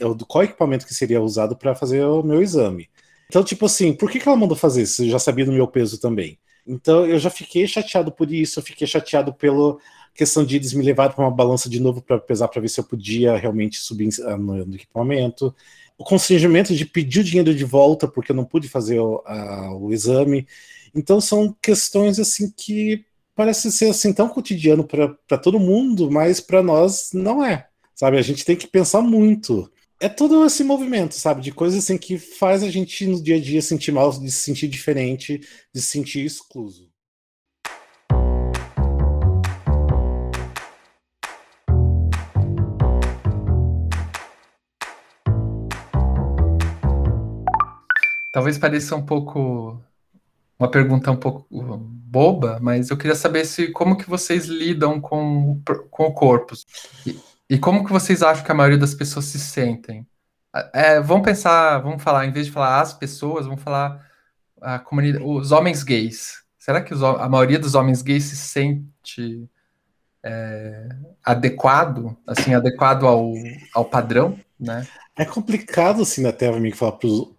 eu 0.00 0.14
do 0.14 0.26
qual 0.26 0.44
equipamento 0.44 0.86
que 0.86 0.94
seria 0.94 1.20
usado 1.20 1.56
para 1.56 1.74
fazer 1.74 2.04
o 2.04 2.22
meu 2.22 2.42
exame. 2.42 2.88
Então, 3.28 3.42
tipo 3.42 3.66
assim, 3.66 3.94
por 3.94 4.10
que, 4.10 4.18
que 4.18 4.28
ela 4.28 4.36
mandou 4.36 4.56
fazer 4.56 4.84
se 4.86 5.08
já 5.08 5.18
sabia 5.18 5.44
do 5.44 5.52
meu 5.52 5.66
peso 5.66 5.98
também? 5.98 6.38
Então 6.66 7.06
eu 7.06 7.18
já 7.18 7.30
fiquei 7.30 7.66
chateado 7.66 8.12
por 8.12 8.30
isso, 8.32 8.58
eu 8.58 8.62
fiquei 8.62 8.86
chateado 8.86 9.32
pela 9.32 9.76
questão 10.14 10.44
de 10.44 10.56
eles 10.56 10.72
me 10.72 10.84
levarem 10.84 11.14
para 11.14 11.24
uma 11.24 11.30
balança 11.30 11.68
de 11.68 11.80
novo 11.80 12.02
para 12.02 12.18
pesar 12.18 12.48
para 12.48 12.60
ver 12.60 12.68
se 12.68 12.78
eu 12.78 12.84
podia 12.84 13.36
realmente 13.36 13.78
subir 13.78 14.08
no, 14.38 14.66
no, 14.66 14.74
equipamento. 14.74 15.54
O 15.98 16.04
constrangimento 16.04 16.74
de 16.74 16.84
pedir 16.84 17.20
o 17.20 17.24
dinheiro 17.24 17.54
de 17.54 17.64
volta 17.64 18.06
porque 18.06 18.32
eu 18.32 18.36
não 18.36 18.44
pude 18.44 18.68
fazer 18.68 19.00
o, 19.00 19.22
a, 19.24 19.74
o 19.74 19.92
exame. 19.92 20.46
Então 20.94 21.20
são 21.20 21.56
questões 21.60 22.18
assim 22.18 22.52
que 22.54 23.04
parecem 23.34 23.70
ser 23.70 23.90
assim 23.90 24.12
tão 24.12 24.28
cotidiano 24.28 24.84
para 24.84 25.38
todo 25.38 25.58
mundo, 25.58 26.10
mas 26.10 26.40
para 26.40 26.62
nós 26.62 27.10
não 27.12 27.44
é. 27.44 27.66
Sabe, 27.94 28.18
a 28.18 28.22
gente 28.22 28.44
tem 28.44 28.56
que 28.56 28.66
pensar 28.66 29.00
muito 29.02 29.70
é 30.02 30.08
todo 30.08 30.44
esse 30.44 30.64
movimento, 30.64 31.14
sabe? 31.14 31.40
De 31.40 31.52
coisas 31.52 31.84
assim 31.84 31.96
que 31.96 32.18
faz 32.18 32.64
a 32.64 32.68
gente 32.68 33.06
no 33.06 33.22
dia 33.22 33.36
a 33.36 33.40
dia 33.40 33.62
sentir 33.62 33.92
mal, 33.92 34.10
de 34.10 34.32
se 34.32 34.40
sentir 34.40 34.66
diferente, 34.66 35.38
de 35.72 35.80
se 35.80 35.86
sentir 35.86 36.24
excluso. 36.24 36.90
Talvez 48.32 48.58
pareça 48.58 48.96
um 48.96 49.06
pouco 49.06 49.80
uma 50.62 50.70
pergunta 50.70 51.10
um 51.10 51.16
pouco 51.16 51.44
boba, 51.50 52.58
mas 52.62 52.88
eu 52.88 52.96
queria 52.96 53.16
saber 53.16 53.44
se 53.44 53.72
como 53.72 53.96
que 53.96 54.08
vocês 54.08 54.46
lidam 54.46 55.00
com, 55.00 55.60
com 55.90 56.04
o 56.04 56.12
corpo. 56.12 56.54
E, 57.04 57.18
e 57.50 57.58
como 57.58 57.84
que 57.84 57.92
vocês 57.92 58.22
acham 58.22 58.44
que 58.44 58.52
a 58.52 58.54
maioria 58.54 58.78
das 58.78 58.94
pessoas 58.94 59.24
se 59.24 59.40
sentem? 59.40 60.06
É, 60.72 61.00
vamos 61.00 61.24
pensar, 61.24 61.78
vamos 61.78 62.02
falar, 62.02 62.26
em 62.26 62.30
vez 62.30 62.46
de 62.46 62.52
falar 62.52 62.80
as 62.80 62.92
pessoas, 62.92 63.46
vamos 63.46 63.62
falar 63.62 64.06
a 64.60 64.78
comunidade, 64.78 65.24
os 65.24 65.50
homens 65.50 65.82
gays. 65.82 66.42
Será 66.58 66.80
que 66.80 66.94
os, 66.94 67.02
a 67.02 67.28
maioria 67.28 67.58
dos 67.58 67.74
homens 67.74 68.00
gays 68.00 68.24
se 68.24 68.36
sente 68.36 69.48
é, 70.22 70.88
adequado, 71.24 72.16
assim, 72.24 72.54
adequado 72.54 73.04
ao, 73.04 73.32
ao 73.74 73.84
padrão, 73.84 74.38
né? 74.60 74.86
É 75.16 75.24
complicado, 75.24 76.02
assim, 76.02 76.24
até 76.24 76.52
mim 76.52 76.70
falar 76.70 76.92
por, 76.92 77.34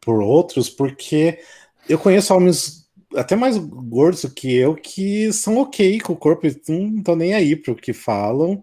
por 0.00 0.20
outros, 0.20 0.68
porque 0.68 1.38
eu 1.88 1.98
conheço 1.98 2.34
homens 2.34 2.86
até 3.14 3.36
mais 3.36 3.56
gordos 3.56 4.22
do 4.22 4.30
que 4.30 4.54
eu 4.54 4.74
que 4.74 5.32
são 5.32 5.58
ok 5.58 6.00
com 6.00 6.12
o 6.12 6.16
corpo, 6.16 6.46
não 6.68 6.98
estão 6.98 7.16
nem 7.16 7.34
aí 7.34 7.56
para 7.56 7.72
o 7.72 7.76
que 7.76 7.92
falam. 7.92 8.62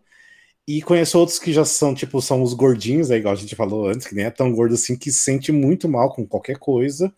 E 0.68 0.82
conheço 0.82 1.20
outros 1.20 1.40
que 1.40 1.52
já 1.52 1.66
são, 1.66 1.94
tipo, 1.94 2.22
são 2.22 2.42
os 2.42 2.54
gordinhos, 2.54 3.12
aí, 3.12 3.20
igual 3.20 3.34
a 3.34 3.38
gente 3.38 3.56
falou 3.56 3.88
antes, 3.88 4.08
que 4.08 4.16
nem 4.16 4.26
é 4.26 4.32
tão 4.32 4.54
gordo 4.54 4.76
assim, 4.76 4.96
que 4.96 5.12
se 5.12 5.20
sente 5.20 5.52
muito 5.52 5.90
mal 5.90 6.14
com 6.14 6.26
qualquer 6.26 6.58
coisa. 6.58 7.14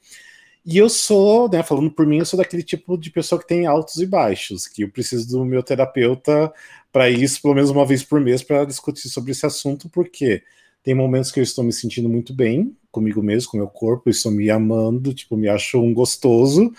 E 0.66 0.78
eu 0.80 0.90
sou, 0.90 1.50
né, 1.50 1.62
falando 1.64 1.92
por 1.92 2.08
mim, 2.08 2.20
eu 2.20 2.26
sou 2.26 2.38
daquele 2.40 2.64
tipo 2.64 2.98
de 2.98 3.12
pessoa 3.12 3.40
que 3.40 3.48
tem 3.48 3.68
altos 3.68 3.98
e 3.98 4.06
baixos, 4.08 4.68
que 4.68 4.84
eu 4.84 4.90
preciso 4.90 5.28
do 5.30 5.46
meu 5.46 5.62
terapeuta 5.62 6.52
para 6.92 7.10
isso, 7.10 7.42
pelo 7.42 7.54
menos 7.54 7.70
uma 7.70 7.86
vez 7.86 8.04
por 8.04 8.20
mês, 8.20 8.42
para 8.42 8.66
discutir 8.66 9.10
sobre 9.10 9.32
esse 9.32 9.46
assunto, 9.46 9.90
porque 9.90 10.42
tem 10.86 10.94
momentos 10.94 11.32
que 11.32 11.40
eu 11.40 11.44
estou 11.44 11.64
me 11.64 11.74
sentindo 11.74 12.08
muito 12.08 12.32
bem 12.32 12.78
comigo 12.92 13.22
mesmo, 13.22 13.50
com 13.50 13.58
meu 13.58 13.68
corpo, 13.68 14.08
estou 14.08 14.32
me 14.32 14.52
amando, 14.52 15.14
tipo, 15.16 15.36
me 15.36 15.50
acho 15.50 15.82
um 15.82 15.92
gostoso, 15.92 16.72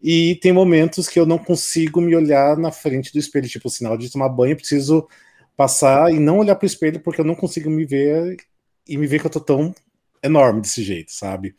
e 0.00 0.36
tem 0.36 0.52
momentos 0.52 1.08
que 1.08 1.18
eu 1.18 1.24
não 1.24 1.38
consigo 1.38 2.00
me 2.00 2.14
olhar 2.14 2.56
na 2.58 2.70
frente 2.70 3.10
do 3.12 3.18
espelho, 3.18 3.48
tipo, 3.48 3.70
sinal 3.70 3.96
de 3.96 4.12
tomar 4.12 4.28
banho, 4.28 4.52
eu 4.52 4.56
preciso 4.56 5.08
passar 5.56 6.12
e 6.12 6.20
não 6.20 6.38
olhar 6.38 6.54
para 6.54 6.64
o 6.64 6.66
espelho 6.66 7.00
porque 7.00 7.20
eu 7.20 7.24
não 7.24 7.34
consigo 7.34 7.70
me 7.70 7.86
ver 7.86 8.36
e 8.86 8.98
me 8.98 9.06
ver 9.06 9.20
que 9.20 9.26
eu 9.26 9.30
tô 9.30 9.40
tão 9.40 9.74
enorme 10.22 10.60
desse 10.60 10.84
jeito, 10.84 11.10
sabe? 11.10 11.56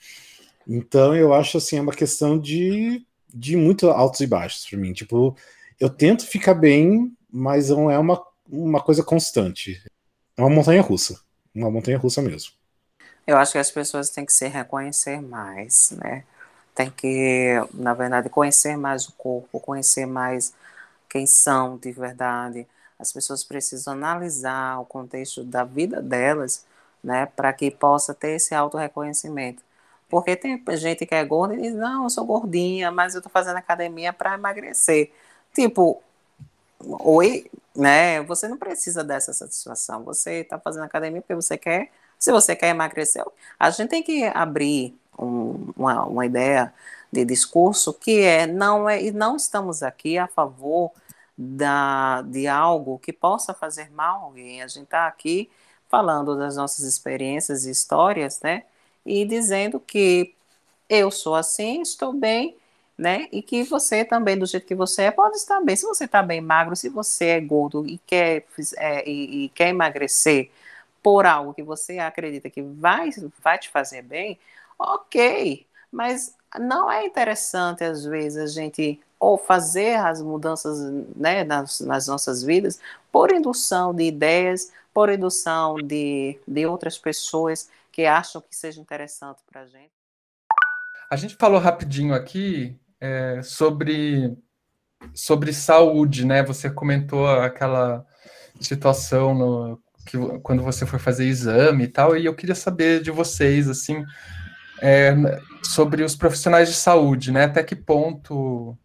Então 0.68 1.16
eu 1.16 1.34
acho 1.34 1.58
assim 1.58 1.78
é 1.78 1.82
uma 1.82 1.94
questão 1.94 2.38
de, 2.40 3.04
de 3.34 3.58
muito 3.58 3.90
altos 3.90 4.20
e 4.20 4.28
baixos 4.28 4.66
para 4.70 4.78
mim. 4.78 4.94
Tipo, 4.94 5.36
eu 5.80 5.90
tento 5.90 6.28
ficar 6.28 6.54
bem, 6.54 7.12
mas 7.30 7.70
não 7.70 7.90
é 7.90 7.98
uma, 7.98 8.22
uma 8.48 8.82
coisa 8.82 9.04
constante. 9.04 9.82
É 10.38 10.42
uma 10.42 10.50
montanha 10.50 10.82
russa. 10.82 11.27
Uma 11.58 11.72
montanha 11.72 11.98
russa 11.98 12.22
mesmo. 12.22 12.52
Eu 13.26 13.38
acho 13.38 13.52
que 13.52 13.58
as 13.58 13.72
pessoas 13.72 14.10
têm 14.10 14.26
que 14.26 14.32
se 14.32 14.48
reconhecer 14.48 15.22
mais, 15.22 15.92
né? 15.92 16.24
Tem 16.76 16.90
que, 16.90 17.56
na 17.74 17.94
verdade, 17.94 18.30
conhecer 18.30 18.78
mais 18.78 19.08
o 19.08 19.12
corpo, 19.14 19.60
conhecer 19.60 20.06
mais 20.06 20.54
quem 21.10 21.26
são 21.26 21.78
de 21.78 21.92
verdade, 21.92 22.68
as 23.00 23.12
pessoas 23.12 23.44
precisam 23.44 23.94
analisar 23.94 24.80
o 24.80 24.86
contexto 24.86 25.44
da 25.44 25.64
vida 25.64 26.02
delas, 26.02 26.66
né, 27.04 27.26
para 27.28 27.54
que 27.54 27.72
possa 27.72 28.14
ter 28.14 28.32
esse 28.32 28.54
auto-reconhecimento. 28.54 29.64
Porque 30.10 30.36
tem 30.36 30.64
gente 30.78 31.06
que 31.06 31.16
é 31.16 31.24
gorda 31.26 31.56
e 31.56 31.62
diz, 31.62 31.74
não, 31.74 32.04
eu 32.04 32.10
sou 32.10 32.26
gordinha, 32.26 32.92
mas 32.92 33.16
eu 33.16 33.22
tô 33.22 33.30
fazendo 33.30 33.58
academia 33.58 34.14
para 34.14 34.36
emagrecer. 34.36 35.12
Tipo, 35.54 36.02
oi, 36.80 37.50
né? 37.78 38.22
Você 38.24 38.48
não 38.48 38.58
precisa 38.58 39.04
dessa 39.04 39.32
satisfação. 39.34 40.04
Você 40.04 40.42
está 40.42 40.60
fazendo 40.60 40.84
academia 40.84 41.22
porque 41.22 41.36
você 41.36 41.58
quer. 41.58 41.92
Se 42.20 42.32
você 42.32 42.56
quer 42.56 42.70
emagrecer, 42.70 43.24
a 43.60 43.70
gente 43.70 43.90
tem 43.90 44.04
que 44.04 44.24
abrir 44.26 44.98
um, 45.18 45.72
uma, 45.78 46.06
uma 46.06 46.26
ideia 46.26 46.74
de 47.12 47.24
discurso 47.24 47.94
que 47.94 48.22
é 48.22 48.48
não 48.48 48.90
é 48.90 49.02
e 49.02 49.12
não 49.12 49.36
estamos 49.36 49.84
aqui 49.84 50.18
a 50.18 50.28
favor 50.28 50.92
da, 51.38 52.24
de 52.24 52.48
algo 52.48 53.00
que 53.00 53.14
possa 53.14 53.54
fazer 53.54 53.92
mal 53.92 54.22
a 54.22 54.24
alguém. 54.26 54.64
A 54.64 54.68
gente 54.68 54.86
está 54.86 55.08
aqui 55.08 55.50
falando 55.88 56.36
das 56.38 56.58
nossas 56.58 56.86
experiências 56.86 57.66
e 57.66 57.72
histórias, 57.72 58.42
né? 58.42 58.64
E 59.06 59.26
dizendo 59.26 59.80
que 59.80 60.36
eu 60.90 61.12
sou 61.12 61.36
assim, 61.36 61.82
estou 61.82 62.14
bem, 62.14 62.58
né? 62.98 63.28
E 63.32 63.42
que 63.42 63.64
você 63.64 64.04
também, 64.04 64.38
do 64.38 64.46
jeito 64.46 64.66
que 64.66 64.76
você 64.76 65.04
é, 65.04 65.12
pode 65.12 65.38
estar 65.38 65.62
bem. 65.62 65.76
Se 65.76 65.86
você 65.86 66.06
está 66.06 66.24
bem 66.24 66.42
magro, 66.42 66.76
se 66.76 66.90
você 66.90 67.26
é 67.26 67.42
gordo 67.42 67.86
e 67.86 67.98
quer, 68.00 68.46
é, 68.78 69.08
e, 69.08 69.46
e 69.46 69.50
quer 69.50 69.70
emagrecer 69.70 70.50
por 71.04 71.26
algo 71.26 71.54
que 71.54 71.64
você 71.64 72.00
acredita 72.00 72.50
que 72.50 72.62
vai, 72.62 73.12
vai 73.42 73.58
te 73.60 73.70
fazer 73.70 74.02
bem, 74.02 74.40
ok. 74.80 75.66
Mas 75.92 76.36
não 76.60 76.92
é 76.92 77.06
interessante, 77.06 77.84
às 77.84 78.04
vezes, 78.04 78.38
a 78.38 78.48
gente 78.48 79.00
ou 79.20 79.38
fazer 79.38 79.96
as 79.96 80.22
mudanças 80.22 80.80
né, 81.16 81.44
nas, 81.44 81.80
nas 81.80 82.08
nossas 82.08 82.44
vidas 82.44 82.80
por 83.12 83.32
indução 83.32 83.94
de 83.94 84.04
ideias, 84.04 84.72
por 84.94 85.10
indução 85.10 85.76
de, 85.76 86.40
de 86.48 86.66
outras 86.68 86.98
pessoas 86.98 87.70
que 87.92 88.06
acham 88.06 88.42
que 88.42 88.56
seja 88.56 88.80
interessante 88.80 89.40
para 89.52 89.62
a 89.62 89.66
gente. 89.66 89.92
A 91.10 91.16
gente 91.16 91.36
falou 91.36 91.60
rapidinho 91.60 92.14
aqui 92.14 92.78
é, 93.00 93.42
sobre, 93.44 94.36
sobre 95.14 95.54
saúde, 95.54 96.26
né? 96.26 96.44
Você 96.44 96.70
comentou 96.70 97.28
aquela 97.28 98.06
situação 98.60 99.34
no, 99.34 99.82
que, 100.06 100.18
quando 100.42 100.64
você 100.64 100.86
foi 100.86 101.00
fazer 101.00 101.26
exame 101.26 101.84
e 101.84 101.88
tal, 101.88 102.18
e 102.18 102.26
eu 102.26 102.36
queria 102.36 102.56
saber 102.56 103.02
de 103.02 103.12
vocês, 103.12 103.70
assim, 103.70 104.04
é, 104.82 105.14
sobre 105.64 106.04
os 106.04 106.16
profissionais 106.16 106.70
de 106.70 106.76
saúde, 106.76 107.32
né? 107.32 107.44
Até 107.46 107.64
que 107.64 107.76
ponto 107.76 108.78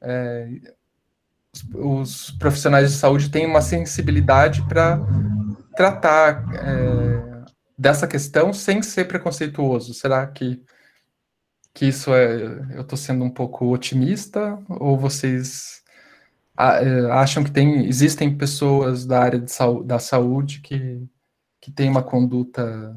é, 0.00 0.48
os, 1.52 1.64
os, 1.74 2.30
profissionais 2.32 2.90
de 2.90 2.96
saúde 2.96 3.30
têm 3.30 3.46
uma 3.46 3.60
sensibilidade 3.60 4.62
para 4.68 5.00
tratar 5.76 6.44
é, 6.54 7.44
dessa 7.78 8.06
questão 8.06 8.52
sem 8.52 8.82
ser 8.82 9.06
preconceituoso? 9.06 9.94
Será 9.94 10.26
que, 10.26 10.62
que 11.74 11.86
isso 11.86 12.12
é. 12.14 12.42
Eu 12.74 12.82
estou 12.82 12.96
sendo 12.96 13.24
um 13.24 13.30
pouco 13.30 13.72
otimista? 13.72 14.58
Ou 14.68 14.98
vocês 14.98 15.82
é, 16.58 17.10
acham 17.10 17.42
que 17.42 17.50
tem, 17.50 17.86
existem 17.86 18.36
pessoas 18.36 19.06
da 19.06 19.20
área 19.20 19.38
de, 19.38 19.52
da 19.84 19.98
saúde 19.98 20.60
que, 20.60 21.02
que 21.60 21.70
têm 21.70 21.88
uma 21.88 22.02
conduta 22.02 22.94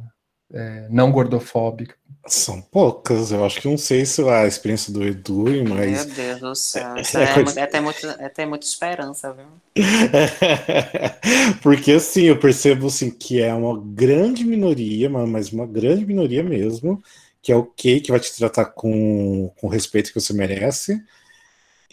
é, 0.52 0.88
não 0.90 1.12
gordofóbica? 1.12 1.96
São 2.28 2.60
poucas, 2.60 3.32
eu 3.32 3.46
acho 3.46 3.62
que 3.62 3.68
não 3.68 3.78
sei 3.78 4.04
se 4.04 4.28
a 4.28 4.48
experiência 4.48 4.92
do 4.92 5.04
Edu, 5.04 5.46
mas. 5.70 6.08
Meu 6.08 6.16
Deus 6.16 6.40
do 6.40 6.56
céu, 6.56 6.98
isso 6.98 7.18
é, 7.20 7.24
é, 7.24 7.62
é, 7.62 7.66
ter, 7.68 7.80
muito, 7.80 8.08
é 8.08 8.30
ter 8.30 8.46
muita 8.48 8.66
esperança, 8.66 9.32
viu? 9.32 9.46
Porque 11.62 11.92
assim, 11.92 12.24
eu 12.24 12.40
percebo 12.40 12.88
assim, 12.88 13.12
que 13.12 13.40
é 13.40 13.54
uma 13.54 13.80
grande 13.80 14.44
minoria, 14.44 15.08
mas 15.08 15.52
uma 15.52 15.68
grande 15.68 16.04
minoria 16.04 16.44
mesmo, 16.44 17.00
que 17.46 17.52
é 17.52 17.56
o 17.56 17.64
que 17.64 18.02
vai 18.10 18.20
te 18.20 18.36
tratar 18.36 18.66
com, 18.66 19.52
com 19.56 19.68
o 19.68 19.70
respeito 19.70 20.12
que 20.12 20.20
você 20.20 20.34
merece. 20.34 21.00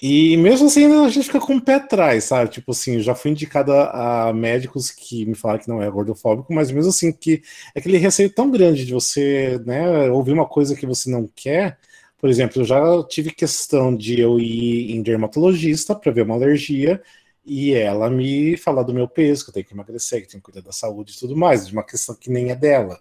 E 0.01 0.35
mesmo 0.39 0.67
assim, 0.67 0.87
a 0.87 1.09
gente 1.11 1.27
fica 1.27 1.39
com 1.39 1.57
o 1.57 1.61
pé 1.61 1.75
atrás, 1.75 2.25
sabe? 2.25 2.51
Tipo 2.51 2.73
assim, 2.73 3.01
já 3.01 3.15
fui 3.15 3.33
indicado 3.33 3.71
a, 3.71 4.33
médicos 4.33 4.91
que 4.91 5.27
me 5.27 5.35
falaram 5.35 5.61
que 5.61 5.69
não 5.69 5.83
é 5.83 5.91
gordofóbico, 5.91 6.55
mas 6.55 6.71
mesmo 6.71 6.89
assim, 6.89 7.13
que 7.13 7.43
é 7.75 7.81
aquele 7.81 7.99
receio 7.99 8.31
tão 8.33 8.51
grande 8.51 8.87
de 8.87 8.95
você, 8.95 9.61
né, 9.67 10.11
ouvir 10.11 10.33
uma 10.33 10.47
coisa 10.47 10.75
que 10.75 10.87
você 10.87 11.11
não 11.11 11.29
quer. 11.37 11.79
Por 12.19 12.31
exemplo, 12.31 12.63
eu 12.63 12.65
já 12.65 13.05
tive 13.05 13.31
questão 13.31 13.95
de 13.95 14.19
eu 14.21 14.41
ir 14.41 14.93
em 14.93 15.03
dermatologista 15.03 15.95
para 15.95 16.13
ver 16.13 16.23
uma 16.23 16.35
alergia 16.35 17.03
e 17.45 17.75
ela 17.75 18.09
me 18.09 18.57
falar 18.57 18.85
do 18.85 18.95
meu 18.95 19.07
peso, 19.07 19.45
que 19.45 19.51
eu 19.51 19.55
tenho 19.55 19.67
que 19.67 19.75
emagrecer, 19.75 20.23
que 20.23 20.29
tenho 20.29 20.43
que 20.43 20.51
cuidar 20.51 20.67
da 20.67 20.73
saúde 20.73 21.13
e 21.15 21.19
tudo 21.19 21.37
mais, 21.37 21.67
de 21.67 21.75
uma 21.75 21.85
questão 21.85 22.15
que 22.15 22.31
nem 22.31 22.51
é 22.51 22.57
dela. 22.57 22.99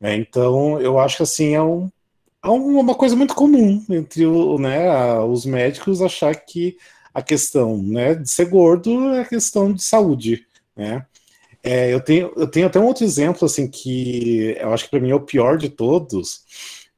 É, 0.00 0.16
então, 0.16 0.80
eu 0.80 0.98
acho 0.98 1.18
que 1.18 1.22
assim 1.22 1.54
é 1.54 1.62
um 1.62 1.90
é 2.42 2.48
uma 2.48 2.94
coisa 2.94 3.14
muito 3.14 3.34
comum 3.34 3.84
entre 3.90 4.24
o, 4.26 4.58
né, 4.58 5.18
os 5.20 5.44
médicos 5.44 6.00
achar 6.00 6.34
que 6.34 6.76
a 7.12 7.22
questão 7.22 7.76
né, 7.82 8.14
de 8.14 8.30
ser 8.30 8.46
gordo 8.46 9.12
é 9.14 9.24
questão 9.24 9.72
de 9.72 9.82
saúde, 9.82 10.46
né? 10.74 11.04
É, 11.62 11.92
eu, 11.92 12.00
tenho, 12.00 12.32
eu 12.36 12.46
tenho 12.46 12.66
até 12.66 12.80
um 12.80 12.86
outro 12.86 13.04
exemplo, 13.04 13.44
assim, 13.44 13.68
que 13.68 14.56
eu 14.58 14.72
acho 14.72 14.84
que 14.84 14.90
para 14.90 15.00
mim 15.00 15.10
é 15.10 15.14
o 15.14 15.20
pior 15.20 15.58
de 15.58 15.68
todos, 15.68 16.44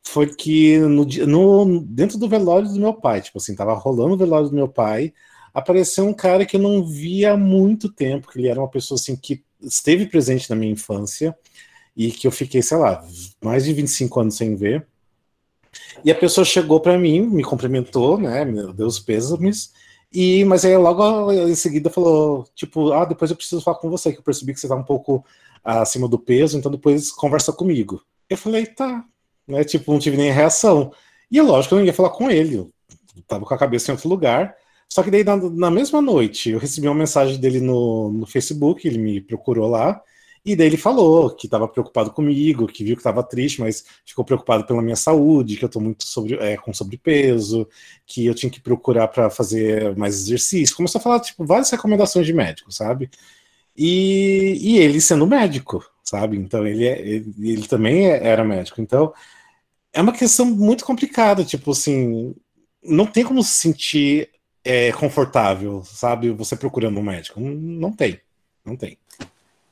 foi 0.05 0.33
que 0.33 0.79
no, 0.79 1.05
no, 1.05 1.81
dentro 1.81 2.17
do 2.19 2.29
velório 2.29 2.69
do 2.69 2.79
meu 2.79 2.95
pai, 2.95 3.21
tipo 3.21 3.39
assim, 3.39 3.57
tava 3.57 3.75
rolando 3.75 4.15
o 4.15 4.17
velório 4.17 4.49
do 4.49 4.55
meu 4.55 4.69
pai, 4.69 5.13
apareceu 5.53 6.07
um 6.07 6.15
cara 6.15 6.47
que 6.47 6.57
eu 6.57 6.61
não 6.61 6.87
via 6.87 7.33
há 7.33 7.37
muito 7.37 7.91
tempo, 7.91 8.29
que 8.31 8.39
ele 8.39 8.49
era 8.49 8.61
uma 8.61 8.69
pessoa, 8.69 8.97
assim, 8.99 9.17
que 9.17 9.43
esteve 9.61 10.07
presente 10.07 10.49
na 10.49 10.55
minha 10.55 10.73
infância, 10.73 11.37
e 11.97 12.11
que 12.11 12.27
eu 12.27 12.31
fiquei, 12.31 12.63
sei 12.63 12.77
lá, 12.79 13.05
mais 13.43 13.65
de 13.65 13.73
25 13.73 14.21
anos 14.21 14.37
sem 14.37 14.57
ver, 14.57 14.87
e 16.05 16.11
a 16.11 16.15
pessoa 16.15 16.45
chegou 16.45 16.81
para 16.81 16.99
mim, 16.99 17.21
me 17.21 17.43
cumprimentou, 17.43 18.19
né? 18.19 18.45
Me 18.45 18.73
deu 18.73 18.87
os 18.87 18.99
pêsames. 18.99 19.73
E, 20.13 20.45
mas 20.45 20.65
aí 20.65 20.77
logo 20.77 21.33
em 21.33 21.55
seguida 21.55 21.89
falou, 21.89 22.47
tipo, 22.55 22.93
ah, 22.93 23.05
depois 23.05 23.31
eu 23.31 23.37
preciso 23.37 23.63
falar 23.63 23.79
com 23.79 23.89
você, 23.89 24.13
que 24.13 24.19
eu 24.19 24.23
percebi 24.23 24.53
que 24.53 24.61
você 24.61 24.69
tá 24.69 24.75
um 24.75 24.83
pouco 24.83 25.25
acima 25.65 26.09
do 26.09 26.19
peso, 26.19 26.59
então 26.59 26.71
depois 26.71 27.11
conversa 27.11 27.53
comigo. 27.53 28.03
Eu 28.29 28.37
falei, 28.37 28.67
tá, 28.67 29.05
né? 29.47 29.65
Tipo, 29.65 29.93
não 29.93 29.99
tive 29.99 30.17
nem 30.17 30.31
reação. 30.31 30.93
E 31.31 31.39
é 31.39 31.43
lógico, 31.43 31.75
eu 31.75 31.79
não 31.79 31.87
ia 31.87 31.95
falar 31.95 32.11
com 32.11 32.31
ele, 32.31 32.57
eu 32.57 32.71
tava 33.27 33.47
com 33.47 33.55
a 33.55 33.59
cabeça 33.59 33.91
em 33.91 33.95
outro 33.95 34.09
lugar. 34.09 34.55
Só 34.89 35.03
que 35.03 35.11
daí, 35.11 35.25
na, 35.25 35.37
na 35.37 35.71
mesma 35.71 36.03
noite, 36.03 36.51
eu 36.51 36.59
recebi 36.59 36.87
uma 36.87 36.95
mensagem 36.95 37.39
dele 37.41 37.61
no, 37.61 38.13
no 38.13 38.27
Facebook, 38.27 38.87
ele 38.87 38.99
me 38.99 39.21
procurou 39.23 39.69
lá, 39.69 40.03
e 40.45 40.57
daí 40.57 40.67
ele 40.67 40.77
falou 40.77 41.31
que 41.31 41.47
estava 41.47 41.69
preocupado 41.69 42.11
comigo, 42.11 42.67
que 42.67 42.83
viu 42.83 42.97
que 42.97 43.01
estava 43.01 43.23
triste, 43.23 43.61
mas 43.61 43.85
ficou 44.05 44.25
preocupado 44.25 44.67
pela 44.67 44.83
minha 44.83 44.97
saúde, 44.97 45.57
que 45.57 45.65
eu 45.65 45.69
estou 45.69 45.81
muito 45.81 46.05
sobre, 46.05 46.35
é, 46.35 46.57
com 46.57 46.75
sobrepeso, 46.75 47.69
que 48.05 48.27
eu 48.27 48.35
tinha 48.35 48.51
que 48.51 48.61
procurar 48.61 49.07
para 49.09 49.31
fazer 49.31 49.97
mais 49.97 50.17
exercício. 50.17 50.75
Começou 50.77 50.99
a 50.99 51.03
falar 51.03 51.21
tipo 51.21 51.45
várias 51.47 51.71
recomendações 51.71 52.27
de 52.27 52.33
médico, 52.33 52.73
sabe? 52.73 53.09
E, 53.77 54.59
e 54.61 54.79
ele 54.79 55.01
sendo 55.01 55.27
médico, 55.27 55.85
sabe? 56.03 56.37
Então 56.37 56.67
ele, 56.67 56.87
é, 56.87 57.01
ele, 57.01 57.35
ele 57.53 57.69
também 57.69 58.09
é, 58.11 58.27
era 58.27 58.45
médico. 58.45 58.81
Então 58.81 59.15
é 59.93 60.03
uma 60.03 60.13
questão 60.13 60.47
muito 60.47 60.85
complicada, 60.85 61.45
tipo 61.45 61.71
assim, 61.73 62.35
não 62.83 63.07
tem 63.07 63.25
como 63.25 63.43
se 63.45 63.51
sentir 63.59 64.31
é, 64.65 64.93
confortável, 64.93 65.85
sabe? 65.85 66.31
Você 66.31 66.57
procurando 66.57 66.99
um 67.01 67.03
médico. 67.03 67.41
Não, 67.41 67.51
não 67.55 67.93
tem, 67.93 68.21
não 68.65 68.77
tem 68.77 68.99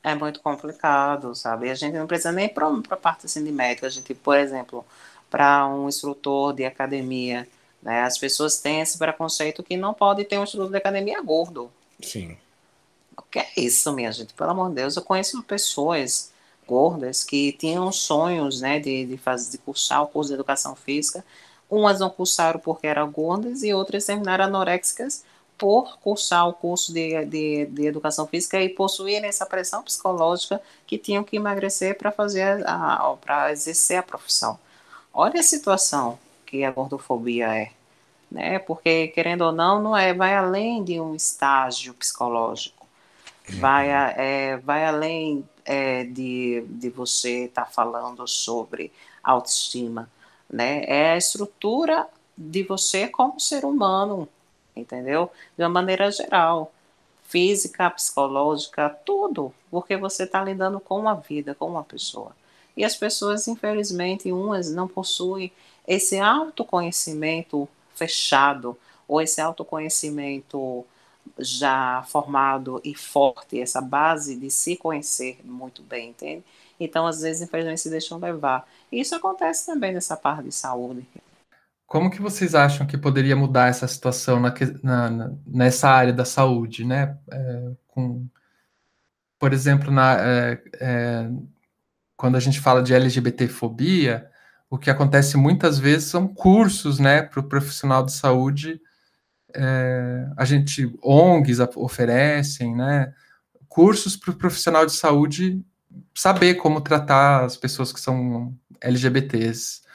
é 0.03 0.15
muito 0.15 0.41
complicado, 0.41 1.35
sabe? 1.35 1.71
A 1.71 1.75
gente 1.75 1.97
não 1.97 2.07
precisa 2.07 2.33
nem 2.33 2.49
para 2.49 2.67
a 2.91 2.97
parte 2.97 3.27
assim, 3.27 3.45
de 3.45 3.53
médico. 3.53 3.87
A 3.87 3.91
gente, 3.91 4.15
por 4.15 4.37
exemplo, 4.37 4.85
para 5.31 5.67
um 5.67 5.89
instrutor 5.89 6.53
de 6.53 6.65
academia, 6.65 7.47
né? 7.83 8.03
As 8.03 8.19
pessoas 8.19 8.61
têm 8.61 8.81
esse 8.81 8.99
preconceito 8.99 9.63
que 9.63 9.77
não 9.77 9.95
pode 9.95 10.25
ter 10.25 10.39
um 10.39 10.45
instrutor 10.45 10.71
de 10.71 10.77
academia 10.77 11.21
gordo. 11.23 11.71
Sim. 12.03 12.37
O 13.17 13.23
que 13.23 13.39
é 13.39 13.49
isso, 13.57 13.93
minha 13.93 14.11
gente? 14.11 14.33
Pelo 14.35 14.51
amor 14.51 14.71
de 14.71 14.77
Deus, 14.77 14.97
eu 14.97 15.03
conheço 15.03 15.43
pessoas 15.43 16.33
gordas 16.67 17.25
que 17.25 17.53
tinham 17.53 17.91
sonhos, 17.93 18.61
né, 18.61 18.79
de, 18.79 19.05
de 19.05 19.17
fazer, 19.17 19.51
de 19.51 19.59
cursar 19.59 20.03
o 20.03 20.07
curso 20.07 20.29
de 20.29 20.35
educação 20.35 20.75
física. 20.75 21.25
Umas 21.69 22.01
não 22.01 22.09
cursaram 22.11 22.59
porque 22.59 22.87
eram 22.87 23.11
gordas 23.11 23.63
e 23.63 23.73
outras 23.73 24.05
terminaram 24.07 24.45
anoréxicas 24.47 25.25
por 25.61 25.99
cursar 25.99 26.49
o 26.49 26.55
curso 26.55 26.91
de, 26.91 27.23
de, 27.27 27.67
de 27.67 27.87
educação 27.87 28.27
física 28.27 28.59
e 28.63 28.71
possuírem 28.71 29.29
essa 29.29 29.45
pressão 29.45 29.83
psicológica 29.83 30.59
que 30.87 30.97
tinham 30.97 31.23
que 31.23 31.37
emagrecer 31.37 31.99
para 31.99 32.11
fazer 32.11 32.65
para 33.21 33.53
exercer 33.53 33.99
a 33.99 34.03
profissão. 34.03 34.59
Olha 35.13 35.41
a 35.41 35.43
situação 35.43 36.19
que 36.47 36.65
a 36.65 36.71
gordofobia 36.71 37.55
é, 37.55 37.73
né? 38.33 38.59
Porque 38.59 39.09
querendo 39.09 39.43
ou 39.43 39.53
não, 39.53 39.83
não 39.83 39.95
é 39.95 40.15
vai 40.15 40.35
além 40.35 40.83
de 40.83 40.99
um 40.99 41.15
estágio 41.15 41.93
psicológico, 41.93 42.87
vai 43.59 43.91
é, 43.91 44.57
vai 44.57 44.87
além 44.87 45.47
é, 45.67 46.05
de, 46.05 46.65
de 46.71 46.89
você 46.89 47.45
estar 47.45 47.67
tá 47.67 47.71
falando 47.71 48.27
sobre 48.27 48.91
autoestima, 49.23 50.09
né? 50.49 50.85
É 50.87 51.13
a 51.13 51.19
estrutura 51.19 52.09
de 52.37 52.63
você 52.63 53.07
como 53.09 53.39
ser 53.39 53.67
humano 53.67 54.27
entendeu? 54.75 55.31
De 55.57 55.63
uma 55.63 55.69
maneira 55.69 56.11
geral, 56.11 56.73
física, 57.29 57.89
psicológica, 57.91 58.91
tudo, 59.05 59.55
porque 59.71 59.97
você 59.97 60.25
está 60.25 60.43
lidando 60.43 60.81
com 60.81 60.99
uma 60.99 61.15
vida, 61.15 61.55
com 61.55 61.67
uma 61.67 61.85
pessoa. 61.85 62.35
E 62.77 62.85
as 62.85 62.97
pessoas, 62.97 63.47
infelizmente, 63.47 64.33
umas 64.33 64.71
não 64.71 64.89
possuem 64.89 65.53
esse 65.87 66.19
autoconhecimento 66.19 67.69
fechado, 67.95 68.77
ou 69.07 69.21
esse 69.21 69.41
autoconhecimento 69.41 70.85
já 71.39 72.03
formado 72.09 72.81
e 72.85 72.95
forte, 72.95 73.61
essa 73.61 73.81
base 73.81 74.37
de 74.37 74.51
se 74.51 74.77
conhecer 74.77 75.41
muito 75.45 75.83
bem, 75.83 76.11
entende? 76.11 76.45
Então, 76.79 77.07
às 77.07 77.21
vezes, 77.21 77.43
infelizmente, 77.43 77.81
se 77.81 77.91
deixam 77.91 78.19
levar. 78.19 78.69
Isso 78.91 79.15
acontece 79.15 79.67
também 79.67 79.93
nessa 79.93 80.17
parte 80.17 80.45
de 80.45 80.53
saúde. 80.53 81.07
Como 81.91 82.09
que 82.09 82.23
vocês 82.23 82.55
acham 82.55 82.87
que 82.87 82.97
poderia 82.97 83.35
mudar 83.35 83.67
essa 83.67 83.89
situação 83.89 84.39
na, 84.39 84.55
na, 84.81 85.33
nessa 85.45 85.89
área 85.89 86.13
da 86.13 86.25
saúde, 86.25 86.85
né? 86.85 87.19
É, 87.29 87.73
com, 87.89 88.29
por 89.37 89.53
exemplo, 89.53 89.91
na, 89.91 90.15
é, 90.21 90.63
é, 90.75 91.31
quando 92.17 92.37
a 92.37 92.41
gente 92.41 92.61
fala 92.61 92.81
de 92.81 92.95
LGBTfobia, 92.95 94.31
o 94.71 94.79
que 94.79 94.89
acontece 94.89 95.37
muitas 95.37 95.81
vezes 95.81 96.09
são 96.09 96.29
cursos, 96.29 97.01
né, 97.01 97.23
para 97.23 97.41
o 97.41 97.49
profissional 97.49 98.05
de 98.07 98.13
saúde. 98.13 98.81
É, 99.53 100.29
a 100.37 100.45
gente 100.45 100.97
ONGs 101.03 101.59
oferecem, 101.75 102.73
né, 102.73 103.13
cursos 103.69 104.17
para 104.17 104.31
o 104.31 104.37
profissional 104.37 104.87
de 104.87 104.93
saúde 104.93 105.61
saber 106.15 106.55
como 106.55 106.81
tratar 106.81 107.47
as 107.47 107.57
pessoas 107.57 107.93
que 107.93 107.99
são 107.99 108.57
LGBTs 108.81 109.90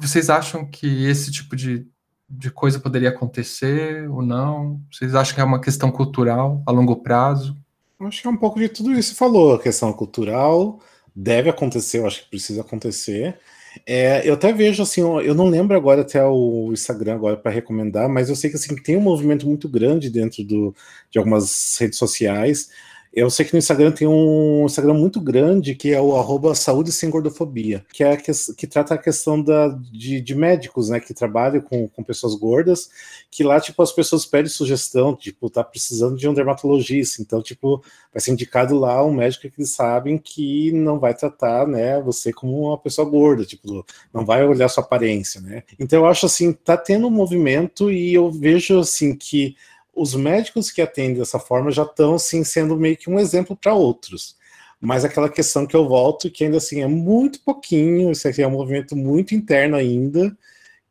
Vocês 0.00 0.30
acham 0.30 0.64
que 0.64 1.04
esse 1.06 1.30
tipo 1.30 1.56
de, 1.56 1.86
de 2.28 2.50
coisa 2.50 2.80
poderia 2.80 3.08
acontecer 3.10 4.08
ou 4.10 4.22
não? 4.22 4.80
Vocês 4.90 5.14
acham 5.14 5.34
que 5.34 5.40
é 5.40 5.44
uma 5.44 5.60
questão 5.60 5.90
cultural 5.90 6.62
a 6.66 6.70
longo 6.70 6.96
prazo? 6.96 7.56
Acho 8.00 8.22
que 8.22 8.28
é 8.28 8.30
um 8.30 8.36
pouco 8.36 8.60
de 8.60 8.68
tudo 8.68 8.92
isso 8.92 9.12
que 9.12 9.18
falou. 9.18 9.54
A 9.54 9.62
questão 9.62 9.92
cultural 9.92 10.80
deve 11.14 11.50
acontecer, 11.50 11.98
eu 11.98 12.06
acho 12.06 12.22
que 12.22 12.30
precisa 12.30 12.60
acontecer. 12.60 13.38
É, 13.86 14.28
eu 14.28 14.34
até 14.34 14.52
vejo 14.52 14.82
assim, 14.82 15.00
eu 15.00 15.34
não 15.34 15.46
lembro 15.46 15.76
agora 15.76 16.02
até 16.02 16.24
o 16.24 16.70
Instagram 16.72 17.14
agora 17.14 17.36
para 17.36 17.50
recomendar, 17.50 18.08
mas 18.08 18.28
eu 18.28 18.36
sei 18.36 18.50
que 18.50 18.56
assim 18.56 18.74
tem 18.76 18.96
um 18.96 19.00
movimento 19.00 19.46
muito 19.46 19.68
grande 19.68 20.10
dentro 20.10 20.42
do, 20.44 20.74
de 21.10 21.18
algumas 21.18 21.76
redes 21.78 21.98
sociais 21.98 22.70
eu 23.18 23.30
sei 23.30 23.44
que 23.44 23.52
no 23.52 23.58
Instagram 23.58 23.90
tem 23.90 24.06
um 24.06 24.64
Instagram 24.64 24.94
muito 24.94 25.20
grande 25.20 25.74
que 25.74 25.92
é 25.92 26.00
o 26.00 26.16
arroba 26.16 26.54
saúde 26.54 26.92
sem 26.92 27.10
gordofobia, 27.10 27.84
que 27.92 28.04
é 28.04 28.16
que, 28.16 28.30
que 28.56 28.66
trata 28.66 28.94
a 28.94 28.98
questão 28.98 29.42
da, 29.42 29.68
de, 29.68 30.20
de, 30.20 30.34
médicos, 30.34 30.88
né, 30.88 31.00
que 31.00 31.12
trabalham 31.12 31.60
com, 31.60 31.88
com 31.88 32.02
pessoas 32.02 32.34
gordas, 32.34 32.88
que 33.30 33.42
lá, 33.42 33.60
tipo, 33.60 33.82
as 33.82 33.92
pessoas 33.92 34.24
pedem 34.24 34.48
sugestão, 34.48 35.16
tipo, 35.16 35.50
tá 35.50 35.64
precisando 35.64 36.16
de 36.16 36.28
um 36.28 36.34
dermatologista, 36.34 37.20
então, 37.20 37.42
tipo, 37.42 37.82
vai 38.12 38.20
ser 38.20 38.30
indicado 38.30 38.78
lá 38.78 39.04
um 39.04 39.12
médico 39.12 39.48
que 39.48 39.60
eles 39.60 39.70
sabem 39.70 40.16
que 40.18 40.70
não 40.72 40.98
vai 40.98 41.14
tratar, 41.14 41.66
né, 41.66 42.00
você 42.00 42.32
como 42.32 42.68
uma 42.68 42.78
pessoa 42.78 43.08
gorda, 43.08 43.44
tipo, 43.44 43.84
não 44.14 44.24
vai 44.24 44.44
olhar 44.44 44.68
sua 44.68 44.84
aparência, 44.84 45.40
né. 45.40 45.62
Então, 45.78 46.00
eu 46.00 46.06
acho, 46.06 46.26
assim, 46.26 46.52
tá 46.52 46.76
tendo 46.76 47.06
um 47.08 47.10
movimento 47.10 47.90
e 47.90 48.14
eu 48.14 48.30
vejo, 48.30 48.78
assim, 48.78 49.16
que 49.16 49.56
os 50.00 50.14
médicos 50.14 50.70
que 50.70 50.80
atendem 50.80 51.18
dessa 51.18 51.38
forma 51.38 51.70
já 51.70 51.82
estão 51.82 52.14
assim 52.14 52.44
sendo 52.44 52.76
meio 52.76 52.96
que 52.96 53.10
um 53.10 53.18
exemplo 53.18 53.56
para 53.56 53.74
outros. 53.74 54.36
Mas 54.80 55.04
aquela 55.04 55.28
questão 55.28 55.66
que 55.66 55.74
eu 55.74 55.88
volto, 55.88 56.30
que 56.30 56.44
ainda 56.44 56.58
assim 56.58 56.82
é 56.82 56.86
muito 56.86 57.40
pouquinho, 57.40 58.12
isso 58.12 58.28
aqui 58.28 58.42
é 58.42 58.46
um 58.46 58.52
movimento 58.52 58.94
muito 58.94 59.34
interno 59.34 59.76
ainda, 59.76 60.36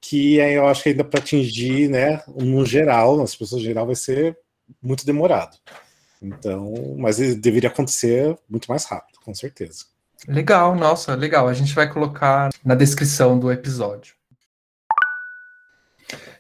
que 0.02 0.36
eu 0.36 0.68
acho 0.68 0.84
que 0.84 0.90
ainda 0.90 1.04
para 1.04 1.20
atingir, 1.20 1.90
né, 1.90 2.22
no 2.36 2.66
geral, 2.66 3.18
nas 3.18 3.36
pessoas 3.36 3.62
geral, 3.62 3.86
vai 3.86 3.96
ser 3.96 4.38
muito 4.82 5.06
demorado. 5.06 5.58
Então, 6.22 6.74
mas 6.98 7.18
deveria 7.38 7.70
acontecer 7.70 8.38
muito 8.50 8.68
mais 8.68 8.84
rápido, 8.86 9.20
com 9.24 9.34
certeza. 9.34 9.86
Legal, 10.28 10.76
nossa, 10.76 11.16
legal. 11.16 11.48
A 11.48 11.54
gente 11.54 11.74
vai 11.74 11.92
colocar 11.92 12.50
na 12.66 12.76
descrição 12.76 13.40
do 13.40 13.52
episódio. 13.52 14.16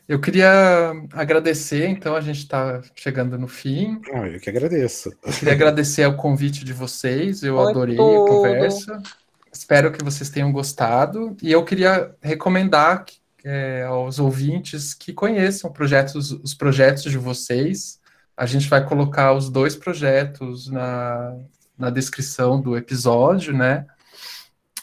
Eu 0.07 0.21
queria 0.21 0.93
agradecer, 1.11 1.85
então 1.87 2.15
a 2.15 2.21
gente 2.21 2.39
está 2.39 2.81
chegando 2.95 3.37
no 3.37 3.47
fim. 3.47 3.99
Ah, 4.13 4.27
eu 4.27 4.39
que 4.39 4.49
agradeço. 4.49 5.09
Eu 5.21 5.33
queria 5.33 5.53
agradecer 5.53 6.05
o 6.05 6.15
convite 6.15 6.63
de 6.63 6.71
vocês, 6.71 7.43
eu 7.43 7.57
Foi 7.57 7.69
adorei 7.71 7.95
tudo. 7.97 8.23
a 8.23 8.27
conversa. 8.29 9.03
Espero 9.51 9.91
que 9.91 10.03
vocês 10.03 10.29
tenham 10.29 10.51
gostado. 10.51 11.35
E 11.41 11.51
eu 11.51 11.65
queria 11.65 12.15
recomendar 12.21 13.03
é, 13.43 13.83
aos 13.83 14.17
ouvintes 14.17 14.93
que 14.93 15.11
conheçam 15.11 15.71
projetos, 15.71 16.31
os 16.31 16.53
projetos 16.53 17.03
de 17.03 17.17
vocês. 17.17 17.99
A 18.35 18.45
gente 18.45 18.69
vai 18.69 18.85
colocar 18.85 19.33
os 19.33 19.49
dois 19.49 19.75
projetos 19.75 20.69
na, 20.69 21.35
na 21.77 21.89
descrição 21.89 22.61
do 22.61 22.77
episódio, 22.77 23.51
né? 23.53 23.85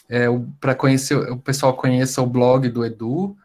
É, 0.07 0.27
Para 0.59 0.75
conhecer, 0.75 1.15
o 1.15 1.37
pessoal 1.37 1.75
conheça 1.75 2.21
o 2.21 2.27
blog 2.27 2.69
do 2.69 2.85
Edu 2.85 3.35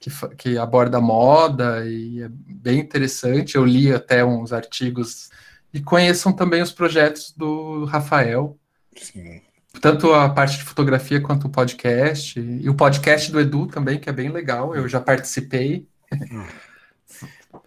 que, 0.00 0.10
que 0.36 0.58
aborda 0.58 1.00
moda 1.00 1.84
e 1.86 2.22
é 2.22 2.28
bem 2.30 2.80
interessante. 2.80 3.54
Eu 3.54 3.64
li 3.64 3.92
até 3.92 4.24
uns 4.24 4.52
artigos 4.52 5.30
e 5.72 5.80
conheçam 5.80 6.32
também 6.32 6.62
os 6.62 6.72
projetos 6.72 7.32
do 7.36 7.84
Rafael. 7.84 8.58
Sim. 8.96 9.42
Tanto 9.80 10.12
a 10.12 10.28
parte 10.28 10.56
de 10.58 10.64
fotografia 10.64 11.20
quanto 11.20 11.46
o 11.46 11.50
podcast. 11.50 12.40
E 12.40 12.68
o 12.68 12.74
podcast 12.74 13.30
do 13.30 13.38
Edu 13.38 13.66
também, 13.66 14.00
que 14.00 14.08
é 14.08 14.12
bem 14.12 14.30
legal. 14.30 14.74
Eu 14.74 14.88
já 14.88 15.00
participei. 15.00 15.86
Hum. 16.12 16.44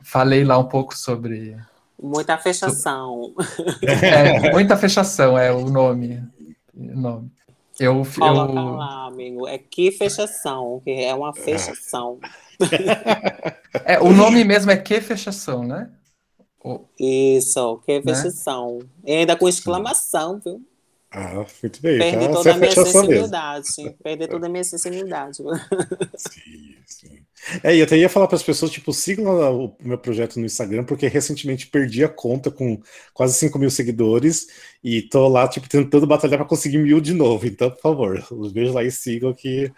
Falei 0.01 0.43
lá 0.43 0.57
um 0.57 0.67
pouco 0.67 0.97
sobre. 0.97 1.55
Muita 2.01 2.37
fechação. 2.37 3.33
É, 3.81 4.51
muita 4.51 4.75
fechação 4.75 5.37
é 5.37 5.51
o 5.51 5.69
nome. 5.69 6.21
O 6.73 6.99
nome. 6.99 7.31
Eu, 7.79 8.03
Coloca 8.17 8.53
eu... 8.53 8.75
lá, 8.75 9.07
amigo. 9.07 9.47
É 9.47 9.57
que 9.57 9.91
fechação, 9.91 10.81
que 10.83 10.91
é 10.91 11.13
uma 11.13 11.33
fechação. 11.33 12.19
é, 13.85 13.99
o 13.99 14.11
nome 14.11 14.43
mesmo 14.43 14.71
é 14.71 14.77
que 14.77 15.01
fechação, 15.01 15.63
né? 15.63 15.91
Isso, 16.99 17.81
que 17.85 17.99
né? 17.99 18.15
fechação. 18.15 18.79
Né? 18.79 18.89
E 19.05 19.15
ainda 19.17 19.35
com 19.35 19.49
exclamação, 19.49 20.39
viu? 20.43 20.61
Ah, 21.15 21.45
muito 21.61 21.79
bem. 21.79 21.99
Perdi 21.99 22.25
tá? 22.25 22.33
toda 22.33 22.53
a 22.53 22.57
minha 22.57 22.71
sensibilidade. 22.71 23.67
Mesmo. 23.77 23.97
Perdi 24.03 24.27
toda 24.27 24.47
a 24.47 24.49
minha 24.49 24.63
sensibilidade. 24.63 25.37
Sim, 26.17 26.75
sim. 26.87 27.19
É, 27.61 27.75
e 27.75 27.79
eu 27.79 27.85
até 27.85 27.97
ia 27.97 28.09
falar 28.09 28.25
para 28.25 28.35
as 28.35 28.41
pessoas, 28.41 28.71
tipo, 28.71 28.91
sigam 28.91 29.65
o 29.65 29.75
meu 29.79 29.97
projeto 29.97 30.39
no 30.39 30.45
Instagram, 30.45 30.85
porque 30.85 31.07
recentemente 31.07 31.67
perdi 31.67 32.03
a 32.03 32.09
conta 32.09 32.49
com 32.49 32.81
quase 33.13 33.35
5 33.35 33.59
mil 33.59 33.69
seguidores 33.69 34.47
e 34.83 35.03
tô 35.03 35.27
lá, 35.27 35.47
tipo, 35.47 35.69
tentando 35.69 36.07
batalhar 36.07 36.39
para 36.39 36.47
conseguir 36.47 36.79
mil 36.79 36.99
de 36.99 37.13
novo. 37.13 37.45
Então, 37.45 37.69
por 37.69 37.81
favor, 37.81 38.23
vejo 38.51 38.73
lá 38.73 38.83
e 38.83 38.89
sigam 38.89 39.33
que 39.33 39.71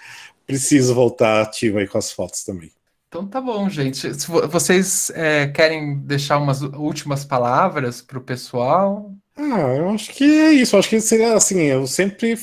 preciso 0.48 0.96
voltar 0.96 1.42
ativo 1.42 1.80
aí 1.80 1.88
com 1.88 1.98
as 1.98 2.12
fotos 2.12 2.46
também. 2.46 2.72
Então 3.10 3.28
tá 3.28 3.42
bom, 3.42 3.70
gente. 3.70 4.14
Se 4.14 4.28
vocês 4.30 5.10
é, 5.12 5.48
querem 5.48 6.00
deixar 6.00 6.38
umas 6.38 6.62
últimas 6.62 7.26
palavras 7.26 8.02
para 8.02 8.18
o 8.18 8.22
pessoal, 8.22 9.12
ah, 9.38 9.76
eu 9.76 9.90
acho 9.90 10.14
que 10.14 10.24
é 10.24 10.54
isso. 10.54 10.76
Eu 10.76 10.80
acho 10.80 10.90
que 10.90 11.02
seria 11.02 11.34
assim. 11.34 11.60
Eu 11.64 11.86
sempre 11.88 12.36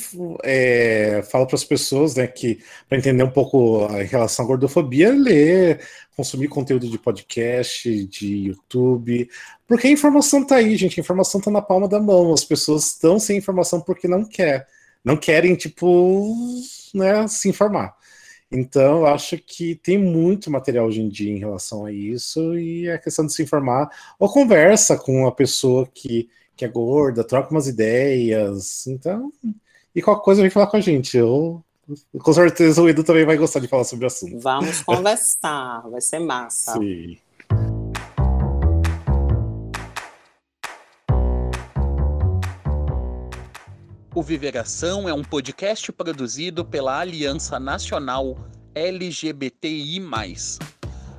é, 0.43 1.23
falo 1.31 1.47
para 1.47 1.55
as 1.55 1.63
pessoas, 1.63 2.15
né, 2.15 2.27
que 2.27 2.59
para 2.87 2.97
entender 2.97 3.23
um 3.23 3.31
pouco 3.31 3.85
a 3.85 4.03
relação 4.03 4.45
à 4.45 4.47
gordofobia, 4.47 5.11
ler, 5.11 5.81
consumir 6.15 6.47
conteúdo 6.49 6.87
de 6.87 6.99
podcast, 6.99 8.05
de 8.05 8.47
YouTube, 8.47 9.27
porque 9.67 9.87
a 9.87 9.91
informação 9.91 10.45
tá 10.45 10.57
aí, 10.57 10.75
gente. 10.75 10.99
A 10.99 11.03
informação 11.03 11.41
tá 11.41 11.49
na 11.49 11.61
palma 11.63 11.87
da 11.87 11.99
mão. 11.99 12.31
As 12.31 12.43
pessoas 12.43 12.85
estão 12.87 13.19
sem 13.19 13.37
informação 13.37 13.81
porque 13.81 14.07
não 14.07 14.23
quer, 14.23 14.67
não 15.03 15.17
querem 15.17 15.55
tipo, 15.55 16.35
né, 16.93 17.27
se 17.27 17.49
informar. 17.49 17.95
Então, 18.51 18.99
eu 18.99 19.07
acho 19.07 19.37
que 19.39 19.75
tem 19.75 19.97
muito 19.97 20.51
material 20.51 20.85
hoje 20.85 21.01
em 21.01 21.09
dia 21.09 21.31
em 21.31 21.39
relação 21.39 21.85
a 21.85 21.91
isso 21.91 22.55
e 22.57 22.87
a 22.89 22.99
questão 22.99 23.25
de 23.25 23.33
se 23.33 23.41
informar 23.41 23.89
ou 24.19 24.29
conversa 24.31 24.95
com 24.95 25.25
a 25.25 25.31
pessoa 25.31 25.87
que 25.91 26.29
que 26.55 26.65
é 26.65 26.67
gorda, 26.67 27.23
troca 27.23 27.51
umas 27.51 27.67
ideias. 27.67 28.87
Então, 28.87 29.31
e 29.95 30.01
qualquer 30.01 30.23
coisa 30.23 30.41
vem 30.41 30.51
falar 30.51 30.67
com 30.67 30.77
a 30.77 30.81
gente. 30.81 31.17
Eu, 31.17 31.63
com 32.17 32.33
certeza 32.33 32.81
o 32.81 32.89
Edu 32.89 33.03
também 33.03 33.25
vai 33.25 33.37
gostar 33.37 33.59
de 33.59 33.67
falar 33.67 33.83
sobre 33.83 34.05
o 34.05 34.07
assunto. 34.07 34.39
Vamos 34.39 34.81
conversar, 34.81 35.81
vai 35.89 36.01
ser 36.01 36.19
massa. 36.19 36.73
Sim. 36.73 37.17
O 44.15 44.21
Viveração 44.21 45.09
é 45.09 45.13
um 45.13 45.23
podcast 45.23 45.91
produzido 45.91 46.63
pela 46.63 46.99
Aliança 46.99 47.59
Nacional 47.59 48.37
LGBTI. 48.75 49.99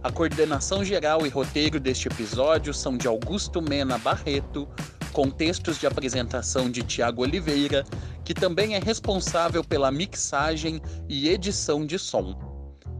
A 0.00 0.12
coordenação 0.12 0.84
geral 0.84 1.26
e 1.26 1.28
roteiro 1.28 1.80
deste 1.80 2.06
episódio 2.06 2.72
são 2.72 2.96
de 2.96 3.08
Augusto 3.08 3.60
Mena 3.60 3.98
Barreto, 3.98 4.68
com 5.14 5.30
textos 5.30 5.78
de 5.78 5.86
apresentação 5.86 6.68
de 6.68 6.82
Tiago 6.82 7.22
Oliveira, 7.22 7.84
que 8.24 8.34
também 8.34 8.74
é 8.74 8.80
responsável 8.80 9.62
pela 9.62 9.92
mixagem 9.92 10.82
e 11.08 11.28
edição 11.28 11.86
de 11.86 12.00
som. 12.00 12.36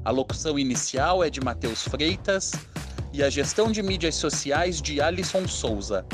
A 0.04 0.12
locução 0.12 0.56
inicial 0.56 1.24
é 1.24 1.28
de 1.28 1.40
Matheus 1.40 1.82
Freitas 1.82 2.52
e 3.12 3.20
a 3.20 3.28
gestão 3.28 3.72
de 3.72 3.82
mídias 3.82 4.14
sociais 4.14 4.80
de 4.80 5.00
Alisson 5.00 5.48
Souza. 5.48 6.06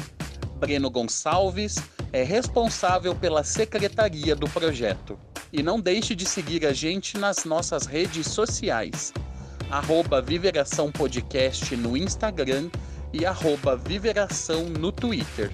Breno 0.58 0.90
Gonçalves 0.90 1.76
é 2.14 2.22
responsável 2.22 3.14
pela 3.14 3.44
secretaria 3.44 4.34
do 4.34 4.48
projeto. 4.48 5.18
E 5.52 5.62
não 5.62 5.78
deixe 5.78 6.14
de 6.14 6.24
seguir 6.24 6.64
a 6.64 6.72
gente 6.72 7.18
nas 7.18 7.44
nossas 7.44 7.84
redes 7.84 8.26
sociais. 8.26 9.12
Arroba 9.70 10.22
Viveração 10.22 10.90
Podcast 10.90 11.76
no 11.76 11.94
Instagram 11.94 12.70
e 13.12 13.26
arroba 13.26 13.76
Viveração 13.76 14.64
no 14.64 14.90
Twitter. 14.90 15.52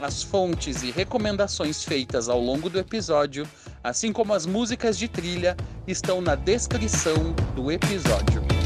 As 0.00 0.22
fontes 0.22 0.82
e 0.82 0.90
recomendações 0.90 1.82
feitas 1.82 2.28
ao 2.28 2.40
longo 2.40 2.68
do 2.68 2.78
episódio, 2.78 3.48
assim 3.82 4.12
como 4.12 4.34
as 4.34 4.44
músicas 4.44 4.98
de 4.98 5.08
trilha, 5.08 5.56
estão 5.86 6.20
na 6.20 6.34
descrição 6.34 7.32
do 7.54 7.72
episódio. 7.72 8.65